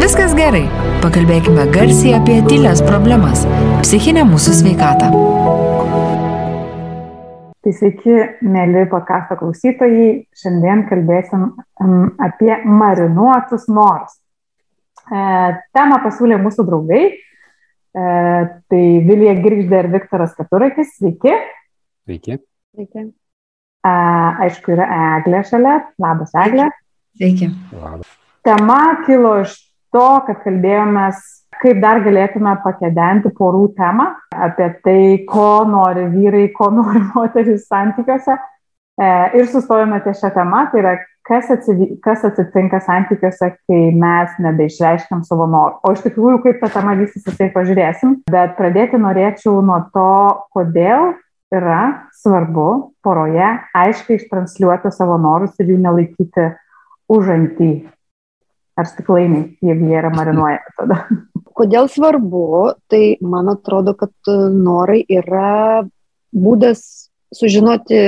viskas 0.00 0.34
gerai. 0.36 0.66
Pakalbėkime 1.00 1.64
garsiai 1.74 2.16
apie 2.18 2.40
tylės 2.48 2.82
problemas- 2.84 3.46
psichinę 3.84 4.24
mūsų 4.28 4.56
sveikatą. 4.60 5.10
Tai 7.60 7.72
sveiki, 7.76 8.16
mėly 8.40 8.86
podkasto 8.88 9.36
klausytojai. 9.36 10.26
Šiandien 10.32 10.86
kalbėsim 10.88 11.42
apie 12.26 12.52
marinuotus 12.64 13.68
norus. 13.68 14.16
E, 15.10 15.20
temą 15.76 16.00
pasiūlė 16.04 16.40
mūsų 16.40 16.64
draugai. 16.66 17.04
E, 17.10 18.04
tai 18.70 18.82
Vilija 19.04 19.34
Girgždė 19.44 19.84
ir 19.84 19.90
Viktoras 19.92 20.34
Keturakis. 20.38 20.96
Sveiki. 20.96 21.36
Sveiki. 22.06 22.38
Sveiki. 22.74 23.10
Aišku, 23.84 24.72
yra 24.76 24.86
Eglė 25.18 25.44
šalia. 25.48 25.76
Labas, 26.00 26.32
Eglė. 26.32 26.70
Sveiki. 27.16 27.52
Labas. 27.76 28.08
Tema 28.44 29.04
kilo 29.04 29.36
iš 29.44 29.56
to, 29.94 30.08
kad 30.26 30.42
kalbėjomės 30.44 31.20
kaip 31.60 31.80
dar 31.82 32.00
galėtume 32.04 32.54
pakedenti 32.64 33.32
porų 33.36 33.66
temą 33.76 34.10
apie 34.32 34.70
tai, 34.84 35.02
ko 35.28 35.64
nori 35.68 36.06
vyrai, 36.12 36.48
ko 36.56 36.70
nori 36.74 37.02
moteris 37.14 37.66
santykiuose. 37.68 38.36
E, 39.00 39.06
ir 39.38 39.48
sustojame 39.48 40.00
ties 40.04 40.20
šią 40.20 40.32
temą, 40.34 40.66
tai 40.72 40.82
yra, 40.82 40.94
kas, 41.26 41.50
atsivi, 41.52 41.94
kas 42.04 42.24
atsitinka 42.28 42.80
santykiuose, 42.84 43.52
kai 43.68 43.80
mes 43.96 44.36
nebeišreiškiam 44.44 45.24
savo 45.28 45.48
norų. 45.50 45.80
O 45.84 45.94
iš 45.96 46.04
tikrųjų, 46.06 46.42
kaip 46.44 46.60
ta 46.62 46.72
tema 46.74 46.96
vystysis, 46.98 47.36
tai 47.38 47.50
pažiūrėsim. 47.54 48.20
Bet 48.30 48.56
pradėti 48.60 49.00
norėčiau 49.00 49.60
nuo 49.64 49.82
to, 49.94 50.10
kodėl 50.56 51.14
yra 51.50 52.10
svarbu 52.20 52.66
poroje 53.02 53.46
aiškiai 53.74 54.20
ištransliuoti 54.20 54.92
savo 54.94 55.16
norus 55.20 55.56
ir 55.58 55.72
jų 55.72 55.80
nelaikyti 55.82 56.52
užantį 57.10 57.72
ar 58.78 58.88
stiklainiai, 58.88 59.56
jeigu 59.64 59.90
jie 59.90 59.98
yra 60.00 60.10
marinuojami 60.14 60.74
tada. 60.78 60.98
Kodėl 61.60 61.90
svarbu, 61.92 62.44
tai 62.88 63.16
man 63.20 63.50
atrodo, 63.52 63.94
kad 63.98 64.12
norai 64.54 65.02
yra 65.04 65.82
būdas 66.32 67.10
sužinoti 67.34 68.00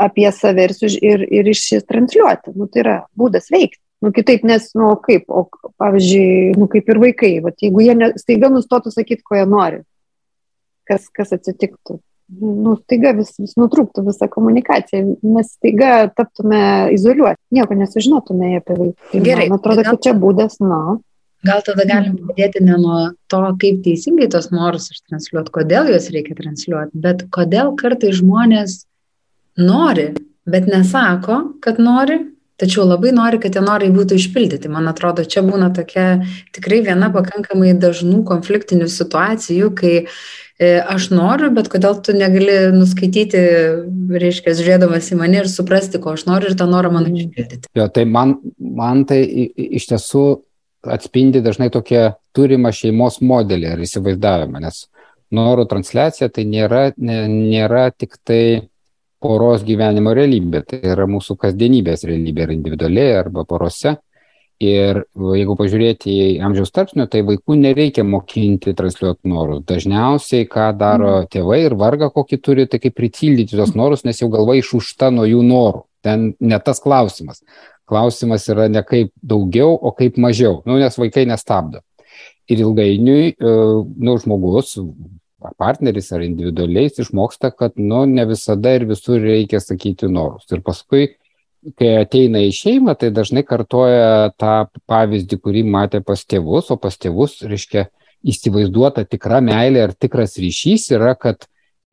apie 0.00 0.30
save 0.32 0.64
ir, 0.64 0.74
ir, 1.04 1.24
ir 1.40 1.50
išsitransliuoti. 1.52 2.54
Nu, 2.56 2.68
tai 2.70 2.84
yra 2.84 2.96
būdas 3.18 3.50
veikti. 3.52 3.82
Nu, 4.00 4.14
kitaip, 4.16 4.46
nes, 4.48 4.70
nu, 4.78 4.94
kaip, 5.04 5.26
o, 5.28 5.44
pavyzdžiui, 5.80 6.54
nu, 6.56 6.70
kaip 6.72 6.86
ir 6.88 7.00
vaikai, 7.02 7.32
va, 7.44 7.52
jeigu 7.52 7.82
jie 7.84 7.96
ne, 7.98 8.14
staiga 8.16 8.48
nustotų 8.48 8.94
sakyti, 8.94 9.20
ko 9.26 9.36
jie 9.36 9.44
nori, 9.44 9.82
kas, 10.88 11.10
kas 11.12 11.34
atsitiktų 11.36 11.98
nu, 12.38 12.76
staiga 12.84 13.12
vis, 13.18 13.32
vis 13.40 13.56
nutrūktų 13.58 14.04
visa 14.06 14.28
komunikacija, 14.30 15.02
mes 15.26 15.52
staiga 15.56 16.08
taptume 16.14 16.62
izoliuoti, 16.94 17.40
nieko 17.54 17.76
nesužinotume 17.78 18.56
apie 18.60 18.76
vaiką. 18.78 19.12
Tai 19.12 19.22
Gerai. 19.26 19.48
Man 19.50 19.60
atrodo, 19.60 19.86
kad 19.86 20.02
čia 20.06 20.14
būdas, 20.16 20.58
na. 20.62 20.98
Gal 21.46 21.62
tada 21.64 21.86
galim 21.88 22.18
pradėti 22.20 22.60
ne 22.60 22.76
nuo 22.76 22.98
to, 23.32 23.40
kaip 23.62 23.78
teisingai 23.86 24.28
tos 24.32 24.50
norus 24.52 24.90
ištransliuoti, 24.92 25.54
kodėl 25.54 25.88
juos 25.88 26.10
reikia 26.12 26.36
transliuoti, 26.36 27.00
bet 27.00 27.24
kodėl 27.32 27.72
kartai 27.80 28.12
žmonės 28.16 28.82
nori, 29.60 30.10
bet 30.44 30.68
nesako, 30.68 31.40
kad 31.64 31.80
nori, 31.80 32.20
tačiau 32.60 32.84
labai 32.84 33.14
nori, 33.16 33.40
kad 33.40 33.56
tie 33.56 33.62
norai 33.64 33.88
būtų 33.94 34.18
išpildyti. 34.20 34.68
Man 34.68 34.90
atrodo, 34.92 35.24
čia 35.24 35.40
būna 35.46 35.70
tokia 35.72 36.20
tikrai 36.52 36.82
viena 36.84 37.08
pakankamai 37.14 37.72
dažnų 37.80 38.20
konfliktinių 38.28 38.90
situacijų, 38.92 39.72
kai 39.80 39.94
aš 40.60 41.08
noriu, 41.14 41.48
bet 41.56 41.70
kodėl 41.72 41.96
tu 42.04 42.12
negali 42.16 42.68
nuskaityti, 42.74 43.40
reiškia, 44.20 44.54
žiūrėdamas 44.58 45.08
į 45.12 45.18
mane 45.20 45.40
ir 45.40 45.48
suprasti, 45.48 46.00
ko 46.02 46.14
aš 46.18 46.26
noriu 46.28 46.50
ir 46.50 46.56
tą 46.60 46.68
norą 46.68 46.92
man 46.92 47.08
išpildyti. 47.08 47.70
Jo, 47.76 47.88
tai 47.88 48.04
man, 48.04 48.36
man 48.60 49.06
tai 49.08 49.22
iš 49.24 49.88
tiesų 49.94 50.24
atspindi 50.84 51.40
dažnai 51.44 51.70
tokią 51.72 52.10
turimą 52.36 52.72
šeimos 52.76 53.20
modelį 53.24 53.72
ar 53.72 53.84
įsivaizdavimą, 53.84 54.60
nes 54.64 54.84
norų 55.34 55.66
transliacija 55.70 56.28
tai 56.32 56.44
nėra, 56.48 56.90
nė, 56.96 57.22
nėra 57.30 57.88
tik 57.96 58.18
tai 58.26 58.68
poros 59.20 59.64
gyvenimo 59.66 60.14
realybė, 60.16 60.62
tai 60.66 60.80
yra 60.92 61.06
mūsų 61.10 61.36
kasdienybės 61.40 62.06
realybė 62.08 62.46
ar 62.46 62.54
individualiai 62.56 63.18
arba 63.20 63.44
porose. 63.48 63.96
Ir 64.60 64.98
jeigu 65.16 65.54
pažiūrėti 65.56 66.12
į 66.12 66.24
amžiaus 66.44 66.72
tarpsnio, 66.76 67.06
tai 67.08 67.22
vaikų 67.24 67.56
nereikia 67.56 68.02
mokinti 68.04 68.74
transliuoti 68.76 69.30
norus. 69.32 69.62
Dažniausiai, 69.64 70.44
ką 70.52 70.66
daro 70.76 71.14
tėvai 71.32 71.62
ir 71.64 71.76
varga 71.80 72.10
kokį 72.12 72.38
turi, 72.44 72.66
tai 72.68 72.76
kaip 72.82 72.92
pritildyti 72.98 73.56
tos 73.56 73.72
norus, 73.72 74.04
nes 74.04 74.20
jau 74.20 74.28
galva 74.28 74.58
išūšta 74.58 75.08
nuo 75.16 75.24
jų 75.24 75.40
norų. 75.48 75.80
Ten 76.04 76.34
ne 76.44 76.58
tas 76.60 76.82
klausimas. 76.84 77.40
Klausimas 77.88 78.44
yra 78.52 78.68
ne 78.68 78.82
kaip 78.84 79.14
daugiau, 79.24 79.72
o 79.72 79.94
kaip 79.96 80.20
mažiau, 80.20 80.60
nu, 80.68 80.76
nes 80.76 81.00
vaikai 81.00 81.24
nestabdo. 81.30 81.80
Ir 82.50 82.60
ilgainiui, 82.60 83.32
nu, 83.40 84.18
žmogus, 84.20 84.74
ar 85.40 85.56
partneris, 85.56 86.12
ar 86.12 86.26
individualiai 86.26 86.92
išmoksta, 86.92 87.48
kad, 87.56 87.80
nu, 87.80 88.04
ne 88.04 88.28
visada 88.28 88.76
ir 88.76 88.84
visur 88.92 89.24
reikia 89.24 89.62
sakyti 89.64 90.12
norus. 90.12 90.44
Ir 90.52 90.60
paskui, 90.66 91.14
kai 91.78 91.94
ateina 92.00 92.40
į 92.46 92.52
šeimą, 92.56 92.94
tai 92.98 93.10
dažnai 93.14 93.44
kartoja 93.46 94.30
tą 94.40 94.66
pavyzdį, 94.88 95.38
kurį 95.44 95.64
matė 95.68 96.00
pas 96.04 96.22
tėvus, 96.24 96.70
o 96.72 96.78
pas 96.80 96.96
tėvus, 96.96 97.40
reiškia, 97.46 97.88
įsivaizduota 98.20 99.06
tikra 99.08 99.40
meilė 99.44 99.86
ar 99.86 99.94
tikras 99.96 100.36
ryšys 100.40 100.90
yra, 100.96 101.14
kad 101.16 101.46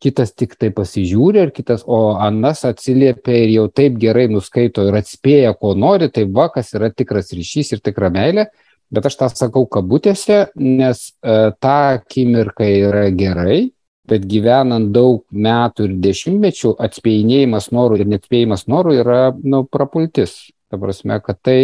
kitas 0.04 0.34
tik 0.38 0.54
tai 0.60 0.70
pasižiūri 0.76 1.42
ir 1.46 1.54
kitas, 1.56 1.84
o 1.88 2.18
anas 2.22 2.64
atsiliepia 2.68 3.38
ir 3.46 3.54
jau 3.56 3.66
taip 3.72 3.98
gerai 4.02 4.28
nuskaito 4.30 4.86
ir 4.88 4.98
atspėja, 5.00 5.56
ko 5.58 5.74
nori, 5.74 6.12
tai 6.14 6.28
va, 6.30 6.50
kas 6.54 6.74
yra 6.78 6.92
tikras 6.94 7.34
ryšys 7.34 7.74
ir 7.76 7.84
tikra 7.84 8.12
meilė. 8.14 8.48
Bet 8.94 9.08
aš 9.10 9.18
tą 9.20 9.28
sakau 9.34 9.66
kabutėse, 9.68 10.46
nes 10.56 11.02
e, 11.20 11.34
tą 11.60 11.78
akimirką 11.98 12.68
yra 12.72 13.10
gerai, 13.12 13.74
bet 14.08 14.26
gyvenant 14.30 14.92
daug 14.96 15.24
metų 15.32 15.90
ir 15.90 15.96
dešimtmečių, 16.04 16.74
atspėjinėjimas 16.88 17.72
norų 17.76 18.02
ir 18.02 18.12
neatspėjimas 18.14 18.68
norų 18.72 18.96
yra, 19.02 19.22
nu, 19.44 19.64
prapultis. 19.72 20.38
Ta 20.72 20.80
prasme, 20.80 21.20
kad 21.24 21.40
tai 21.44 21.60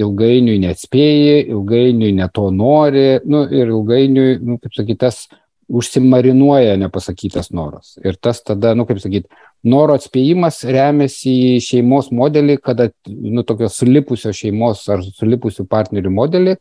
ilgainiui 0.00 0.58
neatspėji, 0.62 1.46
ilgainiui 1.54 2.12
ne 2.18 2.28
to 2.34 2.50
nori, 2.54 3.08
nu, 3.24 3.46
ir 3.48 3.72
ilgainiui, 3.72 4.36
nu, 4.42 4.58
kaip 4.62 4.76
sakyti, 4.76 5.00
tas 5.06 5.24
užsimarinuoja 5.66 6.76
nepasakytas 6.78 7.50
noras. 7.50 7.96
Ir 8.04 8.18
tas 8.22 8.42
tada, 8.46 8.74
nu 8.78 8.86
kaip 8.86 9.00
sakyti, 9.02 9.30
noro 9.66 9.96
atspėjimas 9.98 10.60
remiasi 10.68 11.32
į 11.56 11.64
šeimos 11.64 12.12
modelį, 12.14 12.60
kada, 12.62 12.90
nu, 13.08 13.42
tokios 13.46 13.80
sulipusios 13.80 14.38
šeimos 14.38 14.84
ar 14.92 15.02
sulipusių 15.06 15.66
partnerių 15.70 16.12
modelį, 16.14 16.56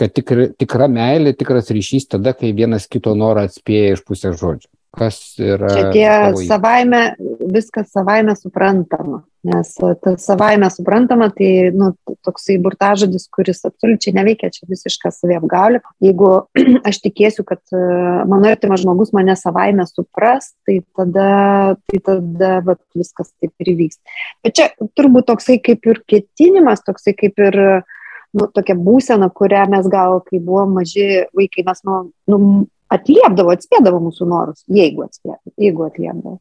kad 0.00 0.12
tikra, 0.16 0.48
tikra 0.58 0.88
meilė, 0.92 1.34
tikras 1.36 1.72
ryšys 1.72 2.10
tada, 2.16 2.34
kai 2.36 2.52
vienas 2.56 2.88
kito 2.90 3.14
norą 3.18 3.46
atspėja 3.48 3.96
iš 3.96 4.04
pusės 4.06 4.38
žodžio 4.40 4.70
kas 4.96 5.18
yra. 5.38 5.70
Čia 5.70 5.86
tie 5.92 6.08
pavojai. 6.08 6.48
savaime, 6.48 7.00
viskas 7.52 7.90
savaime 7.92 8.34
suprantama, 8.38 9.20
nes 9.46 9.72
tas 9.76 10.24
savaime 10.24 10.68
suprantama, 10.72 11.28
tai 11.34 11.70
nu, 11.76 11.92
toksai 12.24 12.56
burtažodis, 12.64 13.28
kuris 13.32 13.62
absoliučiai 13.68 14.16
neveikia, 14.16 14.50
čia 14.54 14.68
visiška 14.70 15.12
saviapgaulė. 15.14 15.82
Jeigu 16.04 16.30
aš 16.88 17.00
tikėsiu, 17.04 17.44
kad 17.48 17.60
e, 17.76 17.82
mano 18.30 18.50
artimas 18.50 18.82
žmogus 18.84 19.12
mane 19.16 19.36
savaime 19.38 19.86
supras, 19.90 20.54
tai 20.66 20.80
tada, 20.96 21.28
tai 21.90 22.02
tada 22.10 22.54
vat, 22.66 22.80
viskas 22.96 23.32
taip 23.36 23.52
ir 23.62 23.74
įvyks. 23.76 24.00
Bet 24.46 24.56
čia 24.58 24.70
turbūt 24.98 25.28
toksai 25.28 25.60
kaip 25.64 25.84
ir 25.92 26.02
ketinimas, 26.08 26.84
toksai 26.86 27.16
kaip 27.18 27.46
ir 27.50 27.60
nu, 28.36 28.48
tokia 28.52 28.76
būsena, 28.78 29.28
kurią 29.32 29.66
mes 29.72 29.86
gal, 29.92 30.20
kai 30.26 30.40
buvom 30.42 30.76
maži 30.78 31.26
vaikai, 31.36 31.64
mes 31.66 31.82
nu, 31.88 32.00
nu, 32.30 32.40
atliepdavo, 32.92 33.54
atspėdavo 33.56 34.00
mūsų 34.04 34.28
norus, 34.30 34.64
jeigu 34.70 35.06
atspėdavo, 35.06 35.54
jeigu 35.60 35.86
atliepdavo. 35.88 36.38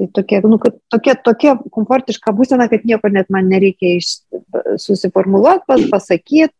Tai 0.00 0.06
tokia, 0.16 0.40
nu, 0.48 0.56
tokia, 0.88 1.14
tokia 1.20 1.54
komfortiška 1.74 2.32
būsena, 2.32 2.70
kad 2.72 2.86
nieko 2.88 3.10
net 3.12 3.28
man 3.32 3.50
nereikia 3.52 3.98
iš, 3.98 4.14
susiformuluoti, 4.80 5.66
pas, 5.68 5.82
pasakyti, 5.92 6.54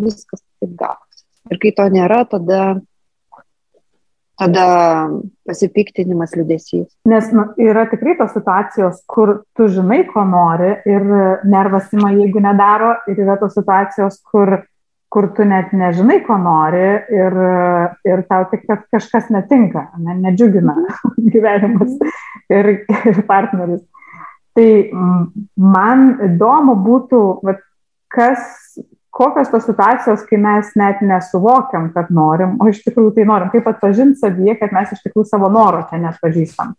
viskas 0.00 0.40
taip 0.40 0.72
gausi. 0.78 1.24
Ir 1.52 1.60
kai 1.62 1.74
to 1.76 1.84
nėra, 1.92 2.22
tada, 2.30 2.62
tada 4.36 4.66
pasipiktinimas 5.48 6.34
liudesys. 6.36 6.90
Nes 7.08 7.30
nu, 7.32 7.46
yra 7.62 7.86
tikrai 7.90 8.16
tos 8.18 8.34
situacijos, 8.36 9.02
kur 9.08 9.38
tu 9.56 9.68
žinai, 9.72 10.02
ko 10.10 10.24
nori 10.28 10.74
ir 10.88 11.04
nervas 11.48 11.92
ima, 11.96 12.12
jeigu 12.16 12.42
nedaro, 12.44 12.92
ir 13.08 13.22
yra 13.24 13.38
tos 13.40 13.56
situacijos, 13.56 14.20
kur 14.28 14.58
kur 15.16 15.30
tu 15.36 15.44
net 15.48 15.70
nežinai, 15.72 16.18
ko 16.26 16.36
nori 16.36 16.86
ir, 17.14 17.36
ir 18.04 18.22
tau 18.28 18.46
tik 18.50 18.66
kažkas 18.92 19.30
netinka, 19.32 19.86
ne, 20.02 20.16
nedžiugina 20.26 20.74
gyvenimas 21.32 21.94
ir, 22.52 22.72
ir 22.84 23.22
partneris. 23.28 23.84
Tai 24.56 24.68
man 25.56 26.06
įdomu 26.26 26.74
būtų, 26.84 27.22
vat, 27.46 27.62
kas, 28.12 28.76
kokios 29.16 29.48
tos 29.52 29.64
situacijos, 29.64 30.24
kai 30.28 30.38
mes 30.40 30.72
net 30.76 31.00
nesuvokiam, 31.04 31.88
kad 31.94 32.10
norim, 32.12 32.58
o 32.60 32.68
iš 32.68 32.82
tikrųjų 32.84 33.14
tai 33.16 33.28
norim, 33.28 33.52
kaip 33.54 33.68
atpažinti 33.70 34.20
savyje, 34.20 34.58
kad 34.60 34.74
mes 34.76 34.92
iš 34.92 35.06
tikrųjų 35.06 35.30
savo 35.30 35.48
noro 35.52 35.86
čia 35.90 36.02
net 36.02 36.20
pažįstam. 36.22 36.76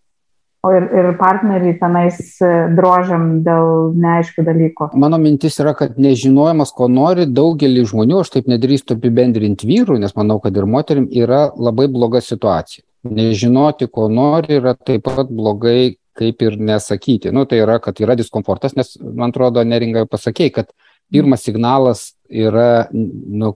o 0.68 0.72
ir, 0.74 0.88
ir 1.00 1.07
partneriai 1.19 1.75
tenais 1.80 2.18
e, 2.44 2.48
drožiam 2.75 3.28
dėl 3.45 3.94
neaiškių 4.01 4.44
dalykų. 4.48 4.88
Mano 5.00 5.19
mintis 5.22 5.60
yra, 5.62 5.72
kad 5.78 6.00
nežinojimas, 6.01 6.74
ko 6.75 6.89
nori, 6.92 7.28
daugelį 7.30 7.86
žmonių, 7.92 8.24
aš 8.24 8.34
taip 8.34 8.50
nedrįstu 8.51 8.98
apibendrinti 8.98 9.69
vyrų, 9.69 10.00
nes 10.01 10.16
manau, 10.18 10.39
kad 10.44 10.57
ir 10.57 10.68
moterim 10.68 11.07
yra 11.13 11.45
labai 11.56 11.88
bloga 11.94 12.24
situacija. 12.25 12.84
Nežinoti, 13.07 13.88
ko 13.94 14.10
nori, 14.12 14.57
yra 14.57 14.74
taip 14.75 15.06
pat 15.07 15.31
blogai, 15.31 15.95
kaip 16.18 16.42
ir 16.44 16.57
nesakyti. 16.57 17.31
Nu, 17.31 17.45
tai 17.48 17.62
yra, 17.62 17.78
kad 17.80 18.01
yra 18.01 18.18
diskomfortas, 18.18 18.75
nes, 18.75 18.95
man 19.00 19.31
atrodo, 19.31 19.63
neringai 19.63 20.07
pasakėjai, 20.10 20.56
kad 20.57 20.74
pirmas 21.12 21.44
signalas 21.44 22.12
yra, 22.30 22.88
nu, 22.92 23.56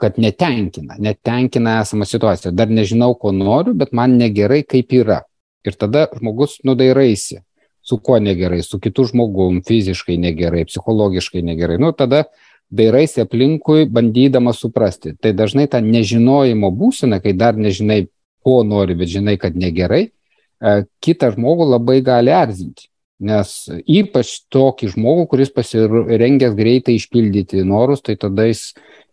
kad 0.00 0.16
netenkina, 0.16 0.96
netenkina 0.98 1.80
esama 1.80 2.06
situacija. 2.08 2.52
Dar 2.56 2.70
nežinau, 2.72 3.14
ko 3.20 3.32
noriu, 3.36 3.74
bet 3.76 3.92
man 3.96 4.16
negerai, 4.20 4.62
kaip 4.64 4.92
yra. 4.96 5.20
Ir 5.66 5.76
tada 5.76 6.06
žmogus 6.16 6.56
nudairaisi, 6.64 7.42
su 7.84 7.98
kuo 8.00 8.16
negerai, 8.20 8.62
su 8.64 8.80
kitu 8.80 9.04
žmogum, 9.10 9.60
fiziškai 9.66 10.16
negerai, 10.20 10.64
psichologiškai 10.68 11.42
negerai. 11.44 11.76
Nu, 11.82 11.92
tada 11.92 12.24
dairaisi 12.70 13.20
aplinkui, 13.24 13.88
bandydama 13.92 14.54
suprasti. 14.56 15.16
Tai 15.20 15.34
dažnai 15.36 15.66
ta 15.68 15.82
nežinojimo 15.84 16.70
būsena, 16.72 17.20
kai 17.20 17.34
dar 17.36 17.58
nežinai, 17.58 18.06
ko 18.44 18.62
nori, 18.64 18.96
bet 18.96 19.10
žinai, 19.12 19.36
kad 19.40 19.56
negerai, 19.58 20.06
e, 20.08 20.76
kitą 21.04 21.34
žmogų 21.34 21.66
labai 21.74 21.98
gali 22.04 22.32
erzinti. 22.32 22.89
Nes 23.20 23.52
ypač 23.84 24.32
tokį 24.52 24.94
žmogų, 24.94 25.26
kuris 25.28 25.50
pasirengęs 25.52 26.54
greitai 26.56 26.96
išpildyti 26.96 27.66
norus, 27.68 28.00
tai 28.00 28.16
tada 28.16 28.46
jis 28.48 28.70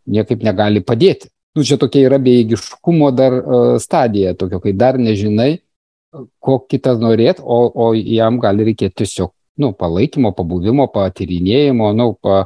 niekaip 0.07 0.45
negali 0.47 0.79
padėti. 0.79 1.27
Nu, 1.57 1.65
čia 1.67 1.75
tokia 1.81 2.05
yra 2.05 2.19
bejėgiškumo 2.21 3.09
dar 3.17 3.33
uh, 3.35 3.63
stadija, 3.81 4.35
tokio, 4.37 4.61
kai 4.63 4.75
dar 4.77 4.99
nežinai, 5.01 5.57
ko 6.39 6.59
kitas 6.69 7.01
norėt, 7.01 7.41
o, 7.41 7.65
o 7.67 7.91
jam 7.97 8.37
gali 8.39 8.67
reikėti 8.69 9.03
tiesiog, 9.03 9.33
nu, 9.61 9.71
palaikymo, 9.75 10.31
pabuvimo, 10.37 10.87
patyrinėjimo, 10.93 11.89
nu, 11.97 12.11
pa, 12.21 12.45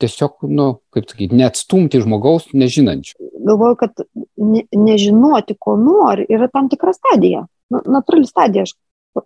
tiesiog, 0.00 0.44
nu, 0.48 0.68
kaip 0.94 1.08
sakyti, 1.10 1.38
neatstumti 1.40 2.02
žmogaus 2.04 2.50
nežinančio. 2.56 3.18
Galvoju, 3.40 3.78
kad 3.80 4.04
ne, 4.36 4.64
nežinoti, 4.76 5.56
ko 5.58 5.76
nori, 5.80 6.28
yra 6.30 6.50
tam 6.52 6.70
tikra 6.72 6.94
stadija. 6.96 7.46
Na, 7.72 7.82
natūrali 7.98 8.28
stadija, 8.28 8.66
aš 8.68 8.76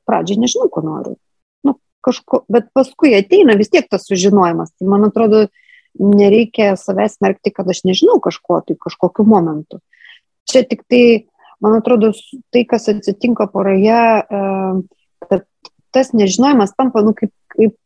pradžiai 0.06 0.40
nežinau, 0.44 0.70
ko 0.72 0.84
noriu. 0.84 1.16
Kažko, 2.04 2.42
bet 2.52 2.68
paskui 2.76 3.14
ateina 3.16 3.56
vis 3.56 3.70
tiek 3.72 3.86
tas 3.88 4.04
sužinojimas. 4.04 4.74
Tai 4.76 4.88
man 4.92 5.06
atrodo, 5.06 5.46
nereikia 5.98 6.74
savęs 6.76 7.18
smerkti, 7.18 7.52
kad 7.54 7.68
aš 7.70 7.84
nežinau 7.88 8.18
kažko, 8.22 8.60
tai 8.66 8.76
kažkokiu 8.80 9.26
momentu. 9.28 9.80
Čia 10.50 10.64
tik 10.68 10.84
tai, 10.90 11.30
man 11.64 11.78
atrodo, 11.78 12.12
tai, 12.52 12.64
kas 12.68 12.90
atsitinka 12.92 13.46
poroje, 13.52 14.02
kad 15.28 15.46
tas 15.94 16.12
nežinojimas 16.12 16.74
tampa, 16.76 17.04
nu, 17.06 17.14
kaip, 17.16 17.32
kaip, 17.54 17.78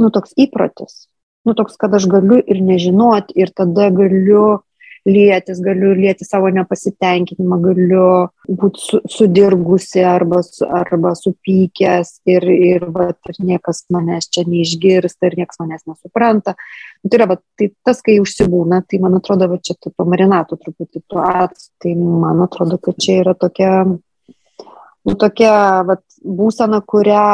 nu, 0.00 0.10
toks 0.10 0.34
įprotis. 0.40 1.06
Nu, 1.46 1.54
toks, 1.58 1.76
kad 1.78 1.94
aš 1.94 2.06
galiu 2.10 2.38
ir 2.40 2.62
nežinoti, 2.62 3.34
ir 3.38 3.50
tada 3.54 3.90
galiu 3.94 4.62
lietis, 5.08 5.60
galiu 5.62 5.92
lieti 5.98 6.26
savo 6.26 6.50
nepasitenkinimą, 6.54 7.58
galiu 7.62 8.06
būti 8.48 8.82
su, 8.82 9.00
sudirgusi 9.10 10.04
arba, 10.06 10.42
arba 10.78 11.14
supykęs 11.18 12.12
ir, 12.30 12.46
ir, 12.52 12.86
va, 12.94 13.08
ir 13.30 13.40
niekas 13.42 13.84
manęs 13.92 14.30
čia 14.32 14.44
neišgirsta 14.48 15.30
ir 15.30 15.38
niekas 15.42 15.62
manęs 15.62 15.86
nesupranta. 15.90 16.54
Nu, 17.02 17.10
tai 17.10 17.20
yra, 17.20 17.30
va, 17.32 17.38
tai 17.58 17.72
tas, 17.86 18.02
kai 18.04 18.20
užsibūna, 18.22 18.82
tai 18.86 19.02
man 19.02 19.18
atrodo, 19.18 19.50
va, 19.50 19.58
čia 19.58 19.76
tu 19.80 19.94
pamarinatų 19.96 20.60
truputį 20.60 21.02
tu 21.10 21.22
ats, 21.22 21.72
tai 21.82 21.96
man 21.98 22.44
atrodo, 22.46 22.78
kad 22.82 23.00
čia 23.02 23.22
yra 23.24 23.34
tokia, 23.38 23.72
nu, 23.88 25.16
tokia 25.18 25.56
va, 25.88 25.98
būsena, 26.22 26.82
kurią 26.86 27.26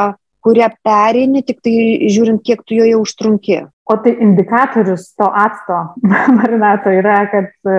kurią 0.49 0.69
pereini, 0.87 1.43
tik 1.45 1.61
tai 1.65 1.75
žiūrint, 2.09 2.41
kiek 2.47 2.63
tu 2.65 2.79
joje 2.79 2.97
užtrunki. 2.97 3.59
O 3.89 3.97
tai 4.05 4.13
indikatorius 4.21 5.15
to 5.17 5.25
acto 5.25 5.79
marinato 6.39 6.93
yra, 6.93 7.23
kad 7.33 7.49
e, 7.65 7.79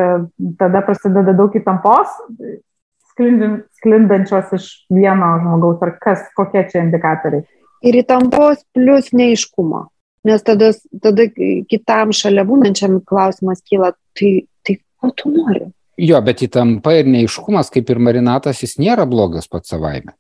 tada 0.58 0.82
prasideda 0.82 1.36
daug 1.38 1.54
įtampos, 1.54 2.16
sklindančios 3.14 4.54
iš 4.58 4.68
vieno 4.90 5.36
žmogaus, 5.44 5.78
ar 5.86 5.94
kas, 6.02 6.26
kokie 6.38 6.64
čia 6.72 6.82
indikatoriai? 6.88 7.46
Ir 7.86 8.00
įtampos 8.02 8.64
plus 8.76 9.12
neiškumo. 9.14 9.86
Nes 10.28 10.44
tada, 10.44 10.72
tada 11.04 11.30
kitam 11.70 12.12
šalia 12.16 12.44
būnančiam 12.48 12.98
klausimas 13.08 13.62
kyla, 13.64 13.94
tai, 14.18 14.34
tai 14.68 14.80
ko 15.00 15.14
tu 15.16 15.32
nori? 15.32 15.70
Jo, 16.00 16.20
bet 16.24 16.42
įtampa 16.44 16.96
ir 16.98 17.08
neiškumas, 17.12 17.70
kaip 17.72 17.92
ir 17.92 18.02
marinatas, 18.04 18.64
jis 18.64 18.80
nėra 18.82 19.06
blogas 19.08 19.48
pats 19.52 19.72
savaime. 19.76 20.16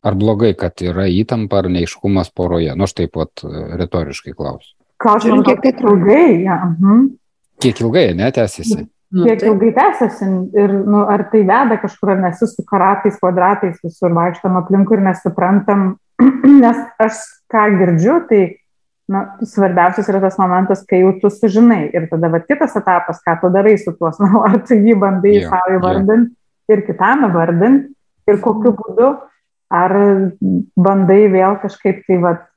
Ar 0.00 0.16
blogai, 0.16 0.54
kad 0.56 0.80
yra 0.80 1.04
įtampa 1.12 1.60
ar 1.60 1.68
neiškumas 1.70 2.32
poroje? 2.32 2.72
Nu, 2.72 2.88
aš 2.88 2.96
taip 3.02 3.18
pat 3.18 3.44
retoriškai 3.44 4.32
klausiu. 4.32 4.79
Klausimas, 5.00 5.44
kiek 5.46 5.62
tai 5.64 5.72
ilgai? 5.80 6.42
Ja, 6.44 6.58
mhm. 6.78 7.06
Kiek 7.60 7.80
ilgai, 7.80 8.10
netęsiasi? 8.16 8.82
Nu, 9.10 9.24
kiek 9.24 9.40
tai... 9.40 9.48
ilgai 9.48 9.72
tęsiasi 9.76 10.28
ir 10.60 10.74
nu, 10.84 11.04
ar 11.08 11.24
tai 11.32 11.42
veda 11.48 11.78
kažkur, 11.80 12.14
ar 12.14 12.20
nesisuka 12.26 12.80
ratais, 12.80 13.16
kvadratais, 13.20 13.80
visur 13.84 14.12
vaikštam 14.16 14.58
aplinkui 14.60 14.98
ir 14.98 15.04
nesuprantam, 15.08 15.94
nes 16.62 16.82
aš 17.00 17.22
ką 17.50 17.64
girdžiu, 17.80 18.18
tai 18.28 18.42
na, 19.10 19.24
svarbiausias 19.42 20.12
yra 20.12 20.20
tas 20.22 20.36
momentas, 20.38 20.84
kai 20.86 21.00
jau 21.00 21.16
tu 21.22 21.32
sužinai 21.32 21.88
ir 21.96 22.06
tada 22.12 22.30
va, 22.30 22.42
kitas 22.44 22.76
etapas, 22.78 23.24
ką 23.24 23.38
tu 23.40 23.50
darai 23.56 23.74
su 23.80 23.96
tuos, 23.96 24.20
na, 24.22 24.30
ar 24.46 24.60
tu 24.68 24.78
jį 24.78 25.00
bandai 25.00 25.38
yeah, 25.40 25.48
savo 25.48 25.80
įvardinti 25.80 26.30
yeah. 26.30 26.76
ir 26.76 26.86
kitam 26.86 27.26
įvardinti 27.32 28.30
ir 28.30 28.40
kokiu 28.44 28.76
būdu 28.76 29.10
ar 29.80 29.98
bandai 30.76 31.22
vėl 31.32 31.56
kažkaip 31.62 32.04
tai 32.06 32.22
vat, 32.22 32.48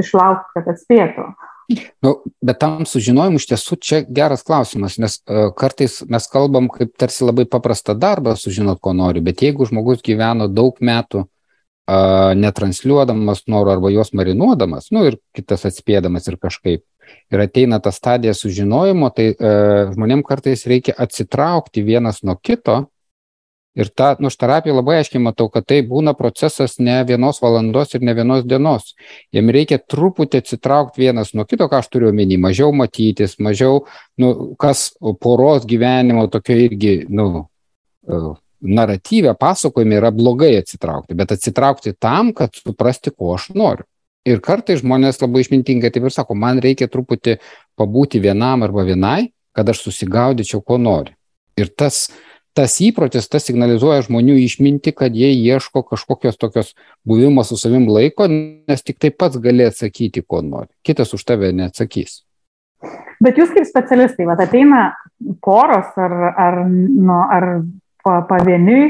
išlaukti, 0.00 0.54
kad 0.56 0.70
atspėtų? 0.72 1.30
Nu, 2.02 2.14
bet 2.42 2.58
tam 2.60 2.86
sužinojimui 2.88 3.40
iš 3.40 3.46
tiesų 3.52 3.78
čia 3.82 4.00
geras 4.04 4.42
klausimas, 4.46 4.98
nes 5.00 5.18
uh, 5.20 5.50
kartais 5.56 6.00
mes 6.10 6.26
kalbam 6.30 6.68
kaip 6.72 6.94
tarsi 7.00 7.24
labai 7.24 7.46
paprastą 7.48 7.94
darbą 7.98 8.34
sužinot, 8.38 8.80
ko 8.82 8.94
nori, 8.96 9.22
bet 9.24 9.44
jeigu 9.44 9.66
žmogus 9.68 10.02
gyveno 10.04 10.48
daug 10.50 10.80
metų 10.82 11.24
uh, 11.24 12.32
netransliuodamas 12.38 13.46
norų 13.52 13.76
arba 13.76 13.92
juos 13.94 14.12
marinuodamas, 14.16 14.90
nu 14.94 15.06
ir 15.08 15.18
kitas 15.36 15.66
atspėdamas 15.70 16.28
ir 16.28 16.38
kažkaip, 16.42 16.84
ir 17.32 17.44
ateina 17.46 17.80
ta 17.82 17.92
stadija 17.94 18.34
sužinojimo, 18.36 19.12
tai 19.14 19.30
uh, 19.32 19.92
žmonėm 19.94 20.26
kartais 20.26 20.66
reikia 20.68 20.96
atsitraukti 20.98 21.86
vienas 21.86 22.24
nuo 22.26 22.36
kito 22.42 22.82
Ir 23.72 23.88
tą, 23.88 24.10
nu, 24.20 24.28
aš 24.28 24.36
terapiją 24.36 24.74
labai 24.76 24.98
aiškiai 25.00 25.22
matau, 25.24 25.46
kad 25.52 25.64
tai 25.64 25.78
būna 25.88 26.12
procesas 26.16 26.74
ne 26.76 26.98
vienos 27.08 27.38
valandos 27.40 27.94
ir 27.96 28.02
ne 28.04 28.12
vienos 28.12 28.44
dienos. 28.44 28.90
Jam 29.32 29.48
reikia 29.54 29.78
truputį 29.80 30.42
atsitraukti 30.42 31.00
vienas 31.00 31.32
nuo 31.32 31.46
kito, 31.48 31.70
ką 31.72 31.80
aš 31.80 31.88
turiu 31.94 32.10
omeny, 32.10 32.36
mažiau 32.40 32.74
matytis, 32.76 33.38
mažiau, 33.40 33.86
nu, 34.20 34.52
kas 34.60 34.90
poros 35.24 35.64
gyvenimo 35.68 36.26
tokio 36.32 36.58
irgi, 36.66 36.92
nu, 37.08 37.46
e, 38.04 38.20
naratyvė, 38.62 39.32
pasakojime 39.40 39.96
yra 40.02 40.10
blogai 40.12 40.52
atsitraukti, 40.58 41.16
bet 41.16 41.32
atsitraukti 41.32 41.94
tam, 41.96 42.34
kad 42.36 42.52
suprasti, 42.58 43.14
ko 43.16 43.32
aš 43.38 43.48
noriu. 43.56 43.88
Ir 44.28 44.38
kartai 44.44 44.76
žmonės 44.78 45.18
labai 45.18 45.42
išmintingai 45.42 45.90
taip 45.90 46.04
ir 46.06 46.14
sako, 46.14 46.36
man 46.38 46.60
reikia 46.62 46.86
truputį 46.92 47.38
pabūti 47.80 48.20
vienam 48.22 48.62
arba 48.62 48.84
vienai, 48.86 49.32
kad 49.56 49.72
aš 49.72 49.80
susigaudyčiau, 49.88 50.60
ko 50.60 50.76
noriu. 50.78 51.16
Ir 51.58 51.72
tas, 51.74 52.06
tas 52.56 52.74
įprotis, 52.84 53.28
tas 53.32 53.46
signalizuoja 53.48 54.04
žmonių 54.06 54.36
išminti, 54.42 54.92
kad 54.96 55.16
jie 55.16 55.32
ieško 55.34 55.84
kažkokios 55.88 56.38
tokios 56.40 56.74
buvimo 57.08 57.44
su 57.48 57.56
savim 57.60 57.88
laiko, 57.88 58.28
nes 58.28 58.84
tik 58.84 59.00
taip 59.02 59.16
pats 59.20 59.40
gali 59.42 59.66
atsakyti, 59.68 60.24
ko 60.26 60.42
nori. 60.44 60.70
Kitas 60.84 61.14
už 61.16 61.24
tave 61.28 61.52
neatsakys. 61.56 62.22
Bet 63.22 63.38
jūs 63.38 63.52
kaip 63.54 63.68
specialistai, 63.68 64.26
va, 64.26 64.34
ateina 64.42 64.82
poros 65.44 65.94
ar, 66.00 66.16
ar, 66.34 66.58
nu, 66.66 67.20
ar 67.22 67.48
pavieniui 68.02 68.88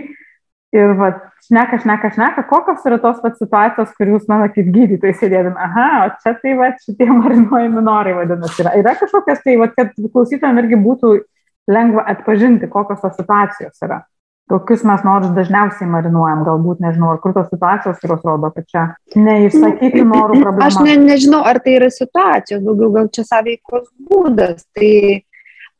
ir 0.72 0.94
va, 0.96 1.10
šneka, 1.44 1.82
šneka, 1.82 2.10
šneka, 2.14 2.44
kokios 2.48 2.86
yra 2.88 2.96
tos 3.02 3.20
va, 3.20 3.32
situacijos, 3.36 3.92
kur 3.98 4.14
jūs, 4.14 4.24
mano, 4.30 4.48
kaip 4.54 4.70
gydytojai 4.72 5.18
sėdėdami, 5.20 5.58
aha, 5.66 5.88
o 6.06 6.22
čia 6.24 6.32
tai 6.40 6.54
va, 6.56 6.70
šitie 6.80 7.10
marinuojami 7.12 7.84
norai 7.84 8.16
vadinasi. 8.16 8.62
Yra, 8.64 8.72
yra 8.80 8.96
kažkokios 9.00 9.44
tai, 9.44 9.58
va, 9.60 9.68
kad 9.76 9.92
klausytojams 10.00 10.64
irgi 10.64 10.80
būtų 10.80 11.12
lengva 11.70 12.04
atpažinti, 12.10 12.68
kokios 12.70 13.00
tos 13.02 13.16
situacijos 13.18 13.84
yra. 13.86 14.02
Kokius 14.50 14.82
mes 14.84 15.04
nors 15.06 15.30
dažniausiai 15.36 15.88
marinuojam, 15.88 16.42
galbūt 16.44 16.82
nežinau, 16.82 17.12
ar 17.14 17.20
kur 17.22 17.32
tos 17.36 17.46
situacijos, 17.52 18.00
kurios 18.02 18.24
rodo, 18.26 18.50
kad 18.52 18.66
čia 18.68 18.82
neišsakyti 19.16 20.02
norų 20.02 20.40
problema. 20.42 20.66
Aš 20.66 20.80
ne, 20.82 20.96
nežinau, 20.98 21.44
ar 21.46 21.60
tai 21.62 21.76
yra 21.78 21.88
situacijos, 21.94 22.64
daugiau 22.66 22.90
gal 22.96 23.08
čia 23.14 23.24
sąveikos 23.28 23.86
būdas. 24.10 24.66
Tai, 24.76 24.90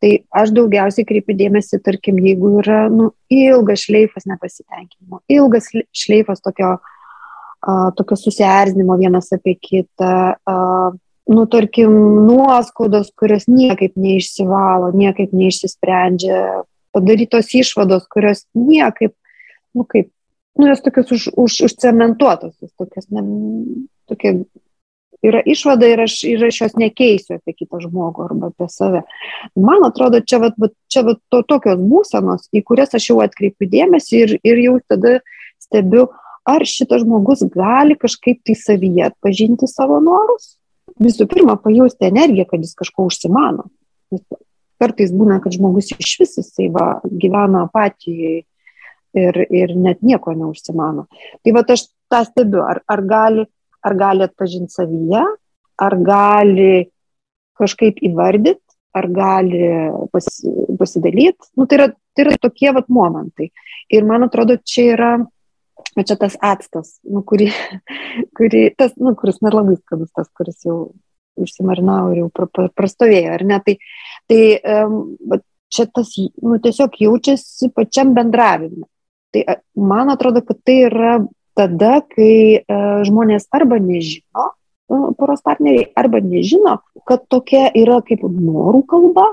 tai 0.00 0.12
aš 0.40 0.54
daugiausiai 0.54 1.08
kreipiu 1.10 1.36
dėmesį, 1.42 1.82
tarkim, 1.84 2.22
jeigu 2.22 2.54
yra 2.62 2.86
nu, 2.92 3.10
ilgas 3.34 3.84
šleifas 3.88 4.30
nepasitenkinimo, 4.30 5.20
ilgas 5.34 5.68
šleifas 6.04 6.40
tokio, 6.46 6.76
uh, 6.78 7.88
tokio 7.98 8.20
susierzinimo 8.22 8.96
vienas 9.02 9.34
apie 9.36 9.58
kitą, 9.58 10.14
uh, 10.38 10.94
nu, 11.30 11.46
tarkim, 11.46 11.92
nuoskaudos, 12.26 13.12
kurios 13.18 13.46
niekaip 13.50 13.94
neišsivalo, 14.00 14.90
niekaip 14.96 15.34
neišsisprendžia, 15.36 16.62
padarytos 16.92 17.52
išvados, 17.56 18.08
kurios 18.10 18.44
niekaip, 18.58 19.14
nu, 19.76 19.86
kaip 19.88 20.10
nu, 20.58 20.68
jos 20.68 20.82
tokios 20.84 21.12
už, 21.12 21.28
už, 21.36 21.60
užcementuotos, 21.68 22.54
jos 22.60 22.72
tokios, 22.76 23.08
ne, 23.10 23.22
tokie 24.10 24.42
yra 25.22 25.42
išvada 25.46 25.86
ir 25.88 26.02
aš, 26.02 26.16
ir 26.28 26.42
aš 26.48 26.60
jos 26.64 26.74
nekeisiu 26.78 27.38
apie 27.38 27.54
kitą 27.54 27.80
žmogų 27.84 28.26
arba 28.26 28.50
apie 28.50 28.68
save. 28.72 29.04
Man 29.54 29.86
atrodo, 29.86 30.20
čia, 30.20 30.42
vat, 30.42 30.58
čia 30.92 31.04
vat, 31.06 31.22
to, 31.32 31.42
tokios 31.46 31.80
būsenos, 31.80 32.48
į 32.52 32.64
kurias 32.66 32.94
aš 32.98 33.12
jau 33.12 33.20
atkreipiu 33.24 33.70
dėmesį 33.70 34.24
ir, 34.24 34.34
ir 34.42 34.64
jau 34.66 34.74
tada 34.90 35.20
stebiu, 35.62 36.08
ar 36.48 36.66
šitas 36.66 37.04
žmogus 37.04 37.46
gali 37.54 37.94
kažkaip 37.98 38.42
tai 38.42 38.58
savyje 38.58 39.06
atpažinti 39.12 39.70
savo 39.70 40.00
norus. 40.02 40.56
Visų 41.00 41.28
pirma, 41.30 41.56
pajausti 41.60 42.08
energiją, 42.10 42.48
kad 42.50 42.64
jis 42.64 42.74
kažko 42.78 43.06
užsimano. 43.08 43.68
Kartais 44.82 45.12
būna, 45.14 45.38
kad 45.40 45.54
žmogus 45.54 45.92
iš 45.94 46.16
vis 46.20 46.36
jisai 46.40 46.68
va, 46.74 46.98
gyvena 47.06 47.64
apatijai 47.68 48.42
ir, 49.14 49.42
ir 49.48 49.74
net 49.78 50.02
nieko 50.02 50.34
neužsimano. 50.36 51.06
Tai 51.40 51.54
va 51.56 51.64
aš 51.72 51.86
tą 52.12 52.24
stebiu, 52.26 52.64
ar, 52.66 52.82
ar 52.90 53.04
gali 53.08 53.46
ar 53.82 53.96
gali 53.98 54.26
atpažinti 54.26 54.74
savyje, 54.76 55.22
ar 55.82 55.96
gali 56.06 56.86
kažkaip 57.58 58.00
įvardyti, 58.04 58.62
ar 58.96 59.08
gali 59.12 59.62
pas, 60.12 60.28
pasidalyti. 60.78 61.50
Nu, 61.56 61.66
tai, 61.66 61.80
yra, 61.80 61.88
tai 62.14 62.26
yra 62.26 62.38
tokie 62.40 62.72
vat 62.76 62.90
momentai. 62.92 63.50
Ir 63.92 64.06
man 64.08 64.26
atrodo, 64.26 64.58
čia 64.62 64.86
yra, 64.94 65.12
čia 66.00 66.16
tas 66.16 66.36
atstas, 66.40 66.96
nu, 67.04 67.22
kuri, 67.26 67.50
kuri, 68.38 68.66
tas, 68.78 68.94
nu, 68.96 69.14
kuris 69.18 69.42
nelabai 69.44 69.76
skadus, 69.80 70.12
tas, 70.16 70.30
kuris 70.36 70.64
jau 70.66 70.78
užsimarinavo 71.40 72.12
ir 72.12 72.22
jau 72.24 72.30
pra, 72.32 72.48
pra, 72.48 72.68
prastovėjo, 72.76 73.36
ar 73.36 73.44
ne? 73.48 73.58
Tai, 73.64 73.76
tai 74.28 74.40
um, 74.84 74.96
čia 75.72 75.86
tas, 75.88 76.14
nu, 76.18 76.58
tiesiog 76.62 76.98
jaučiasi 77.00 77.72
pačiam 77.76 78.12
bendravime. 78.16 78.84
Tai 79.32 79.44
man 79.80 80.12
atrodo, 80.12 80.42
kad 80.44 80.60
tai 80.64 80.82
yra 80.90 81.14
tada, 81.56 82.00
kai 82.12 82.34
e, 82.60 82.76
žmonės 83.08 83.48
arba 83.56 83.78
nežino, 83.80 84.50
e, 84.92 84.98
poros 85.16 85.40
partneriai, 85.44 85.88
arba 85.96 86.20
nežino, 86.24 86.78
kad 87.08 87.24
tokia 87.32 87.70
yra 87.76 88.00
kaip 88.04 88.24
norų 88.28 88.82
kalba, 88.88 89.26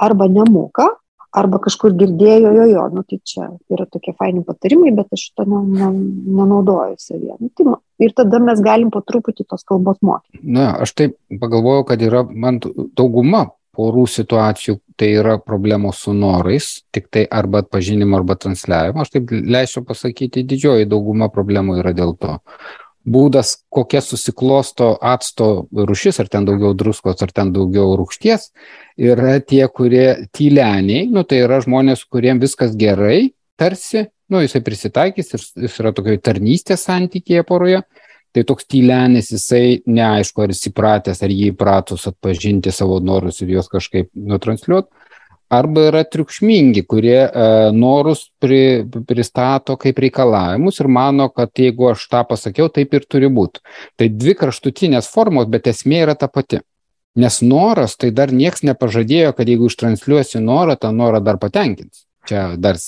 arba 0.00 0.28
nemoka, 0.32 0.90
arba 1.36 1.60
kažkur 1.62 1.94
girdėjo, 1.98 2.50
jo, 2.56 2.66
jo, 2.72 2.86
nu 2.94 3.04
tai 3.06 3.20
čia 3.26 3.46
yra 3.70 3.86
tokie 3.86 4.14
faini 4.18 4.42
patarimai, 4.46 4.92
bet 4.96 5.12
aš 5.14 5.28
šito 5.28 5.46
ne, 5.46 5.60
ne, 5.78 5.90
nenaudoju 6.40 6.98
savyje. 6.98 7.36
Nu, 7.38 7.50
tai, 7.54 7.76
ir 8.02 8.14
tada 8.16 8.42
mes 8.42 8.62
galim 8.64 8.90
po 8.90 9.02
truputį 9.06 9.46
tos 9.46 9.64
kalbos 9.68 10.00
mokyti. 10.06 10.42
Na, 10.42 10.72
aš 10.82 10.94
taip 10.98 11.16
pagalvojau, 11.42 11.86
kad 11.92 12.02
yra 12.02 12.24
man 12.26 12.60
dauguma 12.98 13.46
porų 13.76 14.04
situacijų 14.10 14.80
tai 14.98 15.12
yra 15.20 15.38
problemos 15.40 16.02
su 16.04 16.12
norais, 16.12 16.82
tik 16.92 17.06
tai 17.14 17.24
arba 17.30 17.62
atpažinimo, 17.62 18.18
arba 18.18 18.36
transliavimo. 18.36 19.04
Aš 19.04 19.14
taip 19.14 19.30
leisiu 19.30 19.84
pasakyti, 19.86 20.44
didžioji 20.44 20.88
dauguma 20.90 21.30
problemų 21.32 21.78
yra 21.80 21.94
dėl 21.96 22.16
to. 22.20 22.36
Būdas, 23.08 23.54
kokia 23.72 24.02
susiklosto 24.04 24.90
acto 25.00 25.66
rušis, 25.72 26.18
ar 26.20 26.28
ten 26.28 26.44
daugiau 26.44 26.74
druskos, 26.76 27.22
ar 27.24 27.32
ten 27.32 27.52
daugiau 27.54 27.94
rūkšties, 27.96 28.50
yra 29.00 29.38
tie, 29.40 29.62
kurie 29.72 30.28
tyleniai, 30.36 31.06
nu 31.08 31.24
tai 31.24 31.40
yra 31.46 31.62
žmonės, 31.64 32.04
kuriem 32.04 32.42
viskas 32.42 32.76
gerai, 32.76 33.32
tarsi, 33.56 34.04
nu 34.28 34.44
jisai 34.44 34.60
prisitaikys 34.66 35.32
ir 35.32 35.46
jis 35.64 35.80
yra 35.80 35.94
tokioje 35.96 36.20
tarnystės 36.28 36.84
santykėje 36.90 37.46
poroje, 37.48 37.80
tai 38.36 38.44
toks 38.46 38.68
tylenis 38.68 39.32
jisai 39.32 39.80
neaišku, 39.88 40.44
ar 40.44 40.52
jis 40.52 40.68
įpratęs, 40.70 41.24
ar 41.24 41.32
jį 41.32 41.54
įpratus 41.54 42.04
atpažinti 42.12 42.72
savo 42.74 43.00
norus 43.00 43.40
ir 43.40 43.56
juos 43.56 43.72
kažkaip 43.72 44.12
nutransliuoti. 44.12 44.92
Arba 45.50 45.88
yra 45.88 46.04
triukšmingi, 46.06 46.84
kurie 46.86 47.18
e, 47.26 47.30
norus 47.74 48.28
pri, 48.38 48.86
pristato 49.06 49.74
kaip 49.80 49.98
reikalavimus 49.98 50.78
ir 50.78 50.86
mano, 50.86 51.26
kad 51.34 51.50
jeigu 51.58 51.88
aš 51.90 52.04
tą 52.12 52.20
pasakiau, 52.28 52.68
taip 52.70 52.94
ir 52.94 53.06
turi 53.10 53.26
būti. 53.34 53.58
Tai 53.98 54.06
dvi 54.14 54.36
kraštutinės 54.38 55.08
formos, 55.10 55.48
bet 55.50 55.66
esmė 55.72 56.04
yra 56.04 56.14
ta 56.14 56.28
pati. 56.30 56.60
Nes 57.18 57.40
noras, 57.42 57.96
tai 57.98 58.12
dar 58.14 58.30
nieks 58.30 58.62
nepažadėjo, 58.62 59.32
kad 59.34 59.50
jeigu 59.50 59.66
ištransliuosi 59.66 60.38
norą, 60.44 60.76
tą 60.78 60.92
norą 60.94 61.18
dar 61.26 61.40
patenkins. 61.42 62.04
Čia 62.30 62.52
dar 62.54 62.78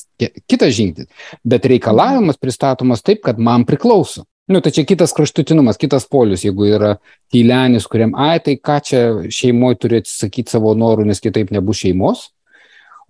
kitas 0.47 0.76
žingsnis. 0.76 1.09
Bet 1.42 1.66
reikalavimas 1.66 2.38
pristatomas 2.38 3.02
taip, 3.02 3.25
kad 3.26 3.40
man 3.42 3.66
priklauso. 3.66 4.23
Nu, 4.47 4.61
tai 4.62 4.71
čia 4.75 4.85
kitas 4.87 5.14
kraštutinumas, 5.16 5.81
kitas 5.81 6.07
polius, 6.11 6.45
jeigu 6.47 6.66
yra 6.66 6.92
tylenis, 7.33 7.88
kuriam, 7.90 8.14
ai, 8.19 8.37
tai 8.42 8.57
ką 8.59 8.78
čia 8.87 9.02
šeimoje 9.33 9.81
turi 9.83 10.00
atsisakyti 10.02 10.54
savo 10.54 10.76
norų, 10.78 11.09
nes 11.09 11.23
kitaip 11.23 11.50
nebus 11.54 11.83
šeimos, 11.83 12.28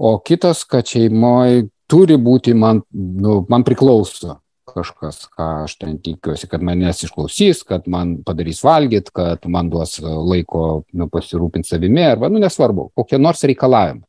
o 0.02 0.16
kitas, 0.18 0.64
kad 0.66 0.88
šeimoje 0.88 1.68
turi 1.90 2.16
būti, 2.18 2.54
man, 2.58 2.82
nu, 2.92 3.42
man 3.50 3.66
priklauso 3.66 4.38
kažkas, 4.72 5.26
ką 5.28 5.48
aš 5.66 5.74
ten 5.80 5.98
tikiuosi, 6.00 6.48
kad 6.48 6.62
manęs 6.64 7.02
išklausys, 7.06 7.60
kad 7.68 7.88
man 7.90 8.14
padarys 8.24 8.62
valgyt, 8.64 9.10
kad 9.14 9.44
man 9.50 9.68
duos 9.72 9.98
laiko 10.00 10.84
nu, 10.96 11.08
pasirūpinti 11.12 11.68
savimi, 11.68 12.04
arba, 12.06 12.30
nu, 12.32 12.40
nesvarbu, 12.42 12.88
kokie 12.96 13.20
nors 13.20 13.44
reikalavimai. 13.48 14.06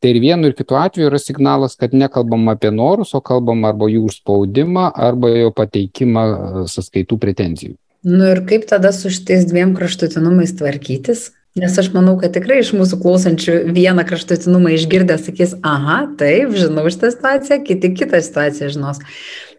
Tai 0.00 0.12
ir 0.12 0.18
vienu 0.20 0.50
ir 0.50 0.54
kitu 0.56 0.76
atveju 0.76 1.08
yra 1.08 1.18
signalas, 1.20 1.74
kad 1.80 1.94
nekalbam 1.96 2.50
apie 2.52 2.70
norus, 2.74 3.14
o 3.16 3.22
kalbam 3.24 3.64
arba 3.64 3.88
jų 3.88 4.04
užspaudimą, 4.10 4.90
arba 4.92 5.30
jo 5.32 5.52
pateikimą 5.56 6.24
e, 6.26 6.64
sąskaitų 6.68 7.16
pretenzijų. 7.22 7.76
Nu 8.06 8.28
ir 8.28 8.42
kaip 8.46 8.68
tada 8.70 8.92
su 8.94 9.10
šitais 9.10 9.48
dviem 9.48 9.72
kraštutinumais 9.78 10.52
tvarkytis? 10.58 11.30
Nes 11.56 11.78
aš 11.80 11.88
manau, 11.94 12.18
kad 12.20 12.34
tikrai 12.36 12.58
iš 12.60 12.74
mūsų 12.76 12.98
klausančių 13.00 13.52
vieną 13.72 14.04
kraštutinumą 14.08 14.74
išgirdę 14.76 15.16
sakys, 15.16 15.54
aha, 15.64 16.02
taip, 16.20 16.52
žinau 16.52 16.84
šitą 16.92 17.08
situaciją, 17.14 17.62
kiti 17.64 17.94
kitą 17.96 18.20
situaciją 18.20 18.68
žinos. 18.74 19.00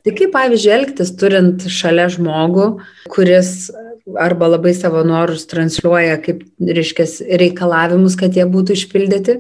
Tai 0.06 0.14
kaip 0.20 0.30
pavyzdžiui 0.36 0.74
elgtis, 0.76 1.12
turint 1.18 1.66
šalia 1.74 2.06
žmogų, 2.14 2.68
kuris 3.10 3.72
arba 4.22 4.52
labai 4.54 4.76
savo 4.78 5.02
norus 5.08 5.48
transliuoja 5.50 6.20
kaip, 6.22 6.46
reiškia, 6.62 7.10
reikalavimus, 7.42 8.16
kad 8.20 8.38
jie 8.38 8.46
būtų 8.46 8.78
išpildyti, 8.78 9.40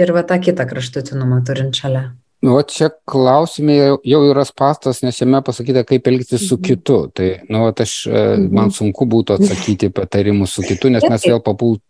ir 0.00 0.16
va 0.16 0.24
tą 0.26 0.40
kitą 0.42 0.66
kraštutinumą 0.68 1.42
turint 1.46 1.76
šalia. 1.76 2.08
Nu, 2.42 2.56
o 2.58 2.62
čia 2.66 2.88
klausime 3.06 3.76
jau, 3.78 4.20
yra 4.26 4.42
spastas, 4.42 4.98
nes 5.04 5.20
jame 5.20 5.38
pasakyta, 5.46 5.84
kaip 5.86 6.08
elgtis 6.10 6.48
su 6.48 6.56
mhm. 6.56 6.64
kitu. 6.66 6.98
Tai, 7.14 7.28
nu, 7.52 7.68
aš, 7.70 7.94
e, 8.10 8.18
mhm. 8.18 8.48
man 8.58 8.74
sunku 8.74 9.06
būtų 9.06 9.38
atsakyti 9.38 9.92
patarimus 9.94 10.56
su 10.58 10.66
kitu, 10.66 10.90
nes 10.90 11.06
mes 11.06 11.26
vėl 11.28 11.42
papult. 11.44 11.82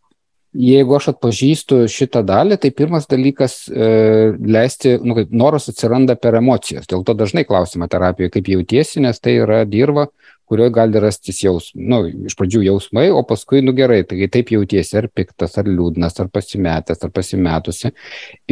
Jeigu 0.52 0.92
aš 0.98 1.06
atpažįstu 1.14 1.78
šitą 1.88 2.20
dalį, 2.28 2.58
tai 2.60 2.68
pirmas 2.76 3.06
dalykas 3.08 3.54
e, 3.72 3.86
leisti, 4.44 4.98
nu, 5.00 5.16
noras 5.32 5.70
atsiranda 5.72 6.18
per 6.20 6.36
emocijas. 6.36 6.84
Dėl 6.90 7.06
to 7.08 7.14
dažnai 7.16 7.46
klausima 7.48 7.88
terapijoje, 7.88 8.34
kaip 8.34 8.50
jautiesi, 8.52 9.00
nes 9.00 9.16
tai 9.24 9.38
yra 9.40 9.62
dirba, 9.64 10.10
kurioje 10.48 10.72
gali 10.74 11.00
rastis 11.00 11.40
jausmai, 11.44 11.86
nu, 11.88 11.98
iš 12.28 12.36
pradžių 12.38 12.62
jausmai, 12.66 13.06
o 13.14 13.22
paskui, 13.26 13.62
nu 13.64 13.74
gerai, 13.76 14.02
taigi 14.08 14.28
taip 14.32 14.52
jautiesi, 14.54 14.96
ar 15.00 15.08
piktas, 15.08 15.56
ar 15.60 15.68
liūdnas, 15.70 16.18
ar 16.20 16.30
pasimetęs, 16.32 17.02
ar 17.06 17.12
pasimetusi. 17.14 17.92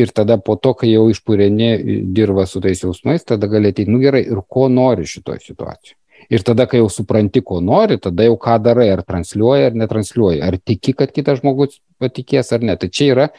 Ir 0.01 0.13
tada 0.17 0.39
po 0.41 0.57
to, 0.57 0.75
kai 0.81 0.93
jau 0.93 1.09
išpūreni 1.13 1.71
dirba 2.17 2.47
su 2.49 2.63
tais 2.65 2.83
jausmais, 2.85 3.27
tada 3.27 3.51
gali 3.51 3.73
ateiti, 3.75 3.91
nu 3.91 4.01
gerai, 4.03 4.25
ir 4.29 4.43
ko 4.49 4.69
nori 4.73 5.09
šitoje 5.09 5.43
situacijoje. 5.51 5.97
Ir 6.31 6.45
tada, 6.47 6.67
kai 6.69 6.83
jau 6.83 6.91
supranti, 6.93 7.41
ko 7.45 7.63
nori, 7.65 7.97
tada 8.03 8.27
jau 8.27 8.37
ką 8.41 8.59
darai, 8.63 8.91
ar 8.93 9.05
transliuoji, 9.07 9.71
ar 9.71 9.79
netransliuoji, 9.85 10.43
ar 10.45 10.59
tiki, 10.61 10.93
kad 10.97 11.13
kitas 11.17 11.41
žmogus 11.41 11.81
patikės 12.01 12.53
ar 12.55 12.65
ne. 12.65 12.77
Tai 12.81 12.91
čia 12.93 13.09
yra, 13.15 13.31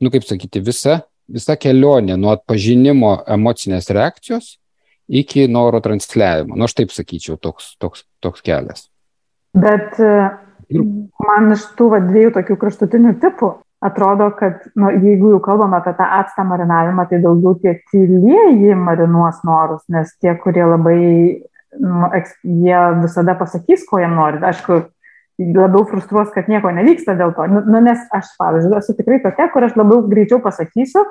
nu 0.00 0.12
kaip 0.12 0.24
sakyti, 0.26 0.62
visa, 0.64 1.02
visa 1.30 1.56
kelionė 1.60 2.16
nuo 2.20 2.32
atpažinimo 2.34 3.18
emocinės 3.36 3.92
reakcijos 3.94 4.56
iki 5.10 5.48
noro 5.50 5.80
transliavimo. 5.82 6.54
Nu, 6.56 6.68
aš 6.68 6.76
taip 6.78 6.94
sakyčiau, 6.94 7.38
toks, 7.42 7.74
toks, 7.82 8.06
toks 8.22 8.44
kelias. 8.46 8.86
Bet 9.58 9.98
e, 9.98 10.12
man 11.26 11.50
iš 11.56 11.66
tų 11.78 11.90
va, 11.94 11.98
dviejų 12.04 12.36
tokių 12.38 12.56
kraštutinių 12.60 13.16
tipų 13.22 13.50
atrodo, 13.80 14.30
kad 14.38 14.52
nu, 14.74 14.90
jeigu 14.90 15.34
jau 15.34 15.40
kalbam 15.42 15.74
apie 15.74 15.94
tą 15.98 16.06
atstą 16.20 16.44
marinavimą, 16.44 17.06
tai 17.08 17.20
daugiau 17.24 17.56
tie 17.62 17.78
tylieji 17.90 18.76
marinuos 18.76 19.40
norus, 19.48 19.82
nes 19.88 20.12
tie, 20.20 20.34
kurie 20.42 20.66
labai, 20.68 21.00
nu, 21.80 22.10
jie 22.44 22.80
visada 23.00 23.34
pasakys, 23.40 23.86
ko 23.88 24.02
jie 24.02 24.10
nori. 24.12 24.42
Aišku, 24.44 24.82
labiau 25.40 25.86
frustruos, 25.88 26.28
kad 26.34 26.50
nieko 26.52 26.72
nevyksta 26.76 27.16
dėl 27.16 27.32
to. 27.36 27.48
Nu, 27.48 27.64
nu 27.64 27.80
nes 27.84 28.04
aš, 28.12 28.34
pavyzdžiui, 28.40 28.76
esu 28.82 28.96
tikrai 28.98 29.22
tokia, 29.24 29.48
kur 29.52 29.64
aš 29.64 29.78
labiau 29.80 30.04
greičiau 30.12 30.42
pasakysiu, 30.44 31.06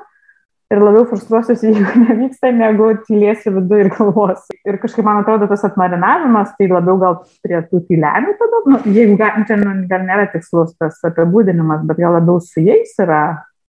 ir 0.74 0.84
labiau 0.84 1.06
frustruosiuosi, 1.10 1.72
jeigu 1.74 2.04
nevyksta, 2.04 2.52
negu 2.56 2.92
tylėsiu 3.08 3.56
vidu 3.58 3.82
ir 3.84 3.92
galvosiu. 3.96 4.60
Ir 4.68 4.78
kažkaip 4.82 5.08
man 5.08 5.24
atrodo, 5.24 5.50
tas 5.50 5.66
atmarinavimas, 5.68 6.54
tai 6.58 6.70
labiau 6.72 7.00
gal 7.02 7.20
prie 7.46 7.64
tų 7.72 7.84
tylenių 7.90 8.38
tada, 8.40 8.64
nu, 8.70 8.80
jeigu 9.00 9.18
gal, 9.20 9.44
čia 9.50 9.60
nu, 9.62 9.76
gal 9.90 10.06
nėra 10.08 10.30
tikslus 10.34 10.76
tas 10.80 11.02
apibūdinimas, 11.10 11.86
bet 11.90 12.02
gal 12.02 12.18
labiau 12.20 12.42
su 12.44 12.64
jais 12.66 12.96
yra 13.02 13.24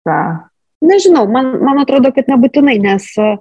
ta. 0.07 0.21
Nežinau, 0.81 1.27
man, 1.29 1.59
man 1.61 1.83
atrodo, 1.83 2.09
kad 2.17 2.29
nebūtinai, 2.31 2.79
nes 2.81 3.05
e, 3.21 3.35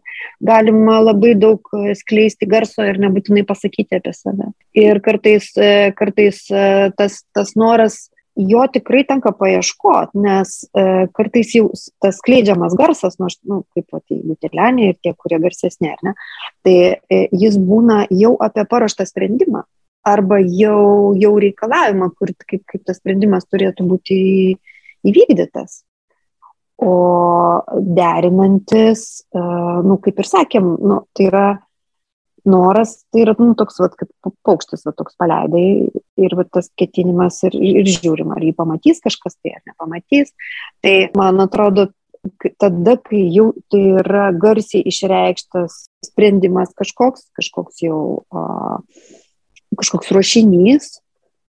galima 0.44 0.98
labai 1.00 1.38
daug 1.40 1.70
skleisti 1.96 2.50
garso 2.52 2.84
ir 2.84 3.00
nebūtinai 3.00 3.46
pasakyti 3.48 3.96
apie 3.96 4.12
save. 4.12 4.50
Ir 4.76 5.00
kartais, 5.06 5.48
e, 5.56 5.94
kartais 5.96 6.42
e, 6.52 6.66
tas, 7.00 7.22
tas 7.32 7.56
noras 7.56 8.10
jo 8.36 8.62
tikrai 8.72 9.04
tenka 9.08 9.32
paieškoti, 9.36 10.20
nes 10.24 10.54
e, 10.78 10.84
kartais 11.16 11.52
jau 11.56 11.68
tas 12.02 12.20
skleidžiamas 12.22 12.76
garsas, 12.80 13.18
nu, 13.20 13.30
nu 13.50 13.62
kaip 13.76 13.90
pat 13.92 14.04
jeigu 14.12 14.38
telenė 14.42 14.92
ir 14.92 15.00
tie, 15.04 15.14
kurie 15.18 15.40
garsesnė, 15.44 15.96
ne, 16.06 16.16
tai 16.66 16.78
e, 16.96 17.22
jis 17.36 17.60
būna 17.60 18.06
jau 18.14 18.36
apie 18.46 18.66
paruoštą 18.70 19.08
sprendimą 19.10 19.66
arba 20.08 20.40
jau, 20.40 21.14
jau 21.20 21.36
reikalavimą, 21.42 22.12
kur, 22.18 22.34
kaip, 22.48 22.64
kaip 22.70 22.86
tas 22.88 23.00
sprendimas 23.02 23.48
turėtų 23.50 23.86
būti 23.90 24.20
įvykdytas. 25.08 25.84
O 26.80 26.94
derinantis, 27.76 29.26
e, 29.36 29.42
nu, 29.84 30.00
kaip 30.04 30.22
ir 30.22 30.30
sakėm, 30.30 30.70
nu, 30.80 31.02
tai 31.12 31.28
yra 31.28 31.48
noras, 32.48 33.02
tai 33.12 33.26
yra 33.26 33.36
nu, 33.40 33.52
toks, 33.60 33.82
vat, 33.84 33.98
kaip 34.00 34.32
paukštis, 34.48 34.86
vat, 34.88 34.96
toks 35.00 35.18
paleidai 35.20 35.90
ir 36.26 36.36
vat, 36.40 36.50
tas 36.54 36.70
ketinimas 36.80 37.42
ir, 37.48 37.56
ir 37.56 37.90
žiūrim, 37.90 38.34
ar 38.36 38.44
jį 38.44 38.54
pamatys 38.58 39.02
kažkas 39.06 39.38
tai 39.40 39.56
ar 39.58 39.64
nepamatys. 39.70 40.34
Tai 40.84 40.96
man 41.18 41.44
atrodo, 41.46 41.90
tada, 42.62 42.98
kai 43.04 43.24
jau 43.34 43.52
tai 43.72 43.84
yra 44.02 44.30
garsiai 44.36 44.84
išreikštas 44.92 45.86
sprendimas 46.06 46.74
kažkoks, 46.78 47.30
kažkoks 47.38 47.84
jau 47.86 48.02
a, 48.32 48.80
kažkoks 49.80 50.12
ruošinys, 50.16 50.98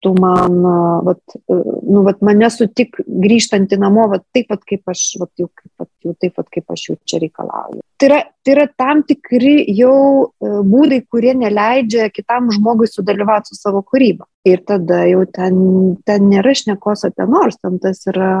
tu 0.04 0.12
man, 0.20 0.58
vat, 1.06 1.36
nu, 1.48 2.02
vat 2.04 2.20
mane 2.24 2.48
sutik 2.52 2.98
grįžtantį 3.00 3.78
namo, 3.80 4.06
vat, 4.12 4.24
taip 4.36 4.50
pat 4.52 4.64
kaip 4.68 4.92
aš, 4.92 5.04
vat, 5.22 5.30
jau, 5.40 5.48
kaip, 5.48 5.70
vat, 5.80 5.90
jau 6.04 6.14
taip 6.20 6.34
pat 6.36 6.50
kaip 6.52 6.74
aš 6.74 6.82
jau 6.90 6.96
čia 7.08 7.20
reikalauju. 7.22 7.80
Tai 8.00 8.10
yra, 8.10 8.18
tai 8.44 8.54
yra 8.56 8.66
tam 8.76 9.00
tikri 9.08 9.54
jau 9.78 9.94
e, 10.26 10.50
būdai, 10.74 11.00
kurie 11.08 11.32
neleidžia 11.40 12.10
kitam 12.12 12.50
žmogui 12.52 12.90
sudalyvauti 12.90 13.54
su 13.54 13.60
savo 13.60 13.80
kūryba. 13.86 14.28
Ir 14.44 14.60
tada 14.68 15.04
jau 15.08 15.22
ten, 15.32 15.56
ten 16.04 16.28
nėra 16.28 16.52
šnekos 16.58 17.06
apie 17.08 17.28
nors, 17.30 17.56
ten 17.62 17.80
tas 17.80 18.04
yra, 18.10 18.34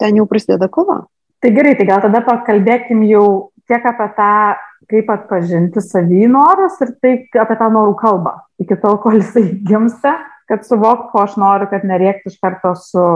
ten 0.00 0.16
jau 0.16 0.24
prasideda 0.30 0.70
kova. 0.72 1.02
Tai 1.44 1.52
gerai, 1.52 1.74
tai 1.76 1.88
gal 1.90 2.00
tada 2.06 2.22
pakalbėkim 2.24 3.04
jau 3.10 3.26
tiek 3.68 3.84
apie 3.84 4.08
tą, 4.16 4.32
kaip 4.90 5.10
atpažinti 5.10 5.82
savį 5.82 6.30
norus 6.30 6.78
ir 6.84 6.94
tai 7.02 7.12
apie 7.42 7.58
tą 7.58 7.68
norų 7.74 7.96
kalbą. 8.00 8.38
Iki 8.62 8.78
tol, 8.80 8.96
kol 9.02 9.18
jisai 9.18 9.44
gimsta, 9.66 10.14
kad 10.48 10.66
suvok, 10.66 11.10
ko 11.12 11.24
aš 11.26 11.36
noriu, 11.40 11.68
kad 11.70 11.86
nereiktų 11.86 12.32
iš 12.32 12.38
karto 12.42 12.74
su 12.78 13.06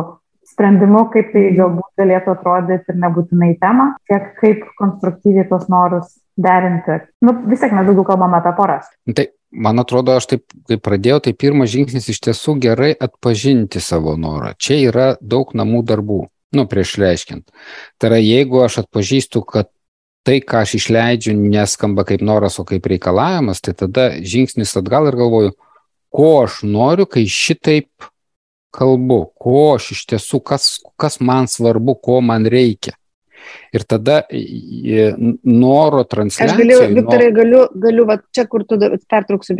sprendimu, 0.50 1.04
kaip 1.12 1.30
tai 1.34 1.50
galbūt 1.56 2.00
galėtų 2.00 2.34
atrodyti 2.34 2.92
ir 2.92 2.98
nebūtinai 3.04 3.52
tema, 3.60 3.92
tiek 4.10 4.32
kaip 4.40 4.64
konstruktyviai 4.80 5.46
tos 5.50 5.68
norus 5.72 6.16
derinti. 6.40 6.98
Nu, 7.24 7.34
vis 7.50 7.62
tiek 7.62 7.74
mes 7.76 7.86
daugiau 7.86 8.06
kalbame 8.08 8.40
apie 8.40 8.52
poras. 8.58 8.90
Tai 9.06 9.26
man 9.50 9.82
atrodo, 9.82 10.16
aš 10.18 10.30
taip, 10.32 10.44
kai 10.68 10.80
pradėjau, 10.80 11.20
tai 11.26 11.34
pirmas 11.38 11.72
žingsnis 11.72 12.10
iš 12.12 12.22
tiesų 12.26 12.56
gerai 12.62 12.92
atpažinti 12.94 13.82
savo 13.84 14.16
norą. 14.20 14.54
Čia 14.58 14.80
yra 14.88 15.08
daug 15.20 15.54
namų 15.58 15.84
darbų, 15.90 16.22
nu, 16.56 16.66
prieš 16.70 16.96
reiškiant. 17.02 17.46
Tai 18.00 18.12
yra, 18.12 18.22
jeigu 18.22 18.64
aš 18.64 18.82
atpažįstu, 18.84 19.44
kad 19.46 19.70
tai, 20.26 20.40
ką 20.44 20.64
aš 20.64 20.76
išleidžiu, 20.80 21.34
neskamba 21.38 22.04
kaip 22.08 22.24
noras, 22.24 22.58
o 22.60 22.66
kaip 22.68 22.86
reikalavimas, 22.90 23.62
tai 23.64 23.76
tada 23.78 24.10
žingsnis 24.20 24.76
atgal 24.80 25.08
ir 25.08 25.16
galvoju, 25.20 25.54
ko 26.10 26.30
aš 26.44 26.62
noriu, 26.66 27.06
kai 27.10 27.26
šitaip 27.30 28.10
kalbu, 28.74 29.20
ko 29.38 29.74
aš 29.76 29.92
iš 29.96 30.06
tiesų, 30.12 30.40
kas, 30.46 30.72
kas 31.00 31.18
man 31.22 31.50
svarbu, 31.50 31.96
ko 32.02 32.20
man 32.24 32.46
reikia. 32.50 32.94
Ir 33.74 33.86
tada 33.88 34.20
noro 34.30 36.02
transliacija. 36.04 36.54
Aš 36.54 36.60
galiu, 36.60 36.80
Viktorai, 36.98 37.30
galiu, 37.34 37.62
galiu 37.82 38.04
va, 38.06 38.18
čia, 38.36 38.44
kur 38.50 38.66
tu 38.68 38.76
pertrauksiu, 39.10 39.56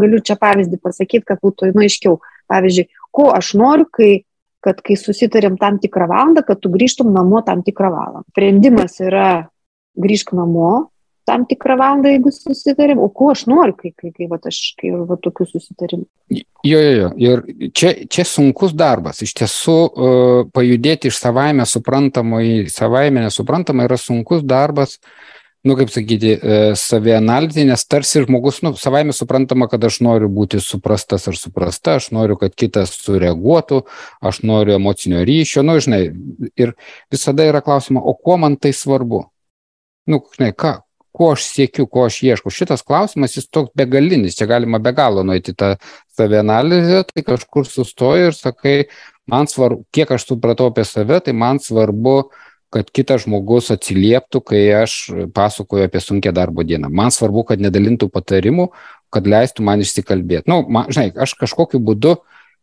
galiu 0.00 0.20
čia 0.24 0.36
pavyzdį 0.40 0.78
pasakyti, 0.84 1.26
kad 1.32 1.42
būtų 1.44 1.72
nu, 1.74 1.82
aiškiau. 1.84 2.20
Pavyzdžiui, 2.52 2.86
ko 3.16 3.26
aš 3.34 3.54
noriu, 3.58 3.88
kai, 3.90 4.12
kad 4.64 4.80
kai 4.84 4.96
susitarėm 5.00 5.58
tam 5.60 5.80
tikrą 5.82 6.06
valandą, 6.12 6.44
kad 6.46 6.60
tu 6.62 6.70
grįžtum 6.72 7.10
namo 7.12 7.42
tam 7.44 7.64
tikrą 7.66 7.90
valandą. 7.92 8.24
Sprendimas 8.32 9.00
yra 9.02 9.28
grįžk 10.00 10.34
namo, 10.36 10.90
tam 11.28 11.44
tikrą 11.48 11.76
valandą, 11.80 12.10
jeigu 12.12 12.32
susitarėm, 12.34 13.00
o 13.00 13.08
ko 13.12 13.30
aš 13.32 13.46
noriu, 13.50 13.74
kai, 13.78 13.92
kai, 13.96 14.10
kai 14.14 14.28
va, 14.30 14.38
aš, 14.50 14.60
kai 14.80 14.92
va, 14.94 15.16
tokių 15.20 15.46
susitarimų. 15.48 16.06
Jo, 16.64 16.80
jo, 16.80 16.90
jo. 16.94 17.12
Ir 17.24 17.70
čia, 17.76 17.94
čia 18.12 18.26
sunkus 18.28 18.74
darbas. 18.76 19.22
Iš 19.24 19.32
tiesų, 19.40 19.76
uh, 19.76 20.42
pajudėti 20.54 21.08
iš 21.12 21.20
savaime 21.22 21.66
suprantamo 21.68 22.42
į 22.44 22.66
savaime 22.72 23.24
nesuprantamą 23.24 23.88
yra 23.88 23.98
sunkus 24.00 24.44
darbas, 24.44 24.98
nu, 25.64 25.78
kaip 25.80 25.92
sakyti, 25.92 26.36
uh, 26.36 26.76
savianalizė, 26.76 27.64
nes 27.70 27.86
tarsi 27.88 28.24
žmogus, 28.26 28.60
nu, 28.66 28.74
savaime 28.80 29.16
suprantama, 29.16 29.68
kad 29.72 29.84
aš 29.88 30.02
noriu 30.04 30.28
būti 30.32 30.60
suprastas 30.60 31.24
ar 31.32 31.40
suprasta, 31.40 31.98
aš 32.00 32.10
noriu, 32.16 32.36
kad 32.40 32.52
kitas 32.52 32.92
sureaguotų, 33.00 33.84
aš 34.20 34.44
noriu 34.44 34.76
emocinio 34.76 35.24
ryšio, 35.24 35.64
nu, 35.64 35.80
žinai, 35.80 36.02
ir 36.60 36.76
visada 37.12 37.48
yra 37.48 37.64
klausima, 37.64 38.04
o 38.04 38.12
kuo 38.12 38.36
man 38.40 38.60
tai 38.60 38.76
svarbu? 38.76 39.24
Nu, 40.04 40.20
žinai, 40.36 40.52
ką, 40.52 40.82
ko 41.14 41.30
aš 41.34 41.46
siekiu, 41.46 41.86
ko 41.86 42.08
aš 42.08 42.20
ieškau. 42.26 42.52
Šitas 42.52 42.82
klausimas, 42.86 43.36
jis 43.38 43.46
toks 43.46 43.70
begalinis, 43.78 44.34
čia 44.38 44.48
galima 44.50 44.80
be 44.82 44.92
galo 44.96 45.22
nueiti 45.26 45.54
tą 45.54 45.76
savianalizę, 46.18 47.04
tai 47.10 47.22
kažkur 47.26 47.68
sustoji 47.70 48.30
ir 48.30 48.34
sakai, 48.34 48.74
man 49.30 49.46
svarbu, 49.50 49.84
kiek 49.94 50.10
aš 50.16 50.26
supratau 50.32 50.72
apie 50.72 50.86
save, 50.88 51.20
tai 51.22 51.36
man 51.38 51.62
svarbu, 51.62 52.16
kad 52.74 52.90
kitas 52.90 53.22
žmogus 53.28 53.70
atsilieptų, 53.70 54.42
kai 54.42 54.64
aš 54.80 54.98
pasakoju 55.34 55.86
apie 55.86 56.02
sunkę 56.02 56.34
darbo 56.34 56.66
dieną. 56.66 56.90
Man 56.90 57.14
svarbu, 57.14 57.46
kad 57.52 57.62
nedalintų 57.62 58.10
patarimų, 58.10 58.72
kad 59.14 59.30
leistų 59.30 59.62
man 59.62 59.84
išsikalbėti. 59.84 60.50
Na, 60.50 60.58
nu, 60.66 60.82
žinai, 60.90 61.12
aš 61.14 61.36
kažkokiu 61.38 61.78
būdu 61.78 62.16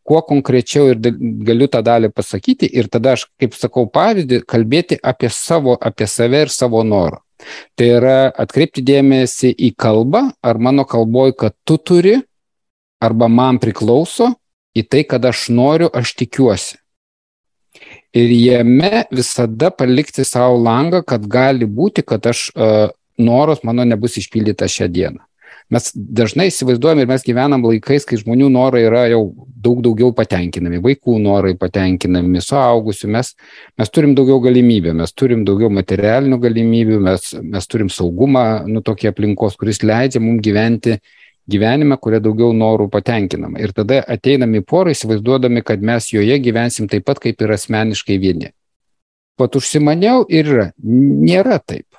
kuo 0.03 0.19
konkrečiau 0.27 0.91
ir 0.91 0.99
galiu 1.47 1.69
tą 1.71 1.79
dalį 1.85 2.11
pasakyti 2.11 2.67
ir 2.67 2.91
tada 2.91 3.15
aš, 3.15 3.29
kaip 3.39 3.55
sakau, 3.55 3.85
pavyzdį, 3.87 4.43
kalbėti 4.49 4.99
apie 4.99 5.29
savo, 5.31 5.77
apie 5.79 6.09
save 6.09 6.47
ir 6.47 6.51
savo 6.51 6.83
norą. 6.83 7.21
Tai 7.75 7.87
yra 7.97 8.17
atkreipti 8.29 8.83
dėmesį 8.85 9.53
į 9.55 9.71
kalbą, 9.79 10.27
ar 10.43 10.59
mano 10.61 10.85
kalboj, 10.87 11.35
kad 11.37 11.55
tu 11.67 11.77
turi, 11.77 12.19
arba 13.01 13.29
man 13.31 13.59
priklauso, 13.61 14.31
į 14.77 14.85
tai, 14.87 15.03
kad 15.07 15.25
aš 15.25 15.49
noriu, 15.51 15.89
aš 15.89 16.13
tikiuosi. 16.19 16.77
Ir 18.11 18.31
jame 18.35 19.05
visada 19.11 19.71
palikti 19.71 20.25
savo 20.27 20.59
langą, 20.59 21.01
kad 21.07 21.23
gali 21.31 21.65
būti, 21.65 22.03
kad 22.03 22.27
aš 22.27 22.49
uh, 22.51 22.91
noras 23.17 23.63
mano 23.63 23.85
nebus 23.87 24.17
išpildytas 24.19 24.73
šią 24.75 24.89
dieną. 24.91 25.23
Mes 25.71 25.87
dažnai 25.95 26.49
įsivaizduojam 26.49 26.99
ir 26.99 27.07
mes 27.07 27.23
gyvenam 27.23 27.63
laikais, 27.63 28.03
kai 28.07 28.17
žmonių 28.19 28.49
norai 28.51 28.81
yra 28.89 29.05
jau 29.07 29.21
daug 29.61 29.79
daugiau 29.85 30.11
patenkinami, 30.15 30.81
vaikų 30.83 31.15
norai 31.23 31.53
patenkinami, 31.59 32.41
suaugusių, 32.43 33.07
mes, 33.15 33.31
mes 33.79 33.93
turim 33.93 34.15
daugiau 34.17 34.41
galimybių, 34.43 34.95
mes 34.99 35.15
turim 35.15 35.45
daugiau 35.47 35.69
materialinių 35.71 36.39
galimybių, 36.43 36.99
mes, 37.05 37.29
mes 37.55 37.71
turim 37.71 37.91
saugumą, 37.93 38.45
nu 38.67 38.83
tokie 38.83 39.11
aplinkos, 39.11 39.55
kuris 39.59 39.79
leidžia 39.85 40.19
mums 40.23 40.43
gyventi 40.43 40.97
gyvenime, 41.51 41.95
kurie 42.01 42.19
daugiau 42.23 42.51
norų 42.55 42.89
patenkinama. 42.91 43.61
Ir 43.63 43.71
tada 43.75 44.01
ateinami 44.11 44.63
porai, 44.67 44.95
įsivaizduodami, 44.97 45.63
kad 45.67 45.83
mes 45.83 46.09
joje 46.11 46.35
gyvensim 46.43 46.89
taip 46.91 47.07
pat 47.07 47.23
kaip 47.23 47.39
ir 47.41 47.55
asmeniškai 47.55 48.19
vieni. 48.21 48.51
Pat 49.39 49.55
užsimaniau 49.55 50.27
ir 50.27 50.51
yra. 50.51 50.67
Nėra 50.83 51.61
taip 51.63 51.90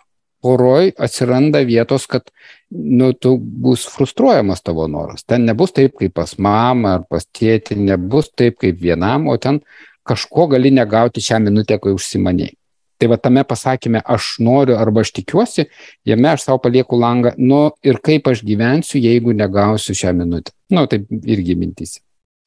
poroj 0.42 0.92
atsiranda 0.98 1.62
vietos, 1.66 2.06
kad 2.10 2.30
nu, 2.70 3.12
tu 3.12 3.36
bus 3.38 3.86
frustruojamas 3.92 4.62
tavo 4.62 4.88
noras. 4.90 5.24
Ten 5.24 5.46
nebus 5.46 5.74
taip 5.76 5.96
kaip 6.00 6.14
pas 6.18 6.34
mamą 6.38 6.96
ar 6.98 7.06
pas 7.10 7.26
tėtį, 7.26 7.78
nebus 7.90 8.32
taip 8.34 8.58
kaip 8.62 8.80
vienam, 8.80 9.28
o 9.30 9.36
ten 9.38 9.60
kažko 10.08 10.48
gali 10.54 10.72
negauti 10.74 11.22
šią 11.22 11.42
minutę, 11.46 11.78
kai 11.78 11.94
užsimaniai. 11.94 12.56
Tai 13.02 13.08
va 13.10 13.18
tame 13.18 13.42
pasakymė, 13.42 14.02
aš 14.14 14.36
noriu 14.46 14.76
arba 14.78 15.02
aš 15.02 15.10
tikiuosi, 15.16 15.66
jame 16.06 16.28
aš 16.30 16.44
savo 16.46 16.60
palieku 16.62 16.98
langą, 16.98 17.32
nu 17.38 17.64
ir 17.82 17.98
kaip 17.98 18.28
aš 18.30 18.44
gyvensiu, 18.46 19.00
jeigu 19.02 19.34
negausiu 19.34 19.96
šią 19.98 20.12
minutę. 20.20 20.54
Nu, 20.70 20.86
taip 20.90 21.10
irgi 21.10 21.56
mintys. 21.58 21.96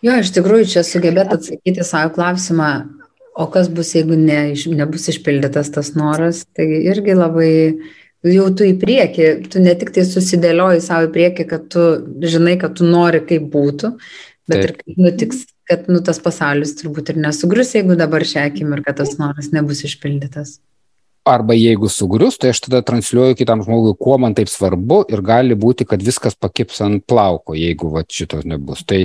Jo, 0.04 0.16
iš 0.22 0.32
tikrųjų, 0.36 0.70
čia 0.72 0.84
sugebėt 0.88 1.34
atsakyti 1.36 1.84
savo 1.84 2.14
klausimą, 2.16 2.70
o 3.36 3.48
kas 3.52 3.70
bus, 3.72 3.92
jeigu 3.98 4.18
ne, 4.20 4.40
nebus 4.80 5.10
išpildytas 5.12 5.74
tas 5.76 5.92
noras, 6.00 6.46
tai 6.56 6.68
irgi 6.88 7.18
labai 7.18 7.52
jau 8.26 8.46
tu 8.58 8.66
į 8.66 8.76
priekį, 8.82 9.26
tu 9.52 9.62
ne 9.64 9.74
tik 9.78 9.92
tai 9.96 10.06
susidėlioji 10.08 10.84
savo 10.86 11.10
į 11.10 11.12
priekį, 11.16 11.48
kad 11.50 11.68
tu 11.72 11.84
žinai, 12.24 12.56
kad 12.62 12.78
tu 12.80 12.88
nori 12.88 13.22
kaip 13.28 13.50
būtų, 13.54 13.92
bet 14.50 14.56
Taip. 14.56 14.70
ir 14.70 14.76
kaip 14.80 15.02
nutiks, 15.04 15.44
kad 15.70 15.90
nu, 15.92 16.00
tas 16.06 16.22
pasaulis 16.22 16.76
turbūt 16.80 17.12
ir 17.12 17.20
nesugrius, 17.26 17.76
jeigu 17.76 17.98
dabar 18.00 18.26
šią 18.26 18.48
akimirką 18.52 18.96
tas 18.98 19.18
noras 19.22 19.52
nebus 19.54 19.84
išpildytas. 19.88 20.60
Arba 21.26 21.56
jeigu 21.58 21.90
sugrius, 21.90 22.36
tai 22.38 22.52
aš 22.54 22.60
tada 22.68 22.84
transliuoju 22.86 23.36
kitam 23.40 23.64
žmogui, 23.66 23.96
kuo 23.98 24.20
man 24.22 24.36
taip 24.38 24.50
svarbu 24.52 25.08
ir 25.10 25.24
gali 25.26 25.58
būti, 25.58 25.88
kad 25.90 26.04
viskas 26.06 26.38
pakips 26.38 26.84
ant 26.86 27.02
plauko, 27.10 27.56
jeigu 27.58 27.90
va, 27.96 28.04
šitos 28.06 28.46
nebus. 28.46 28.84
Tai, 28.86 29.00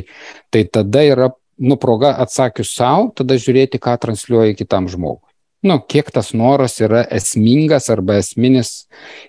tai 0.53 0.67
tada 0.69 1.07
yra 1.09 1.31
nu, 1.61 1.77
proga 1.81 2.15
atsakius 2.23 2.73
savo, 2.75 3.11
tada 3.17 3.37
žiūrėti, 3.41 3.81
ką 3.83 3.97
transliuoja 4.01 4.57
kitam 4.59 4.89
žmogui. 4.91 5.27
Nu, 5.61 5.77
kiek 5.93 6.09
tas 6.09 6.31
noras 6.33 6.79
yra 6.81 7.03
esmingas 7.13 7.91
arba 7.93 8.17
esminis. 8.23 8.87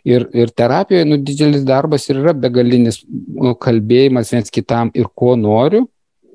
Ir, 0.08 0.30
ir 0.32 0.54
terapijoje, 0.56 1.08
nu, 1.10 1.17
didelis 1.20 1.65
darbas 1.67 2.08
ir 2.08 2.22
yra 2.22 2.32
begalinis 2.32 3.02
nu, 3.04 3.52
kalbėjimas 3.60 4.32
viens 4.32 4.54
kitam 4.54 4.94
ir 4.96 5.10
ko 5.12 5.36
noriu, 5.36 5.89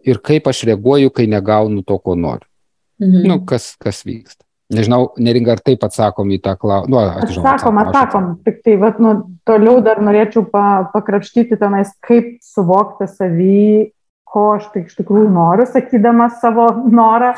ir 0.05 0.21
kaip 0.21 0.51
aš 0.53 0.67
reaguoju, 0.69 1.15
kai 1.17 1.25
negaunu 1.33 1.81
to, 1.87 1.97
ko 1.99 2.15
noriu. 2.15 2.45
Mhm. 3.01 3.25
Nu, 3.29 3.41
kas, 3.49 3.73
kas 3.81 4.05
vyksta. 4.05 4.43
Nežinau, 4.77 5.13
neringa 5.23 5.55
ar 5.55 5.61
taip 5.63 5.85
atsakom 5.87 6.31
į 6.35 6.41
tą 6.43 6.57
klausimą. 6.59 6.91
Nu, 6.91 6.99
atsakom, 6.99 7.45
atsakom, 7.47 7.77
atsakom. 7.85 8.31
Tik 8.45 8.57
tai, 8.67 8.75
vat, 8.83 8.97
nu, 9.01 9.13
toliau 9.47 9.79
dar 9.85 10.01
norėčiau 10.03 10.43
pa, 10.51 10.65
pakrapštyti 10.91 11.59
tenais, 11.61 11.93
kaip 12.05 12.35
suvokti 12.43 13.07
savį, 13.07 13.69
ko 14.37 14.49
aš 14.57 14.69
tai 14.73 14.85
iš 14.85 14.99
tikrųjų 14.99 15.31
noriu, 15.33 15.69
sakydamas 15.71 16.43
savo 16.43 16.69
norą. 16.93 17.35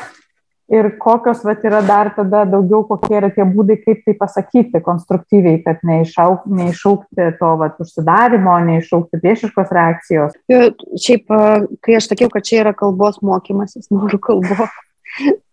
Ir 0.69 0.85
kokios 1.01 1.39
vat, 1.41 1.63
yra 1.65 1.79
dar 1.81 2.11
tada 2.13 2.43
daugiau, 2.45 2.83
kokie 2.85 3.15
yra 3.17 3.31
tie 3.33 3.41
būdai, 3.41 3.79
kaip 3.81 4.03
tai 4.05 4.13
pasakyti 4.19 4.77
konstruktyviai, 4.85 5.63
kad 5.63 5.79
neišauk, 5.87 6.43
neišaukti 6.45 7.25
to 7.39 7.49
vat, 7.57 7.79
užsidarimo, 7.81 8.53
neišaukti 8.67 9.17
priešiškos 9.23 9.73
reakcijos. 9.73 10.35
Šiaip, 10.45 11.33
kai 11.81 11.97
aš 11.97 12.11
sakiau, 12.11 12.29
kad 12.29 12.45
čia 12.45 12.59
yra 12.67 12.75
kalbos 12.77 13.17
mokymasis, 13.25 13.89
noriu 13.95 14.21
kalbos 14.21 14.77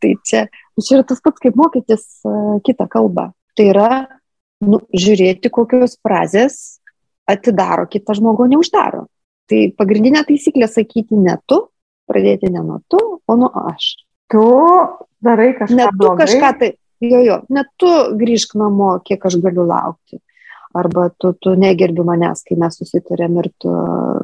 tai 0.00 0.14
čia, 0.24 0.46
čia 0.80 0.98
yra 0.98 1.06
tas 1.08 1.22
pats, 1.24 1.40
kaip 1.42 1.56
mokytis 1.58 2.04
kitą 2.66 2.88
kalbą. 2.92 3.30
Tai 3.56 3.68
yra 3.72 3.90
nu, 4.64 4.80
žiūrėti, 4.92 5.50
kokios 5.52 5.98
frazės 6.04 6.78
atidaro 7.28 7.86
kitą 7.90 8.16
žmogų, 8.16 8.50
neuždaro. 8.52 9.06
Tai 9.50 9.60
pagrindinė 9.78 10.24
taisyklė 10.26 10.66
sakyti 10.70 11.18
ne 11.18 11.36
tu, 11.46 11.60
pradėti 12.10 12.50
ne 12.50 12.62
nuo 12.64 12.80
tu, 12.90 13.00
o 13.22 13.36
nuo 13.38 13.50
aš. 13.70 13.92
Tu 14.32 14.46
darai 15.22 15.52
kažką. 15.58 15.76
Ne 15.78 15.90
tu 15.90 16.00
blogai. 16.00 16.24
kažką 16.24 16.50
tai, 16.60 16.70
jo, 17.04 17.20
jo, 17.22 17.36
ne 17.54 17.62
tu 17.78 17.92
grįžk 18.18 18.56
namo, 18.58 18.96
kiek 19.06 19.22
aš 19.28 19.38
galiu 19.42 19.66
laukti. 19.68 20.18
Arba 20.76 21.08
tu, 21.14 21.32
tu 21.40 21.54
negerbi 21.56 22.04
manęs, 22.04 22.42
kai 22.44 22.58
mes 22.60 22.74
susitarėm 22.76 23.38
ir 23.40 23.50
tu, 23.62 23.72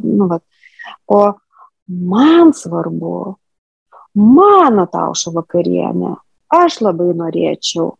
nu, 0.05 0.29
va. 0.29 0.43
O 1.07 1.23
man 1.87 2.53
svarbu, 2.57 3.15
mano 4.19 4.87
taušo 4.91 5.33
vakarienė, 5.39 6.17
aš 6.53 6.83
labai 6.85 7.13
norėčiau. 7.17 7.93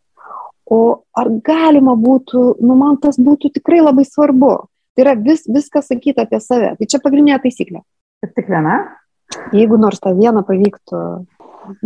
O 0.73 0.81
ar 1.19 1.31
galima 1.45 1.95
būtų, 1.99 2.43
nu 2.65 2.77
man 2.79 2.99
tas 3.01 3.19
būtų 3.21 3.51
tikrai 3.59 3.81
labai 3.83 4.05
svarbu. 4.09 4.53
Tai 4.93 5.05
yra 5.07 5.15
vis, 5.17 5.47
viskas 5.49 5.89
sakyti 5.89 6.21
apie 6.21 6.41
save. 6.43 6.75
Tai 6.79 6.89
čia 6.89 7.01
pagrindinė 7.03 7.41
taisyklė. 7.43 7.81
Ir 8.23 8.33
tik 8.37 8.51
viena? 8.53 8.77
Jeigu 9.57 9.79
nors 9.81 10.03
tą 10.03 10.13
vieną 10.17 10.45
pavyktų. 10.49 11.01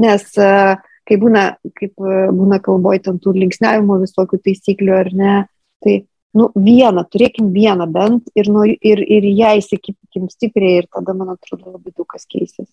Nes 0.03 0.27
e, 0.41 0.51
kai 1.07 1.19
būna, 1.21 1.45
kaip 1.79 1.95
e, 2.03 2.19
būna 2.35 2.59
kalboje, 2.65 3.05
ten 3.07 3.21
tų 3.23 3.37
linksniavimo 3.37 4.01
visokių 4.03 4.41
taisyklių 4.49 4.97
ar 4.97 5.13
ne, 5.15 5.35
tai 5.85 6.01
nu, 6.37 6.49
vieną, 6.55 7.05
turėkim 7.13 7.49
vieną 7.55 7.87
bent 7.93 8.29
ir, 8.37 8.51
nu, 8.53 8.65
ir, 8.67 9.01
ir 9.01 9.27
ją 9.31 9.55
įsikipikim 9.61 10.29
stipriai 10.33 10.83
ir 10.83 10.89
tada, 10.93 11.15
man 11.17 11.33
atrodo, 11.35 11.73
labai 11.77 11.95
daug 11.95 12.07
kas 12.13 12.27
keisis. 12.29 12.69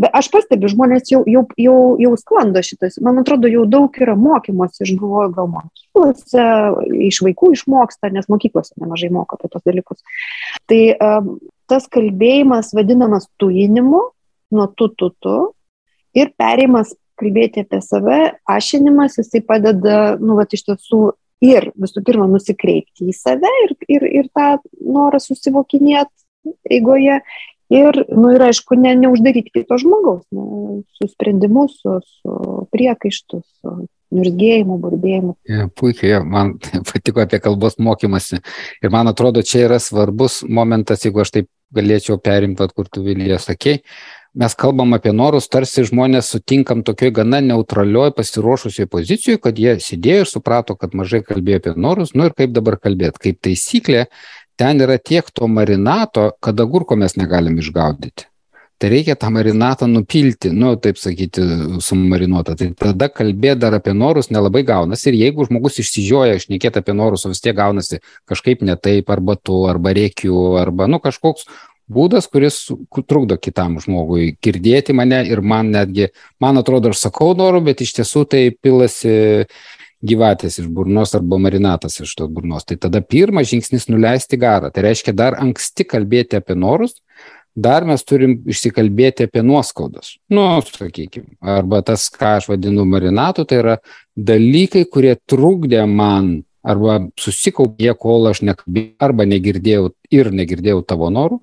Bet 0.00 0.12
aš 0.16 0.28
pastebiu, 0.32 0.70
žmonės 0.72 1.10
jau, 1.12 1.22
jau, 1.28 1.44
jau, 1.60 1.78
jau 2.02 2.12
sklando 2.20 2.62
šitas, 2.64 2.98
man 3.04 3.20
atrodo, 3.22 3.50
jau 3.52 3.64
daug 3.70 3.94
yra 4.02 4.16
mokymosi, 4.18 4.82
aš 4.84 4.94
galvoju, 5.00 5.32
gal 5.36 5.50
mokyklose, 5.54 6.46
iš 7.08 7.20
vaikų 7.26 7.52
išmoksta, 7.56 8.12
nes 8.14 8.28
mokyklose 8.32 8.76
nemažai 8.80 9.12
moko 9.14 9.38
apie 9.38 9.52
tos 9.52 9.64
dalykus. 9.68 10.22
Tai 10.68 10.80
um, 10.94 11.34
tas 11.70 11.88
kalbėjimas 11.92 12.72
vadinamas 12.76 13.28
tujinimu, 13.40 14.02
nuo 14.56 14.66
tu, 14.76 14.88
tu, 14.96 15.12
tu, 15.20 15.36
ir 16.16 16.32
perėjimas 16.40 16.94
kalbėti 17.18 17.64
apie 17.64 17.80
save, 17.82 18.18
ašinimas, 18.48 19.18
jisai 19.18 19.42
padeda, 19.44 20.16
nu, 20.20 20.36
va, 20.38 20.46
iš 20.46 20.68
tiesų 20.68 21.02
ir 21.44 21.70
visų 21.78 22.02
pirma 22.06 22.28
nusikreipti 22.30 23.10
į 23.10 23.14
save 23.16 23.52
ir, 23.64 23.76
ir, 23.88 24.08
ir 24.22 24.32
tą 24.34 24.56
norą 24.80 25.20
susivokinėti 25.22 26.58
eigoje. 26.78 27.20
Ir, 27.68 27.98
nu, 28.16 28.30
ir 28.32 28.40
aišku, 28.46 28.78
ne, 28.80 28.94
neuždaryti 28.96 29.52
kito 29.52 29.76
žmogaus, 29.76 30.22
ne, 30.32 30.78
su 30.96 31.04
sprendimu, 31.10 31.66
su, 31.68 31.98
su 32.00 32.36
priekaištu, 32.72 33.42
su 33.44 33.74
nirzgėjimu, 34.16 34.78
burbėjimu. 34.80 35.34
Ja, 35.52 35.66
puikiai, 35.76 36.14
ja, 36.14 36.22
man 36.24 36.54
patiko 36.88 37.20
apie 37.24 37.42
kalbos 37.44 37.76
mokymasi. 37.76 38.40
Ir 38.80 38.94
man 38.94 39.12
atrodo, 39.12 39.44
čia 39.44 39.66
yra 39.66 39.80
svarbus 39.84 40.40
momentas, 40.48 41.04
jeigu 41.04 41.20
aš 41.24 41.34
taip 41.36 41.50
galėčiau 41.76 42.16
perimti, 42.24 42.70
kur 42.72 42.88
tu 42.88 43.04
Vilija 43.04 43.36
sakei, 43.42 43.82
mes 44.38 44.54
kalbam 44.54 44.94
apie 44.94 45.12
norus, 45.16 45.48
tarsi 45.50 45.82
žmonės 45.88 46.30
sutinkam 46.34 46.84
tokioj 46.86 47.12
gana 47.20 47.40
neutralioj 47.44 48.12
pasiruošusioj 48.16 48.86
pozicijoje, 48.92 49.42
kad 49.42 49.58
jie 49.58 49.76
sėdėjo 49.82 50.24
ir 50.24 50.30
suprato, 50.30 50.78
kad 50.78 50.94
mažai 50.98 51.24
kalbėjo 51.26 51.62
apie 51.62 51.76
norus, 51.76 52.14
nu 52.14 52.28
ir 52.28 52.36
kaip 52.38 52.54
dabar 52.54 52.78
kalbėti. 52.78 53.24
Kaip 53.28 53.42
taisyklė, 53.48 54.06
ten 54.58 54.82
yra 54.84 54.98
tiek 55.02 55.26
to 55.34 55.50
marinato, 55.50 56.30
kad 56.44 56.60
agurko 56.62 56.98
mes 56.98 57.18
negalim 57.18 57.58
išgaudyti. 57.58 58.28
Tai 58.78 58.92
reikia 58.92 59.16
tą 59.18 59.32
marinatą 59.34 59.88
nupilti, 59.90 60.52
nu, 60.54 60.76
taip 60.78 61.00
sakyti, 61.02 61.42
sumarinuotą. 61.82 62.54
Tai 62.60 62.68
tada 62.78 63.08
kalbėti 63.10 63.58
dar 63.64 63.74
apie 63.74 63.90
norus 63.90 64.30
nelabai 64.30 64.62
gaunasi. 64.62 65.08
Ir 65.10 65.16
jeigu 65.18 65.48
žmogus 65.48 65.80
išsižioja 65.82 66.36
išnekėti 66.38 66.78
apie 66.78 66.94
norus, 66.94 67.26
o 67.26 67.32
vis 67.32 67.42
tiek 67.42 67.56
gaunasi 67.58 67.98
kažkaip 68.30 68.62
ne 68.62 68.78
taip, 68.78 69.10
arba 69.10 69.34
tu, 69.34 69.64
arba 69.66 69.90
reikiu, 69.98 70.36
arba, 70.62 70.86
nu, 70.86 71.02
kažkoks 71.02 71.48
būdas, 71.88 72.28
kuris 72.30 72.60
trukdo 73.08 73.38
kitam 73.40 73.78
žmogui 73.82 74.34
girdėti 74.44 74.96
mane 74.96 75.22
ir 75.28 75.42
man 75.42 75.72
netgi, 75.74 76.10
man 76.40 76.60
atrodo, 76.60 76.92
aš 76.92 77.08
sakau 77.08 77.34
norų, 77.38 77.64
bet 77.70 77.82
iš 77.84 77.96
tiesų 77.98 78.24
tai 78.28 78.42
pilasi 78.52 79.46
gyvatės 80.04 80.60
iš 80.62 80.68
burnos 80.70 81.14
arba 81.18 81.40
marinatas 81.42 81.98
iš 82.00 82.14
tos 82.18 82.30
burnos. 82.30 82.66
Tai 82.68 82.78
tada 82.78 83.02
pirmas 83.02 83.50
žingsnis 83.50 83.88
nuleisti 83.90 84.38
garą. 84.38 84.70
Tai 84.70 84.84
reiškia 84.86 85.14
dar 85.16 85.38
anksti 85.42 85.86
kalbėti 85.88 86.38
apie 86.38 86.54
norus, 86.54 87.00
dar 87.58 87.86
mes 87.88 88.04
turim 88.06 88.38
išsikalbėti 88.46 89.26
apie 89.26 89.42
nuoskaudas. 89.42 90.14
Nu, 90.30 90.46
sakykime, 90.62 91.34
arba 91.42 91.82
tas, 91.86 92.06
ką 92.14 92.36
aš 92.38 92.50
vadinu 92.52 92.86
marinatu, 92.86 93.46
tai 93.48 93.62
yra 93.64 93.76
dalykai, 94.14 94.84
kurie 94.86 95.16
trukdė 95.28 95.82
man 95.90 96.38
arba 96.62 96.98
susikaupė, 97.20 97.92
kol 97.98 98.28
aš 98.30 98.42
nekalbėjau, 98.46 98.94
arba 99.02 99.26
negirdėjau 99.28 99.88
ir 100.14 100.30
negirdėjau 100.34 100.82
tavo 100.88 101.10
norų. 101.14 101.40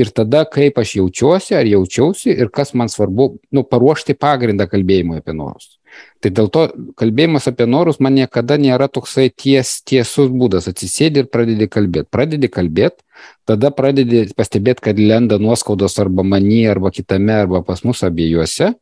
Ir 0.00 0.10
tada, 0.14 0.44
kaip 0.48 0.78
aš 0.80 0.96
jaučiuosi, 1.00 1.54
ar 1.58 1.68
jaučiausi 1.68 2.34
ir 2.34 2.50
kas 2.54 2.74
man 2.74 2.92
svarbu, 2.92 3.34
nu, 3.54 3.64
paruošti 3.68 4.16
pagrindą 4.18 4.68
kalbėjimui 4.70 5.20
apie 5.22 5.36
norus. 5.36 5.78
Tai 6.18 6.32
dėl 6.34 6.48
to 6.50 6.64
kalbėjimas 6.98 7.46
apie 7.46 7.68
norus 7.70 8.00
man 8.02 8.16
niekada 8.16 8.56
nėra 8.58 8.88
toksai 8.90 9.28
ties, 9.30 9.76
tiesus 9.86 10.32
būdas. 10.32 10.66
Atsisėdi 10.70 11.22
ir 11.22 11.28
pradedi 11.30 11.68
kalbėti. 11.70 12.08
Pradedi 12.10 12.50
kalbėti, 12.50 13.04
tada 13.46 13.70
pradedi 13.70 14.24
pastebėti, 14.34 14.88
kad 14.88 14.98
lenda 14.98 15.38
nuoskaudos 15.38 15.94
arba 16.02 16.26
many, 16.26 16.64
arba 16.66 16.90
kitame, 16.90 17.36
arba 17.44 17.62
pas 17.62 17.84
mus 17.86 18.02
abiejuose 18.02 18.72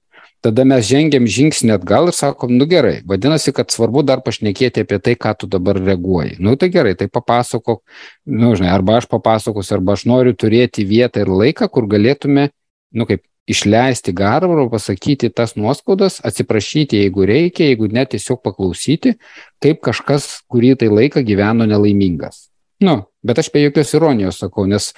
tada 0.43 0.65
mes 0.69 0.85
žengiam 0.87 1.27
žingsnį 1.31 1.75
atgal 1.77 2.11
ir 2.11 2.17
sakom, 2.17 2.53
nu 2.59 2.67
gerai, 2.71 3.01
vadinasi, 3.09 3.55
kad 3.57 3.71
svarbu 3.75 4.03
dar 4.07 4.23
pašnekėti 4.27 4.85
apie 4.85 4.99
tai, 4.99 5.17
ką 5.19 5.35
tu 5.39 5.49
dabar 5.51 5.79
reaguoji. 5.79 6.39
Nu 6.43 6.57
tai 6.59 6.69
gerai, 6.75 6.95
tai 6.99 7.09
papasakok, 7.13 7.83
nu 8.27 8.55
žinai, 8.59 8.73
arba 8.75 8.99
aš 9.01 9.09
papasakosiu, 9.11 9.79
arba 9.79 9.97
aš 9.97 10.07
noriu 10.11 10.35
turėti 10.35 10.87
vietą 10.89 11.23
ir 11.23 11.31
laiką, 11.31 11.71
kur 11.73 11.87
galėtume, 11.91 12.51
nu 12.93 13.09
kaip, 13.09 13.25
išleisti 13.47 14.13
garvaro, 14.15 14.69
pasakyti 14.71 15.31
tas 15.35 15.57
nuoskaudas, 15.59 16.21
atsiprašyti, 16.27 17.01
jeigu 17.03 17.27
reikia, 17.27 17.67
jeigu 17.73 17.89
ne, 17.91 18.05
tiesiog 18.07 18.43
paklausyti, 18.45 19.17
kaip 19.63 19.83
kažkas 19.83 20.29
kurį 20.51 20.77
tai 20.79 20.91
laiką 20.93 21.25
gyveno 21.27 21.67
nelaimingas. 21.67 22.52
Nu, 22.83 22.97
bet 23.23 23.39
aš 23.39 23.49
be 23.55 23.63
jokios 23.63 23.93
ironijos 23.95 24.41
sakau, 24.43 24.65
nes, 24.67 24.89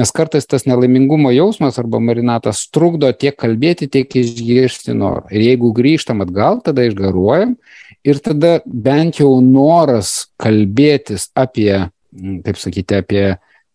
nes 0.00 0.12
kartais 0.16 0.46
tas 0.48 0.64
nelaimingumo 0.64 1.28
jausmas 1.34 1.76
arba 1.80 2.00
marinatas 2.00 2.62
trukdo 2.72 3.10
tiek 3.12 3.36
kalbėti, 3.36 3.90
tiek 3.92 4.16
išgirsti 4.20 4.96
norą. 4.96 5.26
Ir 5.28 5.44
jeigu 5.50 5.72
grįžtam 5.76 6.24
atgal, 6.24 6.62
tada 6.64 6.86
išgaruojam 6.88 7.58
ir 8.04 8.22
tada 8.24 8.54
bent 8.64 9.20
jau 9.20 9.34
noras 9.44 10.30
kalbėtis 10.40 11.28
apie, 11.36 11.84
mm, 12.16 12.40
kaip 12.48 12.60
sakyti, 12.60 13.02
apie 13.04 13.26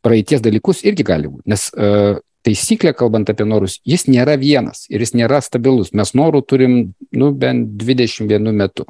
praeities 0.01 0.41
dalykus 0.41 0.81
irgi 0.87 1.05
gali 1.05 1.29
būti. 1.29 1.45
Nes 1.53 1.69
uh, 1.75 2.17
taisyklė, 2.47 2.95
kalbant 2.97 3.29
apie 3.29 3.45
norus, 3.45 3.77
jis 3.85 4.07
nėra 4.09 4.39
vienas 4.41 4.87
ir 4.89 5.03
jis 5.05 5.13
nėra 5.13 5.43
stabilus. 5.45 5.93
Mes 5.93 6.15
norų 6.17 6.41
turim, 6.47 6.79
nu, 7.11 7.33
bent 7.35 7.75
21 7.83 8.49
metų 8.49 8.89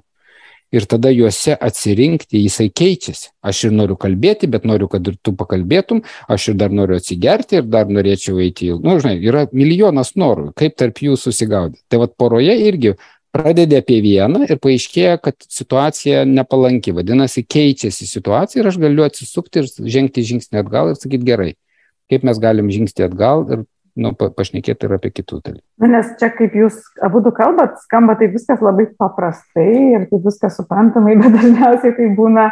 ir 0.71 0.85
tada 0.89 1.11
juose 1.13 1.55
atsirinkti, 1.55 2.41
jisai 2.43 2.69
keičiasi. 2.69 3.29
Aš 3.45 3.65
ir 3.69 3.75
noriu 3.75 3.97
kalbėti, 3.99 4.49
bet 4.51 4.65
noriu, 4.69 4.89
kad 4.91 5.05
ir 5.09 5.17
tu 5.23 5.33
pakalbėtum, 5.37 6.03
aš 6.29 6.51
ir 6.51 6.59
dar 6.61 6.73
noriu 6.73 6.99
atsigerti 6.99 7.59
ir 7.59 7.69
dar 7.69 7.89
norėčiau 7.89 8.41
eiti 8.43 8.69
į... 8.69 8.79
Nu, 8.83 8.99
žinai, 9.01 9.17
yra 9.25 9.47
milijonas 9.53 10.13
norų, 10.19 10.51
kaip 10.59 10.77
tarp 10.79 11.01
jų 11.05 11.17
susigaudyti. 11.19 11.83
Tai 11.89 12.03
vad 12.03 12.13
poroje 12.19 12.55
irgi 12.69 12.95
pradedi 13.35 13.77
apie 13.77 13.99
vieną 14.03 14.45
ir 14.47 14.59
paaiškėja, 14.61 15.17
kad 15.21 15.37
situacija 15.49 16.23
nepalanki, 16.29 16.93
vadinasi, 16.97 17.45
keičiasi 17.45 18.07
situacija 18.09 18.63
ir 18.63 18.69
aš 18.71 18.79
galiu 18.81 19.05
atsisukti 19.05 19.63
ir 19.63 19.89
žengti 19.97 20.25
žingsnį 20.31 20.63
atgal 20.63 20.93
ir 20.93 21.01
sakyti 21.01 21.27
gerai, 21.27 21.51
kaip 22.09 22.25
mes 22.25 22.41
galim 22.41 22.71
žingsnį 22.73 23.05
atgal 23.05 23.45
ir 23.53 23.65
nu, 23.99 24.13
pa, 24.17 24.29
pašnekėti 24.35 24.87
ir 24.87 24.95
apie 24.95 25.11
kitų 25.13 25.41
dalykų. 25.43 25.65
Na, 25.83 25.91
nes 25.97 26.13
čia, 26.21 26.31
kaip 26.35 26.55
jūs 26.57 26.79
abu 27.05 27.21
du 27.25 27.33
kalbat, 27.35 27.77
skamba 27.85 28.15
tai 28.19 28.31
viskas 28.33 28.63
labai 28.63 28.87
paprastai 28.99 29.69
ir 29.97 30.07
tai 30.11 30.21
viskas 30.23 30.57
suprantamai, 30.59 31.17
bet 31.21 31.35
dažniausiai 31.35 31.95
tai 31.97 32.09
būna, 32.17 32.49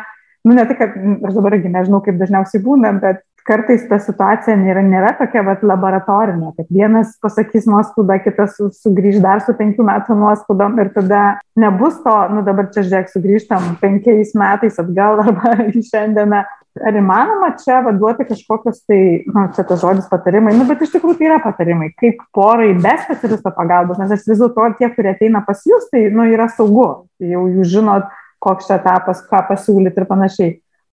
nu, 0.47 0.57
ne 0.57 0.67
tik, 0.69 0.81
kad 0.81 0.99
aš 1.29 1.39
dabar 1.39 1.57
irgi 1.57 1.73
nežinau, 1.73 2.03
kaip 2.05 2.19
dažniausiai 2.21 2.63
būna, 2.63 2.93
bet 3.03 3.23
kartais 3.47 3.85
ta 3.87 3.99
situacija 4.01 4.57
nėra, 4.59 4.81
nėra 4.83 5.13
tokia 5.17 5.43
vat, 5.47 5.63
laboratorinė, 5.65 6.51
kad 6.57 6.67
vienas 6.73 7.13
pasakys 7.23 7.67
nuoskaudą, 7.69 8.19
kitas 8.25 8.57
sugrįž 8.81 9.21
dar 9.23 9.43
su 9.45 9.55
penkių 9.57 9.85
metų 9.87 10.17
nuoskaudom 10.19 10.75
ir 10.83 10.91
tada 10.95 11.21
nebus 11.59 12.01
to, 12.03 12.15
nu 12.33 12.43
dabar 12.47 12.67
čia 12.73 12.83
žiūrėk, 12.83 13.11
sugrįžtam 13.13 13.77
penkiais 13.81 14.35
metais 14.37 14.79
atgal 14.83 15.23
arba 15.23 15.55
į 15.71 15.85
šiandieną. 15.87 16.43
Ar 16.85 16.99
įmanoma 16.99 17.51
čia 17.61 17.79
vaduoti 17.85 18.27
kažkokius 18.27 18.83
tai, 18.89 18.99
na, 19.29 19.47
nu, 19.47 19.55
čia 19.55 19.65
tas 19.67 19.81
žodis 19.81 20.09
patarimai, 20.11 20.53
nu, 20.57 20.67
bet 20.69 20.83
iš 20.83 20.93
tikrųjų 20.95 21.19
tai 21.19 21.29
yra 21.29 21.39
patarimai, 21.43 21.89
kaip 21.97 22.21
porai 22.35 22.73
be 22.77 22.93
specialisto 23.05 23.53
pagalbos, 23.55 23.99
nes 24.01 24.13
aš 24.13 24.27
vis 24.27 24.43
dėlto 24.43 24.69
tie, 24.79 24.91
kurie 24.93 25.13
ateina 25.15 25.43
pas 25.47 25.61
jūs, 25.67 25.89
tai, 25.93 26.07
nu, 26.13 26.27
yra 26.29 26.49
saugu, 26.53 26.87
tai 27.17 27.33
jau 27.33 27.47
jūs 27.49 27.73
žinot, 27.73 28.07
koks 28.43 28.69
čia 28.69 28.77
etapas, 28.81 29.23
ką 29.29 29.43
pasiūlyti 29.51 30.03
ir 30.03 30.09
panašiai 30.09 30.55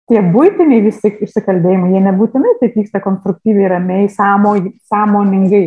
tie 0.09 0.23
buitiniai 0.25 0.85
visi 0.87 1.11
išsikalbėjimai, 1.27 1.93
jie 1.93 2.01
nebūtinai 2.07 2.55
taip 2.63 2.79
vyksta 2.81 3.03
konstruktyviai, 3.05 3.69
ramiai, 3.75 4.09
sąmo, 4.13 4.55
sąmoningai. 4.89 5.67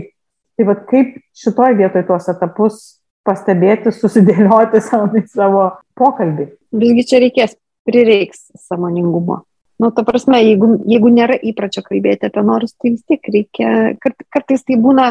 Tai 0.58 0.67
vad 0.67 0.84
kaip 0.89 1.13
šitoje 1.38 1.78
vietoje 1.80 2.08
tuos 2.10 2.28
etapus 2.34 2.82
pastebėti, 3.28 3.93
susidėlioti 3.93 4.82
savo, 4.89 5.24
savo 5.30 5.67
pokalbį. 5.97 6.50
Visgi 6.82 7.08
čia 7.08 7.21
reikės, 7.24 7.56
prireiks 7.88 8.50
sąmoningumo. 8.65 9.43
Nu, 9.81 9.89
ta 9.89 10.03
prasme, 10.05 10.37
jeigu, 10.45 10.75
jeigu 10.85 11.09
nėra 11.09 11.39
įpračio 11.41 11.81
kalbėti 11.81 12.27
apie 12.27 12.43
norus, 12.45 12.75
tai 12.77 12.91
vis 12.93 13.01
tiek 13.09 13.31
reikia, 13.33 13.71
kart, 14.03 14.19
kartais 14.29 14.61
tai 14.67 14.77
būna, 14.77 15.07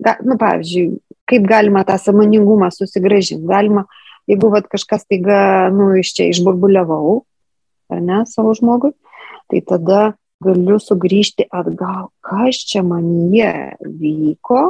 ga, 0.00 0.14
nu, 0.24 0.38
pavyzdžiui, 0.40 0.86
kaip 1.28 1.44
galima 1.50 1.82
tą 1.84 1.98
sąmoningumą 2.00 2.70
susigražinti. 2.72 3.44
Galima, 3.50 3.84
jeigu 4.30 4.48
vat, 4.54 4.70
kažkas 4.72 5.04
taiga, 5.10 5.68
nu, 5.76 5.90
iš 6.00 6.14
čia 6.16 6.30
išburbuliavau, 6.32 7.18
ar 7.92 8.00
ne, 8.00 8.22
savo 8.30 8.56
žmogui, 8.56 8.94
tai 9.52 9.60
tada 9.60 10.02
galiu 10.44 10.80
sugrįžti 10.80 11.50
atgal, 11.52 12.08
kas 12.24 12.64
čia 12.64 12.80
manyje 12.86 13.76
vyko, 13.84 14.66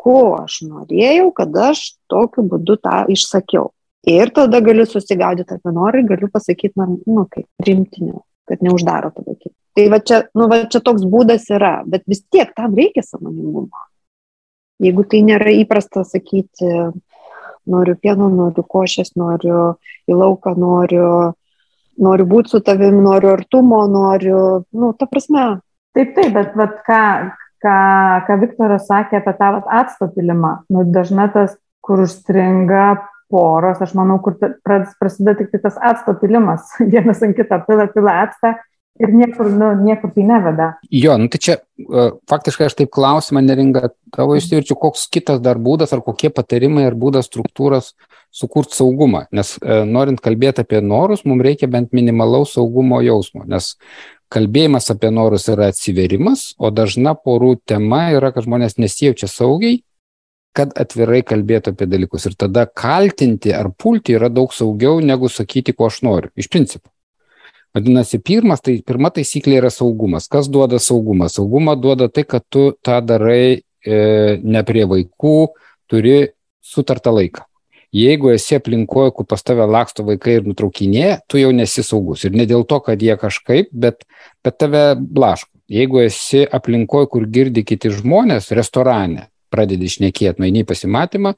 ko 0.00 0.16
aš 0.42 0.62
norėjau, 0.68 1.28
kad 1.36 1.56
aš 1.72 1.86
tokiu 2.10 2.44
būdu 2.52 2.76
tą 2.84 3.06
išsakiau. 3.12 3.70
Ir 4.08 4.32
tada 4.36 4.60
galiu 4.64 4.86
susigaudyti 4.88 5.56
apie 5.56 5.72
norą 5.76 6.00
ir 6.00 6.08
galiu 6.08 6.28
pasakyti, 6.32 6.76
man, 6.80 6.98
nu, 7.08 7.26
kaip 7.32 7.48
primtiniu, 7.60 8.22
kad 8.50 8.64
neuždaro 8.66 9.12
tada 9.14 9.36
kitą. 9.36 9.54
Tai 9.78 9.86
va 9.92 10.00
čia, 10.02 10.24
nu, 10.34 10.48
va 10.50 10.64
čia 10.66 10.82
toks 10.82 11.06
būdas 11.06 11.46
yra, 11.54 11.80
bet 11.86 12.02
vis 12.10 12.24
tiek 12.26 12.50
tam 12.56 12.74
reikia 12.78 13.04
samoningumo. 13.06 13.86
Jeigu 14.80 15.04
tai 15.06 15.20
nėra 15.24 15.52
įprasta 15.54 16.02
sakyti, 16.08 16.70
noriu 17.70 17.94
pieno, 18.00 18.30
noriu 18.32 18.64
košės, 18.64 19.12
noriu 19.20 19.74
į 20.08 20.16
lauką, 20.16 20.56
noriu 20.58 21.10
noriu 22.00 22.26
būti 22.28 22.54
su 22.54 22.60
tavim, 22.64 23.02
noriu 23.04 23.34
artumo, 23.34 23.82
noriu, 23.90 24.40
nu, 24.72 24.92
ta 24.96 25.08
prasme. 25.10 25.60
Taip, 25.96 26.14
taip, 26.16 26.32
bet 26.36 26.56
vat, 26.58 26.78
ką, 26.86 27.02
ką, 27.64 27.76
ką 28.26 28.38
Viktoras 28.44 28.86
sakė 28.88 29.20
apie 29.20 29.34
tą 29.38 29.50
vat, 29.58 29.70
atstapilimą, 29.82 30.54
nu, 30.72 30.86
dažnai 30.94 31.28
tas, 31.34 31.56
kur 31.84 32.04
užstringa 32.04 32.86
poros, 33.30 33.80
aš 33.82 33.94
manau, 33.98 34.18
kur 34.24 34.36
prasideda 34.64 35.36
tik 35.38 35.52
tai 35.54 35.62
tas 35.66 35.78
atstapilimas, 35.92 36.74
vienas 36.92 37.22
ant 37.24 37.38
kitą 37.38 37.62
pila, 37.68 37.88
pila 37.94 38.20
atstą 38.26 38.56
ir 39.00 39.12
niekur, 39.16 39.48
nu, 39.54 39.70
niekur 39.80 40.12
tai 40.14 40.26
neveda. 40.28 40.68
Jo, 40.92 41.16
nu 41.20 41.30
tai 41.32 41.40
čia 41.42 41.56
uh, 41.60 42.12
faktiškai 42.30 42.68
aš 42.68 42.76
taip 42.80 42.92
klausimą 42.94 43.42
neringa 43.44 43.92
tavo 44.14 44.36
išsivirčiu, 44.36 44.76
koks 44.80 45.06
kitas 45.12 45.40
dar 45.44 45.60
būdas 45.62 45.94
ar 45.96 46.04
kokie 46.04 46.32
patarimai 46.34 46.84
ar 46.88 46.98
būdas 46.98 47.30
struktūros 47.30 47.94
sukurti 48.34 48.76
saugumą, 48.76 49.24
nes 49.34 49.56
uh, 49.58 49.82
norint 49.88 50.20
kalbėti 50.22 50.64
apie 50.64 50.82
norus, 50.84 51.24
mums 51.24 51.46
reikia 51.46 51.70
bent 51.70 51.94
minimalaus 51.96 52.54
saugumo 52.58 53.00
jausmo, 53.04 53.46
nes 53.48 53.74
kalbėjimas 54.30 54.90
apie 54.92 55.10
norus 55.14 55.48
yra 55.50 55.70
atsiverimas, 55.72 56.52
o 56.58 56.70
dažna 56.70 57.16
porų 57.18 57.56
tema 57.66 58.10
yra, 58.14 58.30
kad 58.34 58.46
žmonės 58.46 58.78
nesijaučia 58.78 59.30
saugiai, 59.30 59.80
kad 60.56 60.72
atvirai 60.78 61.20
kalbėtų 61.26 61.74
apie 61.74 61.86
dalykus. 61.90 62.26
Ir 62.26 62.36
tada 62.38 62.66
kaltinti 62.66 63.52
ar 63.54 63.70
pulti 63.70 64.16
yra 64.18 64.30
daug 64.32 64.54
saugiau 64.54 65.00
negu 65.04 65.30
sakyti, 65.30 65.74
ko 65.76 65.90
aš 65.90 66.00
noriu. 66.06 66.32
Iš 66.38 66.50
principo. 66.50 66.88
Vadinasi, 67.74 68.18
pirmas, 68.18 68.62
tai 68.66 68.80
pirma 68.82 69.12
taisyklė 69.14 69.60
yra 69.60 69.70
saugumas. 69.70 70.26
Kas 70.30 70.48
duoda 70.50 70.80
saugumą? 70.82 71.28
Saugumą 71.30 71.76
duoda 71.78 72.08
tai, 72.10 72.24
kad 72.26 72.42
tu 72.50 72.72
tą 72.82 72.98
darai 73.06 73.60
e, 73.86 74.40
ne 74.42 74.62
prie 74.66 74.88
vaikų, 74.90 75.36
turi 75.90 76.16
sutartą 76.66 77.14
laiką. 77.14 77.46
Jeigu 77.94 78.30
esi 78.30 78.54
aplinkoje, 78.58 79.12
kur 79.14 79.26
pas 79.26 79.42
tave 79.42 79.64
laksto 79.66 80.04
vaikai 80.06 80.36
ir 80.38 80.44
nutraukinėja, 80.46 81.20
tu 81.30 81.38
jau 81.38 81.50
nesi 81.54 81.82
saugus. 81.86 82.22
Ir 82.26 82.34
ne 82.38 82.46
dėl 82.46 82.62
to, 82.70 82.78
kad 82.86 83.02
jie 83.02 83.16
kažkaip, 83.18 83.70
bet, 83.70 84.02
bet 84.46 84.58
tave 84.62 84.84
blaško. 84.98 85.50
Jeigu 85.70 86.02
esi 86.02 86.44
aplinkoje, 86.46 87.08
kur 87.10 87.26
girdi 87.30 87.62
kiti 87.66 87.90
žmonės, 87.94 88.50
restorane, 88.58 89.28
pradedi 89.52 89.90
išnekėti, 89.90 90.40
nueini 90.42 90.64
pasimatymą, 90.68 91.34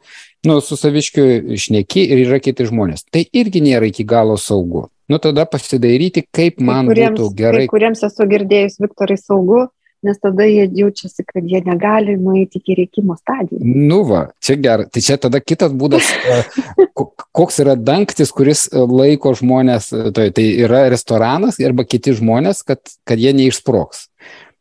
nu, 0.48 0.58
su 0.64 0.78
saviškiu 0.78 1.26
išneki 1.56 2.06
ir 2.14 2.24
yra 2.26 2.40
kiti 2.42 2.68
žmonės. 2.68 3.06
Tai 3.12 3.24
irgi 3.24 3.64
nėra 3.64 3.90
iki 3.90 4.06
galo 4.08 4.38
saugu. 4.40 4.88
Nu, 5.10 5.18
tada 5.20 5.44
pasidairyti, 5.48 6.24
kaip 6.32 6.60
man 6.64 6.88
kuriems, 6.88 7.18
būtų 7.18 7.36
gerai. 7.36 7.68
Kuriems 7.70 8.04
esu 8.06 8.26
girdėjus, 8.30 8.78
Viktorai, 8.80 9.18
saugu, 9.20 9.66
nes 10.02 10.18
tada 10.22 10.46
jie 10.48 10.66
jaučiasi, 10.78 11.24
kad 11.26 11.46
jie 11.46 11.60
negali 11.66 12.14
nueiti 12.18 12.58
iki 12.62 12.76
reikimo 12.78 13.16
stadiją. 13.18 13.60
Nu 13.62 14.02
va, 14.08 14.22
čia 14.42 14.56
gerai. 14.62 14.88
Tai 14.90 15.02
čia 15.04 15.18
tada 15.20 15.42
kitas 15.42 15.74
būdas, 15.78 16.08
e, 16.32 16.86
koks 17.36 17.60
yra 17.62 17.76
dangtis, 17.78 18.32
kuris 18.34 18.66
e, 18.70 18.82
laiko 18.82 19.34
žmonės, 19.38 19.90
tai, 20.16 20.30
tai 20.34 20.46
yra 20.64 20.86
restoranas 20.92 21.60
arba 21.62 21.86
kiti 21.88 22.16
žmonės, 22.18 22.64
kad, 22.66 22.82
kad 23.08 23.22
jie 23.22 23.34
neišsproks. 23.36 24.08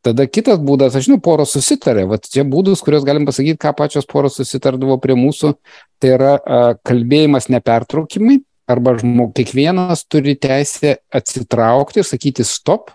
Tada 0.02 0.26
kitas 0.26 0.58
būdas, 0.58 0.96
aš 0.98 1.06
žinau, 1.06 1.20
poros 1.22 1.52
susitarė, 1.54 2.08
va 2.10 2.18
čia 2.18 2.42
būdus, 2.48 2.82
kuriuos 2.82 3.04
galim 3.06 3.28
pasakyti, 3.28 3.60
ką 3.62 3.76
pačios 3.78 4.08
poros 4.10 4.40
susitardavo 4.40 4.98
prie 5.02 5.14
mūsų, 5.20 5.52
tai 6.02 6.16
yra 6.16 6.32
a, 6.40 6.62
kalbėjimas 6.88 7.52
nepertraukimai, 7.54 8.40
arba 8.72 8.96
žmog, 8.98 9.36
kiekvienas 9.38 10.06
turi 10.10 10.34
teisę 10.42 10.96
atsitraukti 11.14 12.02
ir 12.02 12.08
sakyti 12.08 12.46
stop, 12.48 12.90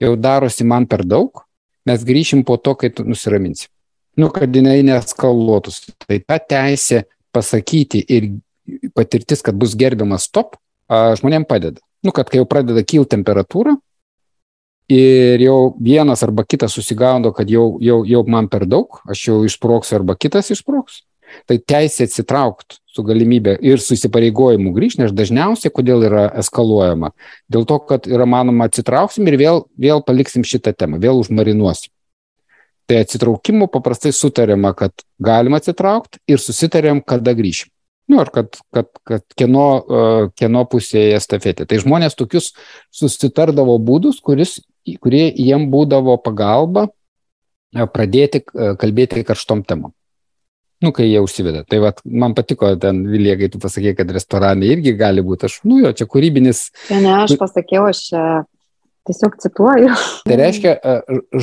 jau 0.00 0.14
darosi 0.16 0.64
man 0.64 0.88
per 0.88 1.04
daug, 1.04 1.44
mes 1.88 2.06
grįšim 2.06 2.46
po 2.48 2.56
to, 2.56 2.74
kai 2.80 2.92
tu 2.94 3.04
nusiraminsi. 3.04 3.68
Nu, 4.20 4.30
kad 4.32 4.52
jinai 4.54 4.80
neskaluotųsi. 4.84 5.94
Tai 6.00 6.18
ta 6.26 6.40
teisė 6.40 7.04
pasakyti 7.34 8.02
ir 8.08 8.32
patirtis, 8.96 9.44
kad 9.44 9.56
bus 9.58 9.76
gerbiamas 9.78 10.26
stop, 10.28 10.56
žmonėm 10.90 11.46
padeda. 11.48 11.80
Nu, 12.04 12.12
kad 12.16 12.30
kai 12.32 12.40
jau 12.40 12.48
pradeda 12.48 12.82
kilti 12.84 13.12
temperatūra, 13.14 13.76
ir 14.90 15.44
jau 15.44 15.58
vienas 15.78 16.24
arba 16.26 16.44
kitas 16.44 16.74
susigaudo, 16.74 17.32
kad 17.36 17.50
jau, 17.50 17.78
jau, 17.82 18.02
jau 18.08 18.24
man 18.26 18.50
per 18.50 18.66
daug, 18.66 19.00
aš 19.10 19.28
jau 19.28 19.38
išsproksiu 19.46 20.00
arba 20.00 20.18
kitas 20.18 20.50
išsproks. 20.50 21.04
Tai 21.46 21.60
teisė 21.62 22.08
atsitraukti 22.08 22.80
su 22.90 23.04
galimybė 23.06 23.54
ir 23.62 23.78
su 23.78 23.94
įsipareigojimu 23.94 24.72
grįžti, 24.74 25.04
nes 25.04 25.14
dažniausiai 25.14 25.70
kodėl 25.70 26.02
yra 26.08 26.24
eskaluojama? 26.42 27.12
Dėl 27.46 27.66
to, 27.70 27.78
kad 27.86 28.08
yra 28.10 28.26
manoma 28.26 28.66
atsitrauksim 28.66 29.30
ir 29.30 29.38
vėl, 29.38 29.62
vėl 29.78 30.02
paliksim 30.02 30.42
šitą 30.42 30.74
temą, 30.74 30.98
vėl 31.02 31.22
užmarinuosim. 31.22 31.92
Tai 32.90 33.04
atsitraukimu 33.04 33.68
paprastai 33.70 34.10
sutariama, 34.10 34.72
kad 34.74 35.04
galima 35.22 35.60
atsitraukti 35.62 36.18
ir 36.26 36.42
susitarėm, 36.42 37.04
kada 37.06 37.36
grįšim. 37.38 37.70
Nu, 38.10 38.18
ar 38.18 38.32
kad, 38.34 38.58
kad, 38.74 38.88
kad 39.06 39.22
kieno, 39.38 39.68
kieno 40.34 40.64
pusėje 40.66 41.14
estafetė. 41.14 41.68
Tai 41.70 41.78
žmonės 41.78 42.18
tokius 42.18 42.50
susitardavo 42.90 43.76
būdus, 43.78 44.18
kuris 44.18 44.56
kurie 45.00 45.28
jiem 45.30 45.68
būdavo 45.72 46.16
pagalba 46.24 46.88
e, 46.88 47.86
pradėti 47.86 48.42
e, 48.42 48.74
kalbėti 48.80 49.24
karštom 49.26 49.64
temom. 49.68 49.94
Nu, 50.80 50.94
kai 50.96 51.10
jie 51.10 51.20
užsiveda. 51.20 51.66
Tai 51.68 51.82
vat, 51.84 51.98
man 52.04 52.32
patiko 52.36 52.70
ten, 52.80 53.02
Vilija, 53.10 53.36
kai 53.36 53.50
tu 53.52 53.60
pasakė, 53.60 53.92
kad 53.98 54.12
restoranai 54.16 54.70
irgi 54.72 54.94
gali 54.96 55.20
būti. 55.24 55.50
Aš, 55.50 55.58
nu 55.68 55.82
jo, 55.82 55.90
čia 55.92 56.06
kūrybinis. 56.08 56.70
Ne, 56.88 57.02
ne, 57.04 57.12
aš 57.26 57.36
pasakiau, 57.40 57.84
aš 57.90 58.00
e, 58.16 58.22
tiesiog 59.10 59.36
cituoju. 59.44 59.90
Tai 60.24 60.38
reiškia, 60.40 60.74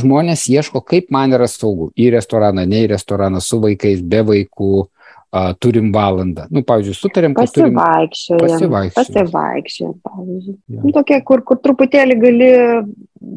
žmonės 0.01 0.47
ieško, 0.49 0.81
kaip 0.81 1.13
man 1.13 1.37
yra 1.37 1.45
saugu. 1.51 1.91
Į 1.93 2.09
restoraną, 2.17 2.65
ne 2.65 2.81
į 2.87 2.91
restoraną, 2.95 3.43
su 3.45 3.61
vaikais, 3.61 4.01
be 4.01 4.23
vaikų, 4.25 4.87
a, 5.31 5.53
turim 5.59 5.91
valandą. 5.93 6.47
Nu, 6.53 6.63
pavyzdžiui, 6.67 6.95
sutarėm, 6.97 7.35
kad 7.37 7.51
pasivaikščiojam. 7.51 8.41
Pasivaikščiojam. 8.43 8.95
Pasivaikščiojam, 8.97 9.93
pavyzdžiui. 10.07 10.57
Ja. 10.73 10.81
Nu, 10.83 10.93
tokie, 10.95 11.19
kur, 11.27 11.43
kur 11.47 11.61
truputėlį 11.63 12.17
gali, 12.21 12.49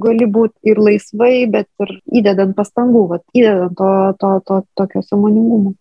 gali 0.06 0.30
būti 0.38 0.72
ir 0.72 0.80
laisvai, 0.82 1.34
bet 1.50 1.68
ir 1.84 1.94
įdedant 2.22 2.56
pastangų, 2.58 3.06
vat, 3.14 3.24
įdedant 3.36 3.76
to, 3.78 3.92
to, 4.22 4.32
to, 4.46 4.60
tokio 4.78 5.04
samoningumo. 5.06 5.74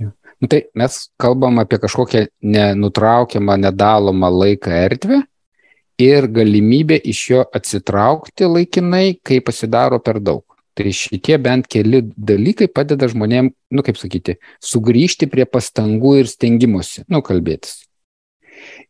Ja. 0.00 0.12
Nu, 0.40 0.50
tai 0.52 0.66
mes 0.76 0.98
kalbam 1.20 1.62
apie 1.62 1.80
kažkokią 1.82 2.26
nenutraukiamą, 2.44 3.56
nedalomą 3.66 4.30
laiką 4.42 4.74
erdvę 4.86 5.22
ir 5.98 6.28
galimybę 6.28 6.98
iš 7.00 7.22
jo 7.30 7.44
atsitraukti 7.56 8.44
laikinai, 8.44 9.16
kai 9.24 9.40
pasidaro 9.40 9.98
per 10.04 10.20
daug. 10.20 10.44
Tai 10.76 10.92
šitie 10.92 11.38
bent 11.40 11.68
keli 11.72 12.02
dalykai 12.04 12.68
padeda 12.68 13.08
žmonėm, 13.08 13.50
nu 13.72 13.84
kaip 13.84 13.96
sakyti, 13.96 14.36
sugrįžti 14.60 15.28
prie 15.32 15.46
pastangų 15.48 16.18
ir 16.20 16.28
stengimuose, 16.28 17.06
nu 17.08 17.22
kalbėtis. 17.24 17.86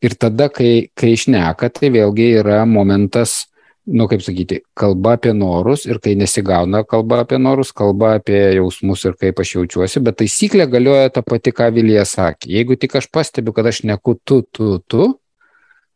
Ir 0.03 0.17
tada, 0.19 0.49
kai, 0.51 0.89
kai 0.99 1.13
išneka, 1.15 1.71
tai 1.71 1.93
vėlgi 1.95 2.33
yra 2.41 2.65
momentas 2.67 3.45
nu, 3.87 4.07
kaip 4.11 4.23
sakyti, 4.23 4.61
kalba 4.75 5.15
apie 5.17 5.31
norus 5.33 5.85
ir 5.87 6.01
kai 6.03 6.17
nesigauna 6.19 6.83
kalba 6.89 7.21
apie 7.23 7.39
norus, 7.39 7.71
kalba 7.73 8.17
apie 8.19 8.39
jausmus 8.57 9.05
ir 9.07 9.15
kaip 9.21 9.39
aš 9.43 9.53
jaučiuosi, 9.57 10.03
bet 10.03 10.19
taisyklė 10.23 10.67
galioja 10.71 11.13
ta 11.15 11.23
pati, 11.23 11.55
ką 11.55 11.71
Vilija 11.75 12.03
sakė. 12.09 12.51
Jeigu 12.57 12.77
tik 12.81 12.99
aš 12.99 13.07
pastebiu, 13.15 13.55
kad 13.55 13.71
aš 13.71 13.85
neku 13.87 14.17
tu, 14.25 14.43
tu, 14.51 14.81
tu, 14.91 15.13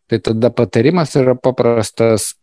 tai 0.07 0.21
tada 0.23 0.53
patarimas 0.55 1.17
yra 1.19 1.35
paprastas, 1.35 2.35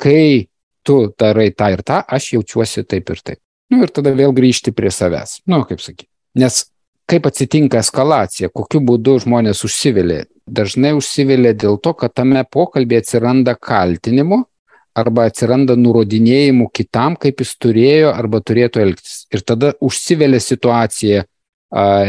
kai 0.00 0.48
tu 0.86 1.00
darai 1.20 1.50
tą 1.56 1.72
ir 1.74 1.82
tą, 1.86 2.02
aš 2.04 2.34
jaučiuosi 2.36 2.84
taip 2.86 3.10
ir 3.10 3.24
taip. 3.24 3.40
Nu, 3.72 3.80
ir 3.82 3.90
tada 3.90 4.12
vėl 4.14 4.34
grįžti 4.36 4.74
prie 4.76 4.92
savęs. 4.92 5.40
Nu, 5.50 5.62
kaip 5.68 5.80
sakyti. 5.82 6.10
Nes 6.38 6.62
kaip 7.10 7.26
atsitinka 7.28 7.80
eskalacija, 7.82 8.50
kokiu 8.52 8.80
būdu 8.84 9.18
žmonės 9.24 9.64
užsivilė. 9.66 10.24
Dažnai 10.44 10.94
užsivilė 10.96 11.54
dėl 11.56 11.78
to, 11.80 11.94
kad 11.96 12.14
tame 12.16 12.44
pokalbėje 12.44 13.04
atsiranda 13.04 13.56
kaltinimo 13.56 14.44
arba 14.94 15.26
atsiranda 15.28 15.74
nurodinėjimų 15.76 16.68
kitam, 16.72 17.16
kaip 17.20 17.42
jis 17.42 17.54
turėjo 17.58 18.12
arba 18.14 18.40
turėtų 18.40 18.82
elgtis. 18.84 19.24
Ir 19.34 19.42
tada 19.42 19.72
užsivelia 19.82 20.40
situacija 20.40 21.24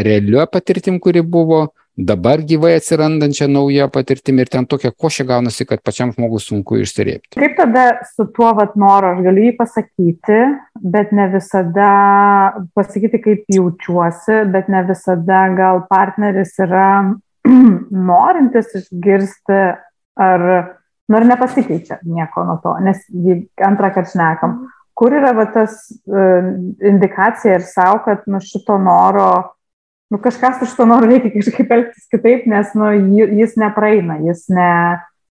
realioje 0.06 0.46
patirtim, 0.54 1.00
kuri 1.02 1.24
buvo, 1.26 1.68
dabar 1.98 2.42
gyvai 2.44 2.76
atsirandančią 2.76 3.48
naują 3.52 3.88
patirtimį 3.94 4.44
ir 4.44 4.52
ten 4.52 4.68
tokia 4.68 4.92
košė 4.92 5.26
gaunasi, 5.30 5.66
kad 5.70 5.82
pačiam 5.86 6.12
žmogui 6.12 6.42
sunku 6.44 6.80
išsirėpti. 6.84 7.40
Kaip 7.40 7.56
tada 7.58 7.86
su 8.10 8.28
tuo 8.36 8.52
vat 8.58 8.76
noru, 8.80 9.14
aš 9.14 9.24
galiu 9.24 9.46
jį 9.48 9.56
pasakyti, 9.60 10.40
bet 10.84 11.14
ne 11.16 11.30
visada 11.32 11.90
pasakyti, 12.76 13.22
kaip 13.24 13.56
jaučiuosi, 13.56 14.44
bet 14.52 14.72
ne 14.72 14.84
visada 14.90 15.46
gal 15.56 15.86
partneris 15.90 16.56
yra 16.68 16.90
norintis 18.12 18.76
išgirsti 18.82 19.62
ar, 20.20 20.48
nu, 21.08 21.20
ar 21.20 21.28
nepasikeičia 21.32 22.02
nieko 22.04 22.44
nuo 22.48 22.60
to, 22.64 22.76
nes 22.84 23.08
antrą 23.64 23.94
kartą 23.96 24.12
šnekam. 24.18 24.64
Kur 24.96 25.12
yra 25.12 25.34
va, 25.36 25.44
tas 25.52 25.90
uh, 26.08 26.46
indikacija 26.88 27.58
ir 27.58 27.66
savo, 27.68 28.00
kad 28.06 28.24
nu, 28.32 28.40
šito 28.40 28.78
noro 28.80 29.55
nu, 30.14 30.20
kažkas 30.22 30.64
iš 30.66 30.76
to 30.78 30.88
noro 30.90 31.10
reikia 31.10 31.34
kažkaip 31.34 31.72
elgtis 31.78 32.08
kitaip, 32.12 32.48
nes 32.50 32.74
nu, 32.78 32.92
jis 33.40 33.56
nepraeina, 33.60 34.20
jis 34.26 34.46
ne, 34.54 34.72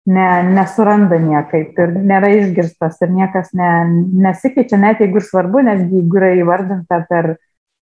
ne, 0.09 0.27
nesuranda 0.57 1.19
niekaip 1.23 1.79
ir 1.83 1.95
nėra 1.97 2.31
išgirstas 2.41 2.99
ir 3.05 3.13
niekas 3.15 3.53
ne, 3.57 3.71
nesikeičia, 4.27 4.79
net 4.81 5.03
jeigu 5.03 5.21
ir 5.21 5.27
svarbu, 5.29 5.63
netgi 5.69 6.01
jeigu 6.01 6.21
yra 6.21 6.33
įvardinta 6.41 7.03
per, 7.09 7.33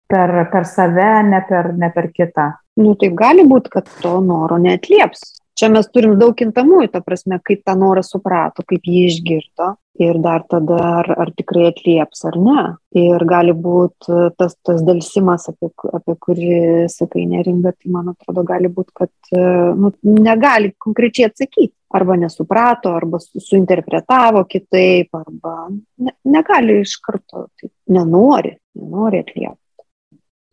per, 0.10 0.38
per 0.54 0.70
save, 0.70 1.12
ne 1.28 1.44
per, 1.50 1.74
ne 1.78 1.92
per 1.96 2.10
kitą. 2.16 2.54
Nu, 2.80 2.96
taip 3.00 3.18
gali 3.20 3.44
būti, 3.48 3.74
kad 3.76 3.92
to 4.00 4.20
noro 4.24 4.58
netlieps 4.62 5.40
čia 5.60 5.70
mes 5.74 5.90
turim 5.92 6.16
daug 6.20 6.36
kintamųjų, 6.40 6.92
ta 6.94 7.02
prasme, 7.04 7.40
kaip 7.44 7.66
tą 7.68 7.76
norą 7.80 8.04
suprato, 8.06 8.64
kaip 8.68 8.86
jį 8.88 9.06
išgirdo 9.10 9.74
ir 10.00 10.20
dar 10.24 10.46
tada, 10.50 10.78
ar, 11.00 11.10
ar 11.24 11.32
tikrai 11.36 11.68
atlieps 11.70 12.24
ar 12.30 12.38
ne. 12.40 12.64
Ir 13.00 13.24
gali 13.30 13.54
būti 13.54 14.14
e, 14.16 14.30
tas, 14.40 14.56
tas 14.66 14.82
dėlsimas, 14.88 15.50
apie, 15.52 15.70
apie 15.94 16.16
kurį 16.26 16.60
sakai 16.92 17.26
neringa, 17.30 17.76
tai 17.76 17.94
man 17.94 18.14
atrodo, 18.14 18.46
gali 18.48 18.72
būti, 18.74 18.96
kad 19.02 19.34
e, 19.36 19.46
nu, 19.80 19.94
negali 20.04 20.74
konkrečiai 20.78 21.30
atsakyti. 21.30 21.74
Arba 21.90 22.20
nesuprato, 22.22 22.92
arba 22.94 23.18
suinterpretavo 23.20 24.44
kitaip, 24.50 25.10
arba 25.18 25.56
ne, 25.74 26.14
negali 26.30 26.84
iš 26.84 27.00
karto, 27.02 27.48
tai 27.58 27.72
nenori, 27.96 28.54
nenori 28.78 29.24
atliepti 29.26 29.69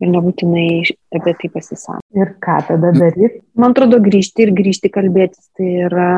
ir 0.03 0.11
nebūtinai 0.13 0.67
apie 1.17 1.33
tai 1.41 1.49
pasisako. 1.53 2.01
Ir 2.17 2.33
ką 2.43 2.57
tada 2.69 2.91
daryti? 2.95 3.41
Man 3.57 3.73
atrodo, 3.73 3.99
grįžti 4.03 4.45
ir 4.45 4.53
grįžti 4.57 4.91
kalbėtis 4.93 5.49
tai 5.57 5.69
yra 5.87 6.09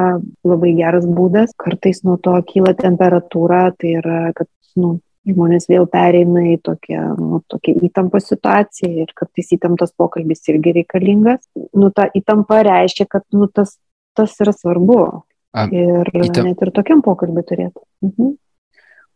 labai 0.48 0.74
geras 0.78 1.08
būdas. 1.08 1.54
Kartais 1.60 2.04
nuo 2.08 2.18
to 2.22 2.36
kyla 2.50 2.76
temperatūra, 2.80 3.70
tai 3.80 3.96
yra, 4.02 4.20
kad 4.38 4.50
nu, 4.80 4.98
žmonės 5.30 5.70
vėl 5.70 5.88
pereina 5.92 6.44
į 6.54 6.58
tokią, 6.65 7.06
nu, 7.20 7.42
tokią 7.52 7.76
įtampą 7.89 8.22
situaciją 8.24 9.06
ir 9.06 9.15
kartais 9.18 9.54
įtamptas 9.56 9.94
pokalbis 9.98 10.44
irgi 10.52 10.76
reikalingas. 10.80 11.44
Nu, 11.76 11.92
ta 11.96 12.10
įtampa 12.15 12.62
reiškia, 12.68 13.08
kad 13.10 13.26
nu, 13.36 13.50
tas, 13.52 13.78
tas 14.18 14.36
yra 14.44 14.56
svarbu. 14.56 15.02
A, 15.50 15.65
ir 15.74 16.06
įtam... 16.13 16.46
net 16.46 16.60
ir 16.62 16.70
tokiam 16.76 17.02
pokalbį 17.06 17.44
turėtų. 17.50 17.82
Mhm. 18.06 18.36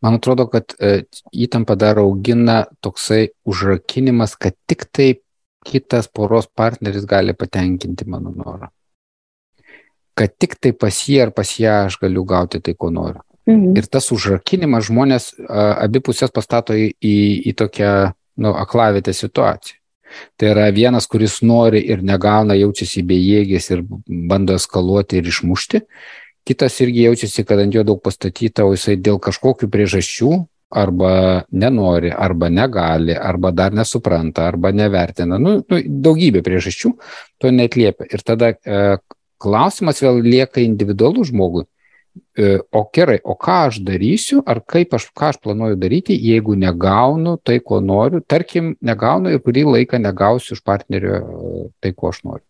Man 0.03 0.17
atrodo, 0.19 0.49
kad 0.51 0.73
e, 0.83 1.05
įtampa 1.31 1.77
dar 1.79 2.01
augina 2.01 2.63
toksai 2.83 3.29
užrakinimas, 3.47 4.35
kad 4.35 4.55
tik 4.67 4.89
tai 4.91 5.13
kitas 5.63 6.09
poros 6.11 6.49
partneris 6.51 7.05
gali 7.07 7.31
patenkinti 7.33 8.07
mano 8.11 8.33
norą. 8.35 8.67
Kad 10.13 10.33
tik 10.37 10.57
tai 10.59 10.73
pas 10.75 10.97
jį 11.07 11.21
ar 11.23 11.31
pas 11.31 11.53
ją 11.59 11.85
aš 11.87 11.97
galiu 12.01 12.25
gauti 12.27 12.59
tai, 12.59 12.75
ko 12.75 12.91
noriu. 12.91 13.23
Mhm. 13.47 13.77
Ir 13.79 13.87
tas 13.91 14.11
užrakinimas 14.11 14.89
žmonės 14.89 15.29
abipusės 15.47 16.35
pastato 16.35 16.75
į, 16.75 16.91
į, 16.99 17.15
į 17.51 17.55
tokią 17.63 17.93
nu, 18.43 18.53
aklavietę 18.59 19.15
situaciją. 19.15 19.79
Tai 20.37 20.51
yra 20.51 20.67
vienas, 20.69 21.07
kuris 21.09 21.39
nori 21.41 21.79
ir 21.89 22.03
negauna, 22.05 22.53
jaučiasi 22.59 23.01
bejėgis 23.07 23.71
ir 23.73 23.81
bando 24.29 24.59
eskaluoti 24.59 25.17
ir 25.17 25.31
išmušti 25.31 25.81
kitas 26.47 26.79
irgi 26.83 27.07
jaučiasi, 27.07 27.45
kad 27.47 27.61
ant 27.63 27.75
jo 27.75 27.83
daug 27.87 28.01
pastatyta, 28.03 28.65
o 28.65 28.73
jisai 28.75 28.97
dėl 28.99 29.19
kažkokių 29.23 29.69
priežasčių 29.71 30.31
arba 30.73 31.43
nenori, 31.51 32.09
arba 32.11 32.49
negali, 32.49 33.13
arba 33.13 33.51
dar 33.51 33.73
nesupranta, 33.73 34.47
arba 34.49 34.71
nevertina. 34.73 35.37
Nu, 35.37 35.59
nu, 35.69 35.81
daugybė 36.07 36.41
priežasčių 36.45 36.93
to 37.41 37.51
netliepia. 37.53 38.07
Ir 38.09 38.25
tada 38.25 38.53
e, 38.55 38.81
klausimas 39.41 40.01
vėl 40.01 40.23
lieka 40.25 40.63
individualų 40.63 41.27
žmogui. 41.29 41.67
E, 42.37 42.57
o 42.73 42.83
gerai, 42.93 43.19
o 43.23 43.35
ką 43.37 43.59
aš 43.67 43.79
darysiu, 43.85 44.41
ar 44.45 44.61
kaip 44.69 44.93
aš, 44.97 45.07
ką 45.17 45.31
aš 45.33 45.39
planuoju 45.45 45.77
daryti, 45.81 46.17
jeigu 46.17 46.57
negaunu 46.57 47.37
tai, 47.45 47.59
ko 47.61 47.79
noriu, 47.81 48.21
tarkim, 48.25 48.73
negaunu 48.81 49.33
ir 49.33 49.41
kurį 49.45 49.65
laiką 49.77 50.01
negausiu 50.01 50.57
iš 50.57 50.65
partnerio 50.65 51.21
e, 51.21 51.67
tai, 51.81 51.93
ko 51.93 52.09
aš 52.13 52.23
noriu. 52.25 52.45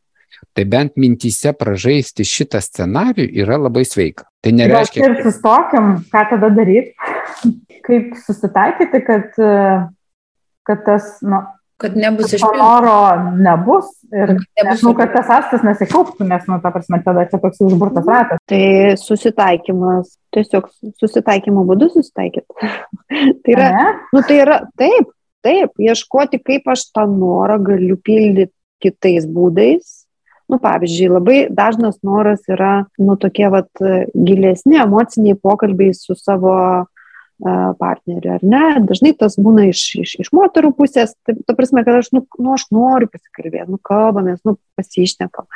Tai 0.53 0.65
bent 0.69 0.97
mintise 1.01 1.53
pražaisti 1.57 2.25
šitą 2.27 2.61
scenarių 2.61 3.25
yra 3.43 3.57
labai 3.61 3.85
sveika. 3.89 4.27
Tai 4.43 4.53
nereiškia. 4.57 5.01
Bet 5.01 5.23
ir 5.23 5.31
sustokim, 5.31 5.89
ką 6.13 6.23
tada 6.33 6.51
daryti, 6.53 6.93
kaip 7.87 8.13
susitaikyti, 8.25 9.01
kad, 9.07 9.41
kad 10.67 10.83
tas, 10.85 11.15
nu, 11.25 11.41
kad 11.81 11.97
nebus 11.97 12.33
iš 12.33 12.43
noro 12.57 12.97
nebus 13.37 13.89
ir 14.13 14.35
nebus, 14.35 14.83
nu, 14.85 14.93
kad 14.97 15.11
tas 15.15 15.31
astas 15.33 15.65
nesikauptų, 15.65 16.27
nes, 16.29 16.45
nu, 16.47 16.59
ta 16.63 16.71
prasme, 16.75 17.01
tada 17.05 17.25
čia 17.31 17.39
toks 17.41 17.63
užburtas 17.65 18.07
ratas. 18.07 18.43
Tai 18.49 18.63
susitaikymas, 19.01 20.13
tiesiog 20.35 20.69
susitaikymo 21.01 21.65
būdu 21.67 21.89
susitaikyti. 21.95 22.71
tai 23.43 23.57
yra, 23.57 23.69
ne? 23.73 23.89
nu, 24.13 24.23
tai 24.27 24.39
yra, 24.45 24.61
taip, 24.79 25.11
taip, 25.43 25.73
ieškoti, 25.89 26.39
kaip 26.45 26.69
aš 26.71 26.87
tą 26.95 27.07
norą 27.09 27.59
galiu 27.71 27.97
pildyti 27.99 28.53
kitais 28.83 29.27
būdais, 29.29 30.02
Nu, 30.53 30.59
pavyzdžiui, 30.61 31.09
labai 31.09 31.37
dažnas 31.49 31.95
noras 32.05 32.43
yra, 32.51 32.83
nu, 33.01 33.15
tokie 33.17 33.47
vat 33.49 33.81
gilesni 34.13 34.77
emociniai 34.77 35.33
pokalbiai 35.41 35.95
su 35.97 36.13
savo 36.13 36.53
uh, 36.53 36.89
partneriu, 37.79 38.35
ar 38.37 38.43
ne? 38.45 38.63
Dažnai 38.87 39.13
tas 39.17 39.35
būna 39.41 39.65
iš, 39.71 39.81
iš, 40.03 40.15
iš 40.21 40.29
moterų 40.35 40.73
pusės, 40.77 41.15
ta, 41.25 41.33
ta 41.33 41.55
prasme, 41.57 41.83
kad 41.87 41.99
aš, 41.99 42.11
nu, 42.15 42.23
nu, 42.37 42.53
aš 42.53 42.67
noriu 42.75 43.09
pasikalbėti, 43.11 43.71
nu, 43.73 43.79
kalbamės, 43.81 44.43
nu, 44.45 44.55
pasišnekam. 44.77 45.49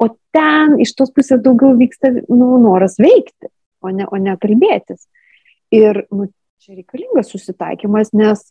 O 0.00 0.08
ten 0.32 0.78
iš 0.80 0.94
tos 0.96 1.10
pusės 1.12 1.42
daugiau 1.42 1.74
vyksta, 1.76 2.12
nu, 2.30 2.54
noras 2.62 2.96
veikti, 3.02 3.50
o 3.82 3.92
ne, 3.92 4.06
o 4.06 4.20
ne 4.22 4.36
kalbėtis. 4.40 5.04
Ir, 5.74 6.04
nu, 6.14 6.30
čia 6.60 6.78
reikalingas 6.78 7.34
susitaikymas, 7.34 8.14
nes 8.16 8.46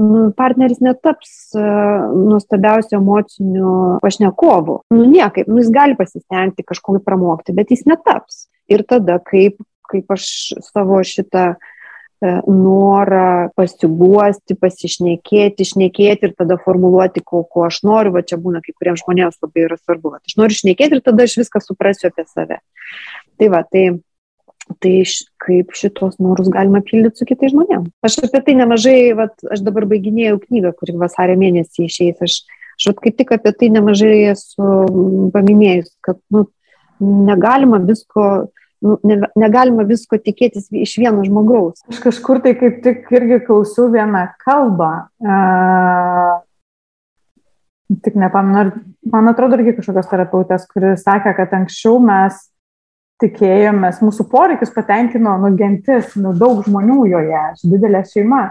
nu, 0.00 0.30
partneris 0.36 0.80
netaps 0.84 1.52
uh, 1.56 2.12
nuostabiausiu 2.16 2.98
emociniu 2.98 3.74
pašnekovu. 4.02 4.78
Nu, 4.94 5.04
niekaip, 5.08 5.50
nu, 5.50 5.60
jis 5.60 5.72
gali 5.74 5.98
pasistengti 5.98 6.64
kažkokį 6.66 7.02
pramokti, 7.04 7.56
bet 7.56 7.74
jis 7.74 7.84
netaps. 7.88 8.46
Ir 8.72 8.86
tada, 8.88 9.18
kaip, 9.26 9.60
kaip 9.90 10.12
aš 10.14 10.26
savo 10.70 11.02
šitą 11.06 11.52
uh, 11.54 11.70
norą 12.22 13.50
pasiguosti, 13.58 14.56
pasišnekėti, 14.60 15.66
išnekėti 15.66 16.28
ir 16.28 16.36
tada 16.38 16.56
formuluoti, 16.62 17.24
ko, 17.24 17.42
ko 17.44 17.66
aš 17.66 17.82
noriu, 17.86 18.14
va 18.14 18.22
čia 18.26 18.38
būna 18.40 18.62
kai 18.62 18.74
kuriems 18.76 19.02
žmonėms 19.02 19.42
labai 19.42 19.66
yra 19.66 19.78
svarbu. 19.80 20.16
Aš 20.22 20.38
noriu 20.40 20.56
išnekėti 20.56 20.98
ir 20.98 21.04
tada 21.04 21.26
aš 21.26 21.36
viską 21.42 21.62
suprasiu 21.64 22.08
apie 22.10 22.24
save. 22.30 22.62
Tai 23.40 23.50
va, 23.52 23.64
tai 23.66 23.84
Tai 24.82 24.94
kaip 25.42 25.74
šitos 25.74 26.20
norus 26.22 26.48
galima 26.52 26.80
pildyti 26.86 27.18
su 27.18 27.26
kitais 27.26 27.52
žmonėmis. 27.52 27.90
Aš 28.06 28.20
apie 28.28 28.40
tai 28.46 28.54
nemažai, 28.60 28.98
vat, 29.18 29.34
aš 29.50 29.64
dabar 29.66 29.88
baiginėjau 29.90 30.38
knygą, 30.44 30.72
kuri 30.78 30.94
vasario 31.00 31.34
mėnesį 31.40 31.88
išeis. 31.88 32.22
Aš, 32.22 32.36
aš 32.78 32.88
vat, 32.92 33.00
kaip 33.02 33.18
tik 33.18 33.34
apie 33.34 33.52
tai 33.58 33.72
nemažai 33.74 34.16
esu 34.32 34.70
paminėjus, 35.34 35.90
kad 36.06 36.20
nu, 36.34 36.46
negalima 37.02 37.82
visko 37.82 38.28
nu, 38.82 38.96
ne, 39.06 39.18
negalima 39.38 39.86
visko 39.86 40.18
tikėtis 40.18 40.70
iš 40.74 40.96
vieno 41.02 41.22
žmogaus. 41.26 41.82
Aš 41.90 42.00
kažkur 42.02 42.42
tai 42.44 42.54
kaip 42.58 42.80
tik 42.86 43.10
irgi 43.14 43.42
klausiau 43.46 43.90
vieną 43.92 44.24
kalbą. 44.42 44.92
Uh, 45.22 46.40
tik 48.02 48.16
nepamenu, 48.18 48.72
man 49.12 49.30
atrodo 49.30 49.58
irgi 49.58 49.76
kažkokios 49.78 50.08
terapeutės, 50.10 50.66
kuris 50.70 51.04
sakė, 51.04 51.34
kad 51.36 51.54
anksčiau 51.60 51.98
mes 52.02 52.38
tikėjomės, 53.22 54.02
mūsų 54.04 54.26
poreikius 54.32 54.72
patenkino 54.74 55.36
nu, 55.42 55.52
gentis, 55.58 56.16
nu, 56.20 56.34
daug 56.36 56.60
žmonių 56.66 57.06
joje, 57.12 57.46
didelė 57.64 58.04
šeima. 58.10 58.48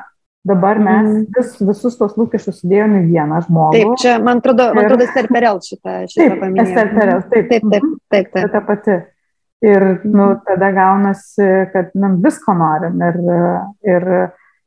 Dabar 0.47 0.79
mes 0.81 1.05
mm. 1.05 1.25
vis, 1.35 1.57
visus 1.61 1.97
tos 1.99 2.15
lūkesčius 2.17 2.63
sudėjome 2.63 3.03
į 3.03 3.09
vieną 3.11 3.43
žmogų. 3.45 3.75
Taip, 3.75 3.91
čia, 4.01 4.15
man 4.25 4.39
atrodo, 4.41 4.71
man 4.73 4.87
atrodo, 4.87 5.05
Esther 5.05 5.27
Perel 5.29 5.59
šitą, 5.61 5.97
šitą 6.09 6.37
paminėjo. 6.39 6.63
Esther 6.65 6.89
Perel, 6.95 7.19
taip. 7.29 7.51
Taip, 7.51 7.67
taip, 7.69 7.83
taip. 8.09 8.31
taip. 8.33 8.47
Ta 8.55 8.61
pati. 8.65 8.95
Ir 9.61 9.85
nu, 10.09 10.31
tada 10.41 10.71
gaunasi, 10.73 11.49
kad 11.69 11.91
nu, 11.93 12.15
visko 12.23 12.55
norim. 12.57 12.97
Ir, 13.05 13.19
ir, 13.85 14.07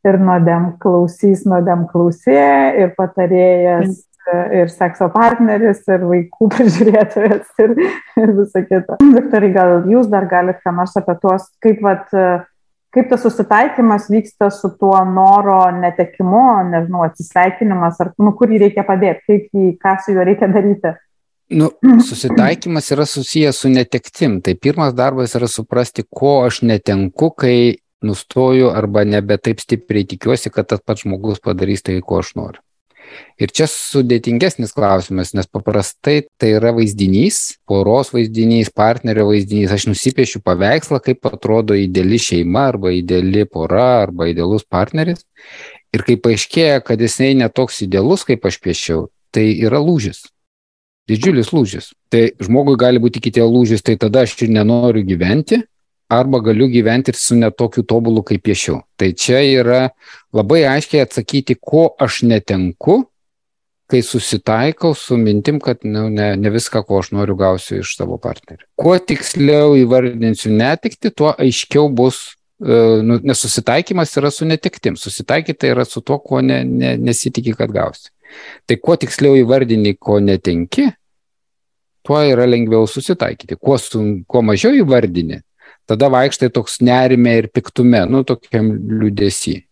ir 0.07 0.21
nuodėm 0.23 0.77
klausys, 0.79 1.43
nuodėm 1.51 1.89
klausė, 1.91 2.39
ir 2.79 2.95
patarėjas. 2.95 4.05
Ir 4.61 4.73
sekso 4.73 5.09
partneris, 5.15 5.83
ir 5.91 6.07
vaikų 6.09 6.49
prižiūrėtojas, 6.55 7.53
ir, 7.65 7.77
ir 8.23 8.35
visa 8.41 8.65
kita. 8.65 8.99
Viktorai, 9.03 9.53
gal 9.55 9.77
jūs 9.91 10.11
dar 10.13 10.29
galite 10.31 10.65
ką 10.65 10.75
nors 10.77 10.97
apie 11.01 11.17
tuos, 11.23 11.47
kaip 11.65 11.83
vat, 11.85 12.11
kaip 12.95 13.09
tas 13.11 13.25
susitaikymas 13.27 14.11
vyksta 14.13 14.51
su 14.55 14.73
tuo 14.81 14.97
noro 15.09 15.61
netekimu, 15.77 16.45
nežinau, 16.73 17.07
atsisveikinimas, 17.09 18.01
ar 18.03 18.15
nu, 18.23 18.35
kur 18.39 18.53
jį 18.53 18.65
reikia 18.67 18.87
padėti, 18.87 19.27
kaip 19.29 19.49
jį, 19.61 19.73
ką 19.83 19.97
su 20.05 20.17
juo 20.17 20.27
reikia 20.27 20.51
daryti. 20.53 20.97
Nu, 21.55 21.71
susitaikymas 22.09 22.91
yra 22.95 23.07
susijęs 23.09 23.65
su 23.65 23.71
netektim. 23.73 24.41
Tai 24.45 24.57
pirmas 24.57 24.95
darbas 24.97 25.37
yra 25.37 25.49
suprasti, 25.51 26.07
ko 26.09 26.39
aš 26.47 26.63
netenku, 26.65 27.31
kai 27.37 27.57
nustoju 28.05 28.71
arba 28.73 29.05
nebe 29.09 29.37
taip 29.41 29.61
stipriai 29.61 30.07
tikiuosi, 30.09 30.53
kad 30.53 30.69
tas 30.69 30.83
pats 30.85 31.05
žmogus 31.05 31.41
padarys 31.45 31.85
tai, 31.85 32.01
ko 32.05 32.21
aš 32.25 32.35
noriu. 32.39 32.64
Ir 33.43 33.51
čia 33.51 33.67
sudėtingesnis 33.71 34.75
klausimas, 34.75 35.33
nes 35.35 35.49
paprastai 35.51 36.21
tai 36.39 36.53
yra 36.55 36.71
vaizdinys, 36.77 37.59
poros 37.67 38.13
vaizdinys, 38.15 38.71
partnerio 38.71 39.27
vaizdinys. 39.31 39.73
Aš 39.75 39.89
nusipiešiu 39.91 40.43
paveikslą, 40.47 41.01
kaip 41.03 41.27
atrodo 41.31 41.75
ideali 41.79 42.21
šeima 42.23 42.69
arba 42.71 42.95
ideali 42.95 43.43
pora 43.51 43.89
arba 44.05 44.31
idealus 44.31 44.63
partneris. 44.63 45.27
Ir 45.95 46.07
kai 46.07 46.17
paaiškėja, 46.19 46.79
kad 46.87 47.03
jisai 47.03 47.35
netoks 47.39 47.83
idealus, 47.87 48.25
kaip 48.27 48.47
aš 48.47 48.59
piešiau, 48.63 49.09
tai 49.35 49.51
yra 49.67 49.83
lūžis. 49.83 50.25
Didžiulis 51.11 51.51
lūžis. 51.53 51.91
Tai 52.11 52.23
žmogui 52.41 52.79
gali 52.81 53.03
būti 53.03 53.21
kitie 53.23 53.45
lūžis, 53.45 53.83
tai 53.85 53.99
tada 54.01 54.23
aš 54.25 54.39
ir 54.47 54.55
nenoriu 54.55 55.05
gyventi, 55.07 55.61
arba 56.09 56.39
galiu 56.39 56.69
gyventi 56.69 57.13
ir 57.13 57.19
su 57.19 57.37
netokiu 57.39 57.85
tobulu, 57.87 58.23
kaip 58.27 58.45
piešiau. 58.45 58.83
Tai 58.97 59.11
čia 59.13 59.41
yra 59.45 59.89
labai 60.35 60.65
aiškiai 60.69 61.05
atsakyti, 61.05 61.57
ko 61.61 61.89
aš 62.01 62.23
netenku, 62.29 63.03
kai 63.91 64.01
susitaikau 64.03 64.95
su 64.97 65.17
mintim, 65.21 65.61
kad 65.61 65.85
nu, 65.85 66.07
ne, 66.13 66.33
ne 66.41 66.53
viską, 66.53 66.85
ko 66.89 67.03
aš 67.03 67.13
noriu, 67.17 67.37
gausiu 67.39 67.83
iš 67.83 67.97
savo 67.99 68.19
partnerio. 68.19 68.67
Kuo 68.81 68.97
tiksliau 68.99 69.77
įvardinsiu 69.79 70.53
netikti, 70.55 71.13
tuo 71.13 71.35
aiškiau 71.37 71.91
bus, 71.93 72.23
e, 72.61 72.81
nu, 73.05 73.21
nes 73.23 73.45
susitaikymas 73.45 74.17
yra 74.21 74.33
su 74.33 74.49
netiktim. 74.49 74.97
Susitaikyti 75.01 75.73
yra 75.75 75.85
su 75.89 76.01
tuo, 76.01 76.19
ko 76.19 76.41
ne, 76.45 76.63
ne, 76.65 76.95
nesitikė, 77.01 77.57
kad 77.61 77.75
gausi. 77.75 78.11
Tai 78.67 78.81
kuo 78.81 78.97
tiksliau 78.99 79.37
įvardini, 79.39 79.95
ko 80.01 80.19
netenki, 80.23 80.89
tuo 82.05 82.21
yra 82.25 82.49
lengviau 82.49 82.89
susitaikyti. 82.91 83.61
Kuo, 83.61 83.77
su, 83.81 84.01
kuo 84.27 84.43
mažiau 84.45 84.75
įvardini, 84.81 85.43
tada 85.91 86.11
vaikštai 86.13 86.51
toks 86.55 86.81
nerime 86.85 87.39
ir 87.43 87.51
piktume, 87.53 88.05
nu, 88.11 88.25
tokiam 88.27 88.73
liūdėsi. 88.73 89.63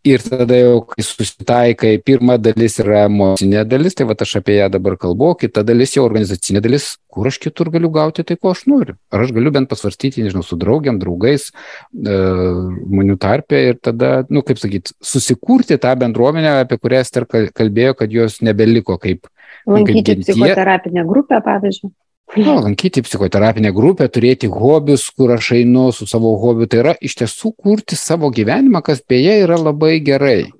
Ir 0.00 0.22
tada 0.24 0.56
jau, 0.56 0.76
kai 0.88 1.04
susitaikai, 1.04 1.90
pirma 2.00 2.38
dalis 2.40 2.78
yra 2.80 3.02
emocinė 3.04 3.66
dalis, 3.68 3.92
tai 3.98 4.06
va 4.08 4.14
aš 4.16 4.38
apie 4.38 4.54
ją 4.56 4.70
dabar 4.72 4.94
kalbu, 4.96 5.34
kita 5.42 5.60
dalis 5.60 5.92
jau 5.92 6.06
organizacinė 6.06 6.62
dalis, 6.64 6.86
kur 7.12 7.28
aš 7.28 7.36
kitur 7.42 7.68
galiu 7.74 7.90
gauti 7.92 8.24
tai, 8.24 8.38
ko 8.40 8.54
aš 8.54 8.62
noriu. 8.70 8.96
Ar 9.12 9.26
aš 9.26 9.34
galiu 9.36 9.52
bent 9.52 9.68
pasvarstyti, 9.68 10.24
nežinau, 10.24 10.40
su 10.46 10.56
draugiam, 10.56 10.96
draugais, 11.02 11.50
e, 11.52 12.16
žmonių 12.16 13.18
tarpė 13.20 13.60
ir 13.74 13.80
tada, 13.84 14.14
nu, 14.32 14.40
kaip 14.40 14.62
sakyti, 14.62 14.96
susikurti 15.04 15.76
tą 15.76 15.92
bendruomenę, 16.00 16.62
apie 16.64 16.80
kurią 16.80 17.04
Ester 17.04 17.28
kalbėjo, 17.28 17.98
kad 18.00 18.16
jos 18.16 18.40
nebeliko 18.40 18.96
kaip. 19.02 19.28
Lankyti 19.68 20.00
nu, 20.00 20.06
kaip 20.08 20.24
psichoterapinę 20.24 21.04
grupę, 21.12 21.44
pavyzdžiui. 21.44 21.92
No, 22.36 22.60
lankyti 22.62 23.02
psichoterapinę 23.02 23.72
grupę, 23.74 24.06
turėti 24.06 24.46
hobius, 24.54 25.08
kur 25.10 25.32
aš 25.34 25.48
einu 25.56 25.88
su 25.90 26.06
savo 26.06 26.36
hobiu, 26.38 26.68
tai 26.70 26.78
yra 26.84 26.92
iš 27.02 27.16
tiesų 27.18 27.50
kurti 27.58 27.98
savo 27.98 28.30
gyvenimą, 28.30 28.84
kas 28.86 29.00
beje 29.02 29.40
yra 29.42 29.56
labai 29.58 29.96
gerai. 30.06 30.52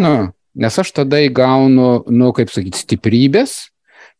Nu, 0.00 0.30
nes 0.56 0.78
aš 0.80 0.94
tada 0.96 1.20
įgaunu, 1.20 1.90
nu, 2.08 2.30
kaip 2.32 2.48
sakyti, 2.54 2.80
stiprybės, 2.80 3.58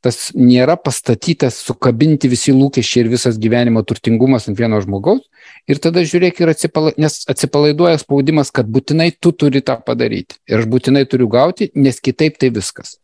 tas 0.05 0.19
nėra 0.37 0.77
pastatytas, 0.77 1.63
sukabinti 1.65 2.29
visi 2.29 2.53
lūkesčiai 2.53 3.07
ir 3.07 3.11
visas 3.15 3.41
gyvenimo 3.41 3.81
turtingumas 3.89 4.51
ant 4.53 4.61
vieno 4.61 4.77
žmogaus. 4.85 5.25
Ir 5.65 5.81
tada 5.81 6.05
žiūrėk 6.05 6.43
ir 6.45 6.53
atsipalaiduoja, 6.53 7.01
nes 7.07 7.19
atsipalaiduoja 7.33 8.03
spaudimas, 8.05 8.53
kad 8.53 8.69
būtinai 8.69 9.15
tu 9.17 9.33
turi 9.33 9.65
tą 9.65 9.81
padaryti. 9.81 10.37
Ir 10.45 10.61
aš 10.61 10.69
būtinai 10.69 11.07
turiu 11.09 11.33
gauti, 11.33 11.73
nes 11.75 12.05
kitaip 12.05 12.37
tai 12.37 12.53
viskas. 12.53 12.99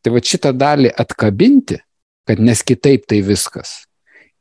Tai 0.00 0.14
va 0.14 0.22
šitą 0.24 0.54
dalį 0.54 0.94
atkabinti 0.94 1.82
kad 2.28 2.42
nes 2.44 2.64
kitaip 2.66 3.06
tai 3.08 3.22
viskas. 3.24 3.80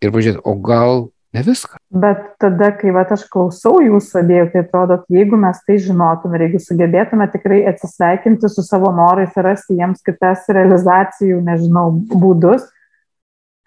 Ir 0.04 0.12
pažiūrėti, 0.14 0.44
o 0.46 0.54
gal 0.62 1.08
ne 1.34 1.44
viską. 1.46 1.80
Bet 2.04 2.24
tada, 2.42 2.72
kai 2.78 2.92
va, 2.96 3.06
aš 3.16 3.26
klausau 3.32 3.80
jūsų 3.84 4.22
abiejų, 4.22 4.48
tai 4.54 4.64
atrodo, 4.66 5.00
jeigu 5.14 5.40
mes 5.40 5.60
tai 5.68 5.78
žinotume 5.82 6.38
ir 6.38 6.48
jeigu 6.48 6.62
sugebėtume 6.64 7.28
tikrai 7.34 7.62
atsisveikinti 7.72 8.52
su 8.52 8.66
savo 8.66 8.92
norais 8.96 9.38
ir 9.38 9.48
rasti 9.48 9.78
jiems 9.80 10.04
kitas 10.06 10.50
realizacijų, 10.52 11.40
nežinau, 11.48 11.88
būdus, 12.12 12.68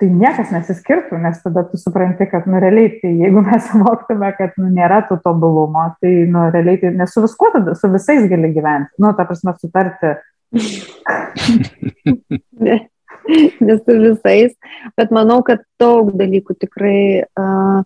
tai 0.00 0.08
niekas 0.12 0.52
nesiskirtų, 0.54 1.18
nes 1.20 1.42
tada 1.42 1.64
tu 1.68 1.80
supranti, 1.80 2.28
kad, 2.30 2.46
nu, 2.48 2.60
realiai, 2.62 2.94
tai 3.02 3.10
jeigu 3.24 3.42
mes 3.44 3.66
suvoktume, 3.72 4.30
kad, 4.38 4.54
nu, 4.60 4.70
nėra 4.76 5.02
tų 5.08 5.20
tobulumo, 5.24 5.90
tai, 6.04 6.14
nu, 6.30 6.46
realiai, 6.54 6.80
tai 6.84 6.94
nesu 6.96 7.24
viskuo 7.26 7.52
tada, 7.56 7.74
su 7.76 7.90
visais 7.92 8.28
gali 8.30 8.52
gyventi, 8.54 8.94
nu, 9.02 9.12
ta 9.16 9.26
prasme, 9.28 9.56
sutarti. 9.60 10.14
ne 13.66 13.78
su 13.78 13.96
visais, 14.00 14.54
bet 14.98 15.14
manau, 15.14 15.40
kad 15.46 15.62
daug 15.80 16.12
dalykų 16.16 16.56
tikrai 16.60 17.00
uh, 17.24 17.82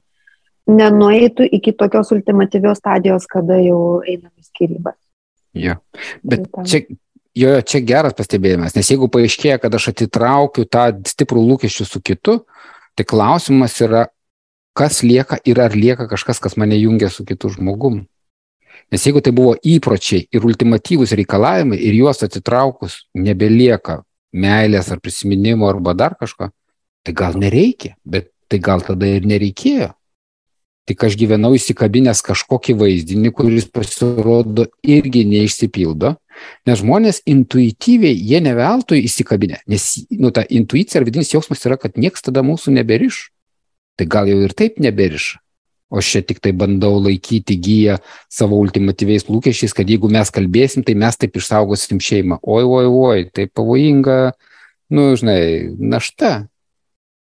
nenueitų 0.71 1.47
iki 1.59 1.75
tokios 1.77 2.13
ultimatyvios 2.15 2.81
stadijos, 2.81 3.27
kada 3.31 3.59
jau 3.61 4.01
einame 4.03 4.45
skirybas. 4.45 4.97
Jo, 5.55 5.77
bet 6.27 6.49
čia, 6.67 6.81
jo, 7.39 7.53
čia 7.63 7.81
geras 7.87 8.17
pastebėjimas, 8.19 8.75
nes 8.75 8.89
jeigu 8.91 9.11
paaiškėja, 9.13 9.61
kad 9.63 9.77
aš 9.77 9.93
atitraukiu 9.93 10.65
tą 10.67 10.89
stiprų 11.07 11.45
lūkesčių 11.53 11.87
su 11.87 12.03
kitu, 12.03 12.41
tai 12.99 13.07
klausimas 13.07 13.77
yra, 13.85 14.09
kas 14.75 15.05
lieka 15.07 15.39
ir 15.47 15.61
ar 15.63 15.77
lieka 15.79 16.09
kažkas, 16.11 16.41
kas 16.43 16.59
mane 16.59 16.79
jungia 16.81 17.11
su 17.13 17.27
kitu 17.29 17.53
žmogum. 17.53 18.03
Nes 18.93 19.05
jeigu 19.07 19.23
tai 19.25 19.31
buvo 19.33 19.55
įpročiai 19.55 20.27
ir 20.35 20.45
ultimatyvūs 20.45 21.15
reikalavimai 21.17 21.79
ir 21.79 21.95
juos 22.03 22.25
atitraukus 22.27 23.05
nebelieka 23.15 24.03
meilės 24.35 24.91
ar 24.93 25.01
prisiminimo 25.03 25.69
arba 25.71 25.95
dar 25.95 26.17
kažko, 26.19 26.51
tai 27.05 27.15
gal 27.17 27.39
nereikia, 27.39 27.95
bet 28.05 28.33
tai 28.51 28.59
gal 28.63 28.83
tada 28.85 29.09
ir 29.09 29.29
nereikėjo. 29.29 29.93
Tik 30.85 31.07
aš 31.07 31.15
gyvenau 31.17 31.55
įsikabinęs 31.57 32.21
kažkokį 32.27 32.75
vaizdinį, 32.77 33.31
kuris 33.33 33.65
pasirodo 33.73 34.67
irgi 34.85 35.23
neišsipildo, 35.31 36.11
nes 36.69 36.83
žmonės 36.83 37.23
intuityviai, 37.31 38.13
jie 38.13 38.43
neveltui 38.45 39.01
įsikabinę, 39.09 39.63
nes 39.71 39.87
nu, 40.13 40.29
ta 40.29 40.45
intuicija 40.45 41.01
ar 41.01 41.07
vidinis 41.09 41.33
jausmas 41.33 41.65
yra, 41.65 41.79
kad 41.81 41.97
niekas 41.97 42.27
tada 42.29 42.45
mūsų 42.45 42.77
neberiš. 42.77 43.31
Tai 43.97 44.09
gal 44.11 44.29
jau 44.29 44.43
ir 44.43 44.53
taip 44.59 44.77
neberiša. 44.83 45.39
O 45.95 46.01
aš 46.03 46.09
čia 46.11 46.23
tik 46.27 46.41
tai 46.43 46.51
bandau 46.59 46.97
laikyti 46.99 47.55
gyją 47.63 48.01
savo 48.33 48.59
ultimatyviais 48.59 49.29
lūkesčiais, 49.29 49.75
kad 49.77 49.87
jeigu 49.87 50.11
mes 50.11 50.33
kalbėsim, 50.35 50.83
tai 50.83 50.97
mes 50.99 51.15
taip 51.21 51.39
išsaugosim 51.39 52.01
šeimą. 52.03 52.41
Oi, 52.43 52.65
oi, 52.67 52.89
oi, 52.91 53.21
tai 53.31 53.47
pavojinga, 53.47 54.19
nu, 54.91 55.07
žinai, 55.21 55.39
našta. 55.79 56.33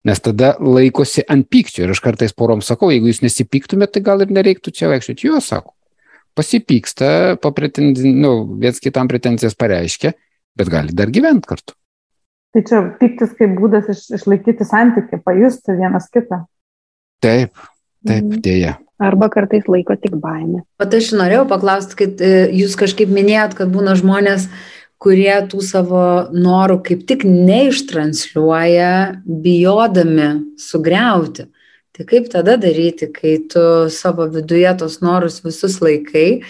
Nes 0.08 0.20
tada 0.24 0.54
laikosi 0.60 1.24
ant 1.32 1.48
pykčio. 1.52 1.86
Ir 1.86 1.96
aš 1.96 2.04
kartais 2.04 2.36
porom 2.36 2.60
sakau, 2.64 2.92
jeigu 2.92 3.08
jūs 3.12 3.24
nesipyktumėte, 3.24 3.98
tai 3.98 4.04
gal 4.12 4.24
ir 4.24 4.36
nereiktų 4.36 4.76
čia 4.76 4.92
vaikščioti. 4.92 5.32
Jo, 5.32 5.40
sako. 5.44 5.76
Pasipyksta, 6.36 7.40
nu, 8.12 8.34
viens 8.60 8.80
kitam 8.84 9.10
pretenzijas 9.12 9.56
pareiškia, 9.60 10.14
bet 10.60 10.72
gali 10.72 10.96
dar 10.96 11.12
gyventi 11.12 11.48
kartu. 11.48 11.76
Tai 12.56 12.64
čia 12.66 12.84
pyktis 13.00 13.36
kaip 13.40 13.56
būdas 13.60 13.90
iš, 13.94 14.06
išlaikyti 14.20 14.66
santykių, 14.66 15.20
pajusti 15.24 15.76
vienas 15.78 16.08
kitą. 16.12 16.44
Taip, 17.24 17.52
Taip, 18.08 18.26
mhm. 18.26 18.42
dėja. 18.46 18.78
Arba 19.00 19.30
kartais 19.32 19.68
laiko 19.72 19.96
tik 19.96 20.18
baimė. 20.20 20.66
O 20.80 20.88
aš 20.98 21.14
norėjau 21.16 21.46
paklausti, 21.48 21.96
kad 22.02 22.24
e, 22.24 22.50
jūs 22.60 22.76
kažkaip 22.80 23.12
minėjot, 23.12 23.56
kad 23.56 23.72
būna 23.72 23.96
žmonės, 24.00 24.50
kurie 25.00 25.36
tų 25.48 25.62
savo 25.64 26.02
norų 26.36 26.82
kaip 26.84 27.06
tik 27.08 27.24
neištransliuoja, 27.24 28.92
bijodami 29.24 30.28
sugriauti. 30.60 31.48
Tai 31.96 32.08
kaip 32.08 32.28
tada 32.32 32.58
daryti, 32.60 33.08
kai 33.12 33.38
tu 33.52 33.64
savo 33.92 34.28
viduje 34.32 34.72
tos 34.80 35.00
norus 35.04 35.40
visus 35.44 35.80
laikai, 35.84 36.42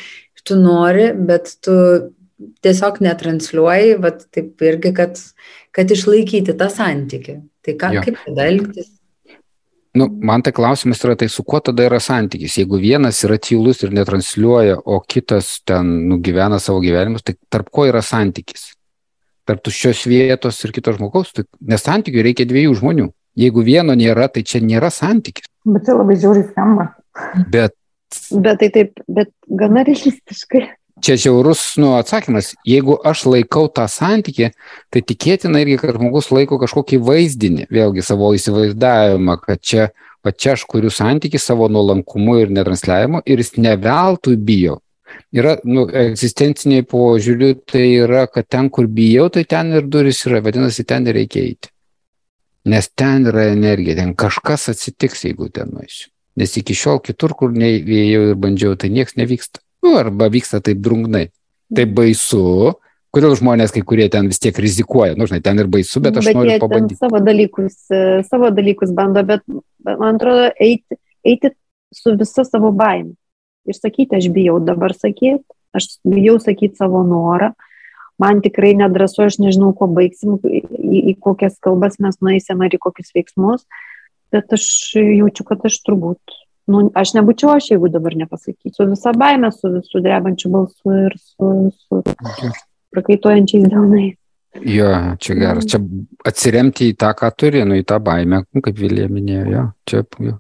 tu 0.50 0.58
nori, 0.58 1.12
bet 1.14 1.54
tu 1.66 1.76
tiesiog 2.66 3.02
netransliuoji, 3.06 3.98
bet 4.02 4.26
taip 4.34 4.64
irgi, 4.66 4.94
kad, 4.98 5.20
kad 5.76 5.92
išlaikyti 5.94 6.56
tą 6.58 6.70
santykį. 6.74 7.36
Tai 7.66 7.76
ką, 7.82 7.92
jo. 7.98 8.06
kaip 8.08 8.24
tada 8.26 8.48
elgtis? 8.50 8.90
Nu, 10.00 10.08
man 10.24 10.44
tai 10.46 10.54
klausimas 10.56 11.04
yra, 11.04 11.18
tai 11.20 11.28
su 11.32 11.44
kuo 11.44 11.60
tada 11.64 11.86
yra 11.88 12.00
santykis? 12.04 12.58
Jeigu 12.62 12.80
vienas 12.82 13.20
yra 13.28 13.40
tylus 13.42 13.84
ir 13.84 13.94
netransliuoja, 13.96 14.80
o 14.86 15.00
kitas 15.04 15.58
ten 15.68 15.90
nugyvena 16.12 16.60
savo 16.64 16.82
gyvenimus, 16.84 17.26
tai 17.28 17.36
tarp 17.52 17.72
ko 17.74 17.88
yra 17.90 18.04
santykis? 18.06 18.70
Tarp 19.50 19.64
tuščios 19.66 20.06
vietos 20.08 20.62
ir 20.64 20.76
kito 20.76 20.94
žmogaus, 20.96 21.34
tai, 21.36 21.48
nes 21.68 21.84
santykių 21.84 22.24
reikia 22.30 22.48
dviejų 22.50 22.78
žmonių. 22.80 23.10
Jeigu 23.40 23.64
vieno 23.66 23.96
nėra, 23.98 24.30
tai 24.32 24.46
čia 24.48 24.62
nėra 24.64 24.92
santykis. 24.94 25.50
Bet 25.68 25.86
tai 25.88 25.98
labai 25.98 26.16
žiauriai 26.20 26.48
skamba. 26.50 26.92
Bet 27.52 27.76
Bet 28.34 28.58
tai 28.62 28.70
taip, 28.74 29.02
bet 29.08 29.30
gana 29.46 29.84
realistiškai. 29.86 30.64
Čia 31.02 31.16
žiaurus 31.20 31.62
nu, 31.82 31.94
atsakymas. 31.98 32.54
Jeigu 32.68 32.98
aš 33.06 33.26
laikau 33.30 33.68
tą 33.72 33.88
santykį, 33.92 34.52
tai 34.94 35.02
tikėtina 35.06 35.64
irgi, 35.64 35.80
kad 35.82 35.98
žmogus 35.98 36.30
laiko 36.36 36.60
kažkokį 36.62 37.00
vaizdinį, 37.08 37.70
vėlgi 37.74 38.06
savo 38.06 38.32
įsivaizdavimą, 38.38 39.40
kad 39.46 39.64
čia, 39.64 39.88
va 40.26 40.34
čia 40.36 40.56
aš 40.58 40.68
kuriu 40.70 40.92
santykį 40.94 41.42
savo 41.42 41.70
nuolankumu 41.72 42.40
ir 42.44 42.54
netransliavimu 42.56 43.24
ir 43.26 43.44
jis 43.44 43.56
neveltui 43.58 44.38
bijo. 44.38 44.80
Yra, 45.34 45.56
nu, 45.66 45.88
egzistenciniai 45.90 46.86
požiūrių, 46.90 47.50
tai 47.70 47.84
yra, 48.04 48.26
kad 48.30 48.48
ten, 48.50 48.70
kur 48.74 48.88
bijau, 48.90 49.28
tai 49.34 49.44
ten 49.50 49.74
ir 49.78 49.90
duris 49.90 50.22
yra, 50.30 50.42
vadinasi, 50.46 50.86
ten 50.90 51.06
reikia 51.10 51.44
eiti. 51.46 51.72
Nes 52.70 52.90
ten 52.98 53.26
yra 53.30 53.48
energija, 53.54 53.96
ten 53.98 54.14
kažkas 54.18 54.70
atsitiks, 54.74 55.26
jeigu 55.26 55.50
ten 55.54 55.72
nueisiu. 55.74 56.10
Nes 56.40 56.54
iki 56.58 56.76
šiol 56.78 57.02
kitur, 57.04 57.34
kur 57.38 57.54
neįėjau 57.56 58.30
ir 58.32 58.38
bandžiau, 58.40 58.78
tai 58.80 58.92
niekas 58.94 59.18
nevyksta. 59.20 59.62
Nu, 59.86 59.96
arba 60.00 60.30
vyksta 60.32 60.62
taip 60.64 60.82
drungnai. 60.84 61.30
Tai 61.76 61.86
baisu. 61.86 62.76
Kodėl 63.14 63.34
žmonės, 63.40 63.72
kai 63.74 63.82
kurie 63.86 64.06
ten 64.14 64.28
vis 64.30 64.42
tiek 64.42 64.58
rizikuoja, 64.62 65.16
nu, 65.18 65.26
žinai, 65.30 65.42
ten 65.42 65.58
ir 65.58 65.70
baisu, 65.72 66.02
bet 66.04 66.20
aš 66.20 66.28
bet 66.30 66.38
noriu 66.38 66.58
pabandyti. 66.62 66.98
savo 67.00 67.22
dalykus, 67.26 67.78
e, 67.90 68.02
savo 68.28 68.52
dalykus 68.54 68.92
bando, 68.94 69.24
bet 69.26 69.42
man 69.88 70.20
atrodo 70.20 70.52
eiti, 70.62 71.00
eiti 71.26 71.50
su 71.96 72.14
visa 72.20 72.46
savo 72.46 72.70
baime. 72.70 73.16
Ir 73.66 73.78
sakyti, 73.78 74.20
aš 74.20 74.30
bijau 74.36 74.60
dabar 74.62 74.94
sakyti, 74.94 75.42
aš 75.74 75.88
bijau 76.06 76.38
sakyti 76.42 76.78
savo 76.78 77.02
norą, 77.08 77.50
man 78.22 78.44
tikrai 78.46 78.76
nedrasu, 78.78 79.24
aš 79.26 79.40
nežinau, 79.42 79.72
kuo 79.78 79.90
baigsim, 79.90 80.38
į, 80.46 80.62
į 81.14 81.16
kokias 81.24 81.58
kalbas 81.66 81.98
mes 82.04 82.20
nueisim 82.22 82.62
ar 82.62 82.78
į 82.78 82.82
kokius 82.84 83.10
veiksmus, 83.16 83.66
bet 84.30 84.54
aš 84.54 84.70
jaučiu, 85.02 85.48
kad 85.50 85.66
aš 85.66 85.82
turbūt, 85.88 86.40
nu, 86.72 86.86
aš 86.98 87.16
nebūčiau 87.18 87.56
aš, 87.56 87.72
jeigu 87.74 87.90
dabar 87.92 88.16
nepasakyčiau. 88.20 88.76
Su 88.78 88.88
visa 88.94 89.14
baime, 89.18 89.52
su 89.56 89.72
visų 89.74 90.02
drebančiu 90.06 90.52
balsu 90.54 90.96
ir 91.08 91.18
su, 91.20 91.52
su 91.76 92.02
prakaituojančiais 92.96 93.68
delnais. 93.70 94.16
Jo, 94.66 94.90
čia 95.22 95.36
geras. 95.38 95.68
Čia 95.70 95.82
atsiremti 96.26 96.90
į 96.90 96.96
tą, 97.00 97.12
ką 97.18 97.30
turi, 97.38 97.62
nu, 97.70 97.78
į 97.78 97.86
tą 97.88 98.00
baimę, 98.04 98.42
kaip 98.66 98.80
Vilija 98.80 99.10
minėjo, 99.12 99.46
jo, 99.54 99.68
čia 99.90 100.02
jo, 100.26 100.40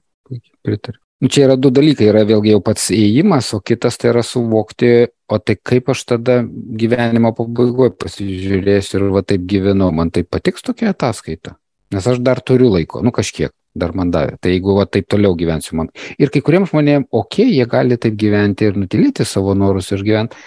pritariu. 0.65 1.01
Nu, 1.19 1.27
čia 1.27 1.49
yra 1.49 1.55
du 1.59 1.67
dalykai, 1.75 2.07
yra 2.13 2.23
vėlgi 2.23 2.53
jau 2.53 2.61
pats 2.63 2.85
įėjimas, 2.95 3.51
o 3.57 3.59
kitas 3.59 3.99
tai 3.99 4.13
yra 4.13 4.23
suvokti, 4.23 5.09
o 5.27 5.39
tai 5.43 5.57
kaip 5.59 5.91
aš 5.91 6.05
tada 6.13 6.39
gyvenimo 6.47 7.33
pabaigoje 7.35 7.91
pasižiūrėsiu 7.99 9.01
ir 9.01 9.09
va 9.17 9.23
taip 9.27 9.43
gyvenu, 9.49 9.91
man 9.95 10.13
tai 10.15 10.23
patiks 10.23 10.63
tokia 10.63 10.93
ataskaita. 10.93 11.57
Nes 11.91 12.07
aš 12.07 12.21
dar 12.23 12.39
turiu 12.45 12.69
laiko, 12.71 13.03
nu 13.03 13.11
kažkiek 13.11 13.51
dar 13.75 13.93
man 13.95 14.11
davė. 14.13 14.37
Tai 14.41 14.53
jeigu 14.53 14.75
va 14.77 14.85
taip 14.89 15.07
toliau 15.09 15.35
gyvensiu 15.37 15.77
man. 15.79 15.89
Ir 16.19 16.31
kai 16.33 16.41
kuriems 16.45 16.71
žmonėms, 16.71 17.09
okay, 17.15 17.49
jie 17.53 17.65
gali 17.69 17.97
taip 18.01 18.17
gyventi 18.19 18.69
ir 18.69 18.79
nutilėti 18.79 19.25
savo 19.27 19.55
norus 19.57 19.91
ir 19.93 20.03
gyventi. 20.05 20.39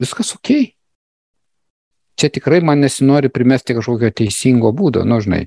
Viskas. 0.00 0.34
Okay. 0.38 0.72
Čia 2.18 2.30
tikrai 2.30 2.60
man 2.62 2.82
nesinori 2.82 3.30
primesti 3.32 3.74
kažkokio 3.74 4.12
teisingo 4.14 4.70
būdo, 4.76 5.02
nu 5.06 5.18
žinai. 5.22 5.44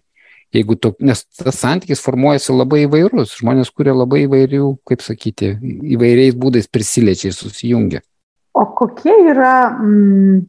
Jeigu 0.56 0.78
to, 0.80 0.94
nes 1.04 1.26
tas 1.36 1.58
santykis 1.60 2.00
formuojasi 2.04 2.54
labai 2.56 2.86
įvairus, 2.86 3.34
žmonės 3.42 3.72
kuria 3.76 3.92
labai 3.96 4.22
įvairių, 4.24 4.78
kaip 4.88 5.04
sakyti, 5.04 5.58
įvairiais 5.96 6.38
būdais 6.40 6.70
prisiliečiai 6.72 7.34
susijungia. 7.36 8.00
O 8.56 8.64
kokie 8.80 9.12
yra 9.28 9.74
mm, 9.76 10.46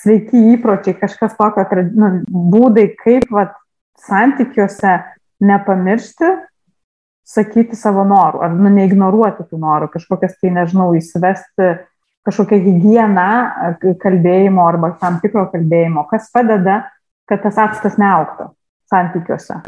sveiki 0.00 0.40
įpročiai, 0.54 0.96
kažkas 1.00 1.36
tokio, 1.36 1.66
nu, 1.92 2.10
būdai, 2.52 2.88
kaip 3.00 3.28
vat, 3.32 3.52
santykiuose 4.06 4.96
nepamiršti, 5.42 6.30
sakyti 7.32 7.78
savo 7.78 8.04
norų, 8.08 8.42
ar 8.44 8.54
nu, 8.56 8.70
neignoruoti 8.72 9.46
tų 9.48 9.60
norų, 9.62 9.88
kažkokias 9.94 10.36
tai, 10.40 10.52
nežinau, 10.54 10.90
įsivesti 10.98 11.70
kažkokią 12.26 12.58
higieną 12.62 13.28
kalbėjimo 14.02 14.66
arba 14.66 14.92
tam 15.00 15.18
tikro 15.22 15.46
kalbėjimo, 15.50 16.04
kas 16.10 16.28
padeda, 16.34 16.82
kad 17.30 17.42
tas 17.42 17.58
atstas 17.58 17.98
neauktų 17.98 18.52
santykiuose. 18.92 19.58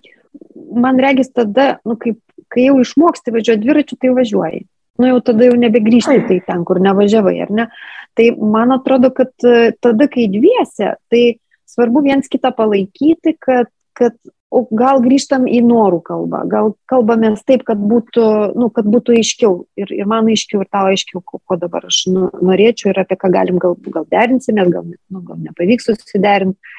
Man 0.74 1.00
regis 1.02 1.32
tada, 1.34 1.78
nu, 1.86 1.96
kaip, 2.00 2.20
kai 2.52 2.68
jau 2.68 2.78
išmoksti 2.82 3.34
važiuoti 3.34 3.62
dviračiu, 3.62 3.98
tai 4.00 4.14
važiuoji. 4.14 4.64
Nu 5.02 5.08
jau 5.10 5.18
tada 5.26 5.48
jau 5.48 5.56
nebegrįžti 5.58 6.20
tai 6.28 6.38
ten, 6.46 6.62
kur 6.66 6.78
nevažiavai, 6.82 7.34
ar 7.42 7.50
ne? 7.54 7.66
Tai 8.14 8.28
man 8.38 8.74
atrodo, 8.76 9.10
kad 9.14 9.32
e, 9.42 9.72
tada, 9.82 10.06
kai 10.10 10.28
dviese, 10.30 10.92
tai 11.10 11.22
svarbu 11.70 12.04
viens 12.04 12.30
kitą 12.30 12.52
palaikyti, 12.54 13.34
kad, 13.42 13.70
kad 13.98 14.14
o 14.54 14.62
gal 14.78 15.02
grįžtam 15.02 15.48
į 15.50 15.60
norų 15.66 16.00
kalbą, 16.06 16.44
gal 16.50 16.72
kalbamės 16.90 17.42
taip, 17.48 17.64
kad 17.66 17.80
būtų, 17.80 18.26
nu, 18.58 18.70
kad 18.74 18.86
būtų 18.90 19.16
aiškiau 19.18 19.56
ir, 19.80 19.90
ir 19.94 20.08
man 20.10 20.30
aiškiau 20.30 20.62
ir 20.62 20.70
tau 20.70 20.86
aiškiau, 20.92 21.22
ko, 21.26 21.40
ko 21.42 21.58
dabar 21.60 21.88
aš 21.90 22.04
nu, 22.14 22.28
norėčiau 22.38 22.92
ir 22.92 23.02
apie 23.02 23.18
ką 23.20 23.32
galim 23.34 23.60
gal, 23.62 23.76
gal 23.96 24.06
derinsimės, 24.14 24.70
gal, 24.74 24.86
nu, 24.86 25.22
gal 25.26 25.40
nepavyks 25.48 25.90
susiderinti. 25.90 26.74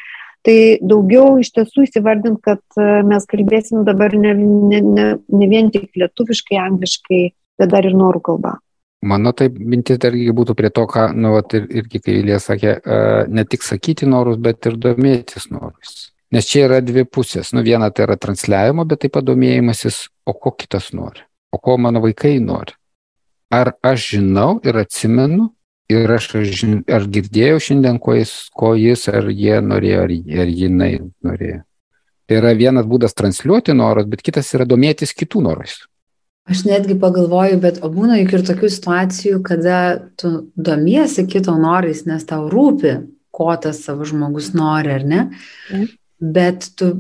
Tai 0.46 0.58
daugiau 0.86 1.40
iš 1.42 1.50
tiesų 1.56 1.88
įsivardint, 1.88 2.38
kad 2.46 2.62
e, 2.78 2.86
mes 3.10 3.24
kalbėsim 3.26 3.82
dabar 3.88 4.14
ne, 4.14 4.36
ne, 4.38 4.82
ne, 4.86 5.08
ne 5.18 5.48
vien 5.50 5.72
tik 5.74 5.98
lietuviškai, 5.98 6.60
angliškai, 6.62 7.22
bet 7.58 7.72
dar 7.72 7.88
ir 7.90 7.98
norų 7.98 8.22
kalba. 8.30 8.60
Mano 9.06 9.34
taip 9.38 9.58
mintis 9.58 9.98
dar 10.02 10.14
irgi 10.14 10.34
būtų 10.38 10.54
prie 10.58 10.70
to, 10.74 10.86
ką, 10.90 11.08
nu, 11.18 11.34
vat, 11.34 11.58
ir, 11.58 11.66
irgi 11.82 12.02
kai 12.02 12.20
Ilija 12.22 12.38
sakė, 12.42 12.76
uh, 12.78 13.24
ne 13.30 13.46
tik 13.50 13.66
sakyti 13.66 14.06
norus, 14.10 14.38
bet 14.42 14.70
ir 14.70 14.78
domėtis 14.82 15.50
norus. 15.50 16.12
Nes 16.34 16.48
čia 16.50 16.66
yra 16.66 16.80
dvi 16.82 17.06
pusės. 17.06 17.52
Nu, 17.54 17.62
viena 17.66 17.92
tai 17.94 18.08
yra 18.08 18.18
transliavimo, 18.18 18.86
bet 18.90 19.04
taip 19.04 19.14
pat 19.18 19.28
domėjimasis, 19.28 20.08
o 20.26 20.34
ko 20.34 20.52
kitas 20.58 20.90
nori, 20.98 21.22
o 21.54 21.62
ko 21.62 21.78
mano 21.78 22.02
vaikai 22.04 22.40
nori. 22.42 22.74
Ar 23.54 23.76
aš 23.86 24.10
žinau 24.16 24.58
ir 24.66 24.82
atsimenu, 24.82 25.52
ir 25.90 26.12
aš 26.12 26.32
ar, 26.40 26.46
žin, 26.50 26.80
ar 26.90 27.06
girdėjau 27.06 27.62
šiandien, 27.70 28.00
ko 28.02 28.18
jis, 28.18 28.34
ko 28.58 28.74
jis 28.80 29.08
ar 29.14 29.30
jie 29.30 29.60
norėjo, 29.62 30.06
ar, 30.08 30.14
ar 30.44 30.54
jinai 30.62 30.92
norėjo. 31.26 31.62
Tai 32.26 32.40
yra 32.40 32.56
vienas 32.58 32.88
būdas 32.90 33.14
transliuoti 33.14 33.76
norus, 33.78 34.08
bet 34.10 34.24
kitas 34.26 34.50
yra 34.58 34.66
domėtis 34.66 35.14
kitų 35.14 35.44
norais. 35.46 35.84
Aš 36.50 36.62
netgi 36.66 36.98
pagalvoju, 37.02 37.58
bet 37.62 37.80
o 37.86 37.90
būna 37.90 38.20
juk 38.20 38.36
ir 38.38 38.46
tokių 38.46 38.70
situacijų, 38.70 39.42
kada 39.46 39.78
tu 40.18 40.32
domiesi 40.54 41.26
kito 41.30 41.56
norais, 41.58 42.04
nes 42.06 42.26
tau 42.26 42.46
rūpi, 42.50 42.98
ko 43.34 43.54
tas 43.62 43.82
savo 43.86 44.06
žmogus 44.06 44.52
nori, 44.58 44.94
ar 44.94 45.06
ne? 45.06 45.22
Bet 46.20 46.70
tu 46.80 46.92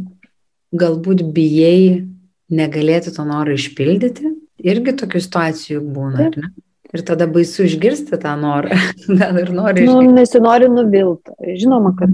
galbūt 0.76 1.24
bijai 1.36 2.06
negalėti 2.52 3.14
to 3.16 3.24
noro 3.28 3.56
išpildyti. 3.56 4.34
Irgi 4.66 4.94
tokių 5.02 5.22
situacijų 5.24 5.82
būna, 5.96 6.30
ar 6.30 6.38
ne? 6.40 6.52
Ir 6.96 7.02
tada 7.04 7.26
baisu 7.28 7.66
išgirsti 7.66 8.16
tą 8.22 8.36
norą. 8.40 8.76
Gal 9.20 9.40
ir 9.42 9.50
nori 9.52 9.84
Nu, 9.84 9.98
išgirsti. 10.00 10.14
nesinori 10.16 10.70
nuvilti. 10.72 11.34
Žinoma, 11.60 11.92
kad, 12.00 12.14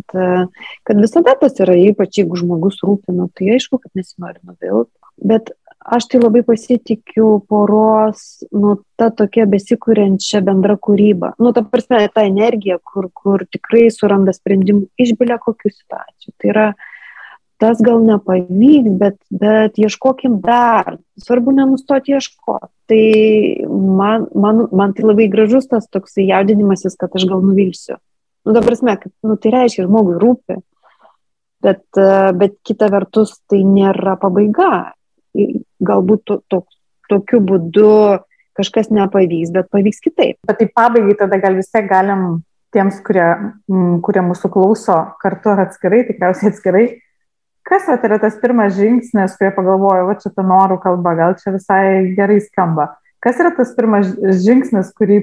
kad 0.87 1.01
visada 1.03 1.35
tas 1.41 1.59
yra, 1.61 1.75
ypač 1.91 2.21
jeigu 2.21 2.39
žmogus 2.39 2.79
rūpina, 2.85 3.27
tai 3.37 3.51
aišku, 3.57 3.77
kad 3.83 3.91
nesinori 3.99 4.39
nuvilti. 4.41 4.89
Bet 5.21 5.51
aš 5.81 6.07
tai 6.09 6.21
labai 6.23 6.41
pasitikiu 6.47 7.41
poros, 7.49 8.23
nu, 8.53 8.79
ta 8.97 9.11
tokia 9.13 9.45
besikūrenčia 9.49 10.41
bendra 10.45 10.77
kūryba. 10.81 11.33
Nu, 11.41 11.51
ta 11.53 11.61
prasme, 11.65 12.01
ta 12.13 12.25
energija, 12.25 12.79
kur, 12.81 13.11
kur 13.13 13.45
tikrai 13.53 13.87
suranda 13.93 14.33
sprendimų 14.33 14.87
iš 15.01 15.13
bilia 15.19 15.37
kokių 15.41 15.73
situacijų. 15.75 16.33
Tai 16.41 16.51
yra, 16.55 16.65
tas 17.61 17.81
gal 17.85 18.01
nepavyks, 18.01 18.95
bet, 18.97 19.17
bet 19.29 19.77
ieškokim 19.77 20.39
dar. 20.41 20.97
Svarbu 21.21 21.53
nenustoti 21.53 22.15
ieškoti. 22.15 22.71
Tai 22.91 23.03
man, 23.69 24.25
man, 24.33 24.65
man 24.75 24.95
tai 24.97 25.05
labai 25.05 25.29
gražus 25.31 25.69
tas 25.69 25.85
toksai 25.93 26.25
jaudinimasis, 26.31 26.97
kad 26.99 27.13
aš 27.15 27.27
gal 27.29 27.45
nuvilsiu. 27.45 27.99
Nu, 28.41 28.55
dabar 28.55 28.71
prasme, 28.71 28.97
kad, 28.97 29.13
nu, 29.23 29.37
tai 29.37 29.53
reiškia, 29.53 29.85
žmogui 29.85 30.17
rūpi. 30.21 30.57
Bet, 31.61 31.85
bet 32.41 32.57
kita 32.65 32.89
vertus, 32.89 33.35
tai 33.45 33.61
nėra 33.61 34.17
pabaiga. 34.19 34.95
Galbūt 35.85 36.25
to, 36.25 36.39
to, 36.49 36.63
tokiu 37.11 37.39
būdu 37.45 37.91
kažkas 38.57 38.89
nepavyks, 38.91 39.53
bet 39.53 39.69
pavyks 39.71 40.01
kitaip. 40.03 40.39
Bet 40.49 40.59
tai 40.59 40.67
pabaigai 40.73 41.19
tada 41.21 41.37
gal 41.41 41.55
vis 41.59 41.69
tiek 41.71 41.85
galim 41.89 42.41
tiems, 42.73 42.97
kurie, 43.05 43.27
m, 43.69 43.99
kurie 44.03 44.23
mūsų 44.25 44.51
klauso 44.51 44.97
kartu 45.21 45.53
ar 45.53 45.65
atskirai, 45.67 46.03
tikriausiai 46.07 46.51
atskirai, 46.51 46.85
kas 47.67 47.85
vat, 47.89 48.03
yra 48.07 48.17
tas 48.21 48.37
pirmas 48.41 48.75
žingsnis, 48.77 49.35
kurie 49.39 49.51
pagalvojo, 49.55 50.07
va 50.09 50.17
čia 50.19 50.31
ta 50.33 50.45
norų 50.45 50.79
kalba, 50.83 51.13
gal 51.19 51.37
čia 51.39 51.53
visai 51.55 51.83
gerai 52.17 52.39
skamba. 52.43 52.91
Kas 53.21 53.39
yra 53.41 53.53
tas 53.55 53.73
pirmas 53.77 54.09
žingsnis, 54.41 54.89
kurį 54.97 55.21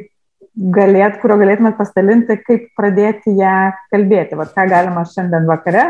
galėt, 0.75 1.19
kurio 1.23 1.39
galėtumėt 1.41 1.79
pasidalinti, 1.79 2.39
kaip 2.47 2.69
pradėti 2.79 3.35
ją 3.39 3.73
kalbėti, 3.93 4.39
va 4.39 4.47
ką 4.51 4.67
galima 4.71 5.05
šiandien 5.07 5.47
vakare, 5.51 5.85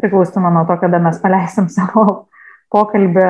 priklausomai 0.00 0.52
nuo 0.54 0.64
to, 0.68 0.78
kada 0.80 1.00
mes 1.02 1.18
paleisim 1.22 1.68
savo 1.76 2.06
pokalbį, 2.72 3.26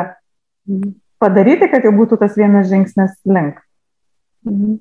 padaryti, 1.22 1.70
kad 1.72 1.86
jau 1.86 1.94
būtų 1.96 2.20
tas 2.20 2.36
vienas 2.38 2.68
žingsnis 2.70 3.16
link. 3.26 3.58
Mhm. 4.46 4.78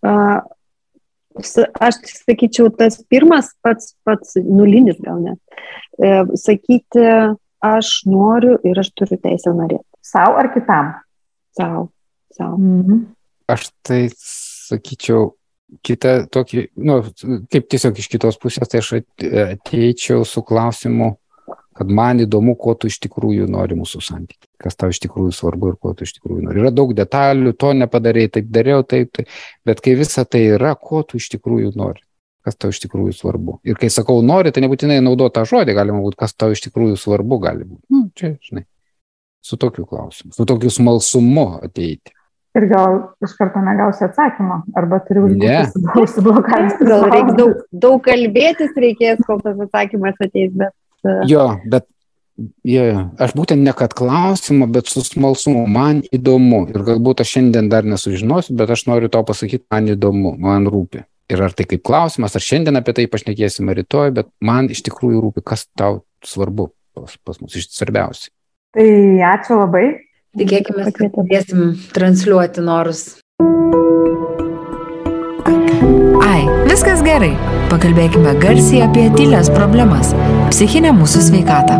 Uh, 0.00 0.40
aš 1.42 2.00
sakyčiau, 2.24 2.70
tas 2.74 2.98
pirmas 3.10 3.52
pats, 3.64 3.94
pats 4.06 4.36
nulinis 4.40 4.98
gal 5.02 5.22
net. 5.22 5.62
E, 6.00 6.22
sakyti, 6.40 7.06
aš 7.64 7.92
noriu 8.08 8.58
ir 8.66 8.80
aš 8.80 8.92
turiu 8.96 9.20
teisę 9.20 9.52
norėti. 9.56 9.86
Sau 10.04 10.36
ar 10.40 10.50
kitam? 10.54 10.94
Sau. 11.56 11.88
Sau. 12.34 12.54
Mhm. 12.56 13.04
Aš 13.50 13.70
tai 13.84 14.04
sakyčiau, 14.14 15.32
kitą 15.86 16.14
tokį, 16.32 16.66
nu, 16.82 16.98
kaip 17.50 17.66
tiesiog 17.70 17.98
iš 17.98 18.08
kitos 18.10 18.38
pusės, 18.42 18.70
tai 18.70 18.82
aš 18.82 18.92
ateičiau 18.98 20.24
su 20.26 20.42
klausimu, 20.46 21.12
kad 21.76 21.90
man 21.90 22.22
įdomu, 22.24 22.56
ko 22.58 22.74
tu 22.74 22.90
iš 22.90 22.98
tikrųjų 23.06 23.46
nori 23.50 23.78
mūsų 23.78 24.02
santykiai, 24.04 24.49
kas 24.60 24.76
tau 24.78 24.92
iš 24.92 25.00
tikrųjų 25.04 25.32
svarbu 25.34 25.72
ir 25.72 25.78
ko 25.80 25.94
tu 25.96 26.06
iš 26.06 26.14
tikrųjų 26.18 26.44
nori. 26.44 26.60
Yra 26.62 26.72
daug 26.74 26.92
detalių, 26.96 27.54
to 27.58 27.72
nepadarėjai, 27.78 28.32
taip 28.36 28.52
dariau, 28.52 28.84
taip, 28.86 29.10
taip, 29.16 29.32
bet 29.66 29.82
kai 29.84 29.96
visa 29.98 30.26
tai 30.28 30.44
yra, 30.56 30.74
ko 30.76 31.02
tu 31.06 31.20
iš 31.20 31.30
tikrųjų 31.34 31.72
nori, 31.80 32.04
kas 32.46 32.58
tau 32.60 32.72
iš 32.74 32.82
tikrųjų 32.84 33.16
svarbu. 33.16 33.58
Ir 33.68 33.80
kai 33.80 33.90
sakau 33.92 34.20
nori, 34.26 34.52
tai 34.52 34.64
nebūtinai 34.66 35.00
naudoti 35.04 35.38
tą 35.38 35.46
žodį, 35.48 35.76
galima 35.78 36.02
būti, 36.04 36.20
kas 36.20 36.36
tau 36.36 36.52
iš 36.54 36.64
tikrųjų 36.68 37.00
svarbu 37.00 37.40
gali 37.42 37.66
būti. 37.66 37.84
Nu, 37.94 38.06
čia, 38.16 38.34
žinai, 38.44 38.66
su 39.44 39.60
tokiu 39.60 39.86
klausimu, 39.88 40.34
su 40.36 40.48
tokiu 40.48 40.72
smalsumu 40.72 41.48
ateiti. 41.64 42.14
Ir 42.58 42.64
gal 42.66 42.96
iš 43.22 43.36
karto 43.38 43.60
negausi 43.62 44.02
atsakymą, 44.08 44.64
arba 44.74 44.98
turi 45.06 45.22
būti 45.22 45.50
užsiblokavęs. 46.02 46.80
Gal 46.82 47.04
reikia 47.06 47.36
daug, 47.38 47.60
daug 47.70 48.00
kalbėtis, 48.02 48.72
reikės, 48.74 49.22
kol 49.28 49.38
tas 49.44 49.60
atsakymas 49.68 50.18
ateis, 50.18 50.50
bet 50.58 50.74
Jo, 51.28 51.46
bet 51.64 51.86
jo. 52.64 52.86
aš 53.20 53.34
būtent 53.36 53.62
ne 53.64 53.74
kad 53.76 53.94
klausimą, 53.96 54.68
bet 54.72 54.90
su 54.90 55.02
smalsumu, 55.06 55.66
man 55.70 56.02
įdomu. 56.14 56.64
Ir 56.72 56.84
galbūt 56.86 57.22
aš 57.24 57.36
šiandien 57.36 57.70
dar 57.72 57.86
nesužinosiu, 57.88 58.56
bet 58.58 58.72
aš 58.74 58.86
noriu 58.90 59.12
to 59.12 59.22
pasakyti, 59.26 59.66
man 59.72 59.88
įdomu, 59.94 60.34
man 60.40 60.68
rūpi. 60.70 61.04
Ir 61.30 61.44
ar 61.46 61.54
tai 61.54 61.66
kaip 61.70 61.84
klausimas, 61.86 62.34
ar 62.34 62.42
šiandien 62.42 62.80
apie 62.80 62.96
tai 62.96 63.06
pašnekėsime 63.10 63.74
rytoj, 63.78 64.10
bet 64.16 64.30
man 64.42 64.70
iš 64.72 64.82
tikrųjų 64.88 65.22
rūpi, 65.26 65.44
kas 65.46 65.68
tau 65.78 66.02
svarbu 66.26 66.72
pas, 66.94 67.16
pas 67.24 67.38
mus 67.40 67.54
iš 67.56 67.70
svarbiausia. 67.70 68.32
Tai 68.74 68.86
ačiū 69.34 69.58
labai. 69.60 69.86
Tikėkime, 70.38 70.90
kad 70.94 71.10
padėsim 71.14 71.72
transliuoti 71.94 72.62
norus. 72.62 73.18
Ai, 76.22 76.44
viskas 76.70 77.02
gerai. 77.06 77.32
Pakalbėkime 77.70 78.36
garsiai 78.42 78.84
apie 78.86 79.08
tylės 79.14 79.50
problemas- 79.54 80.14
psichinę 80.52 80.94
mūsų 80.94 81.26
sveikatą. 81.30 81.78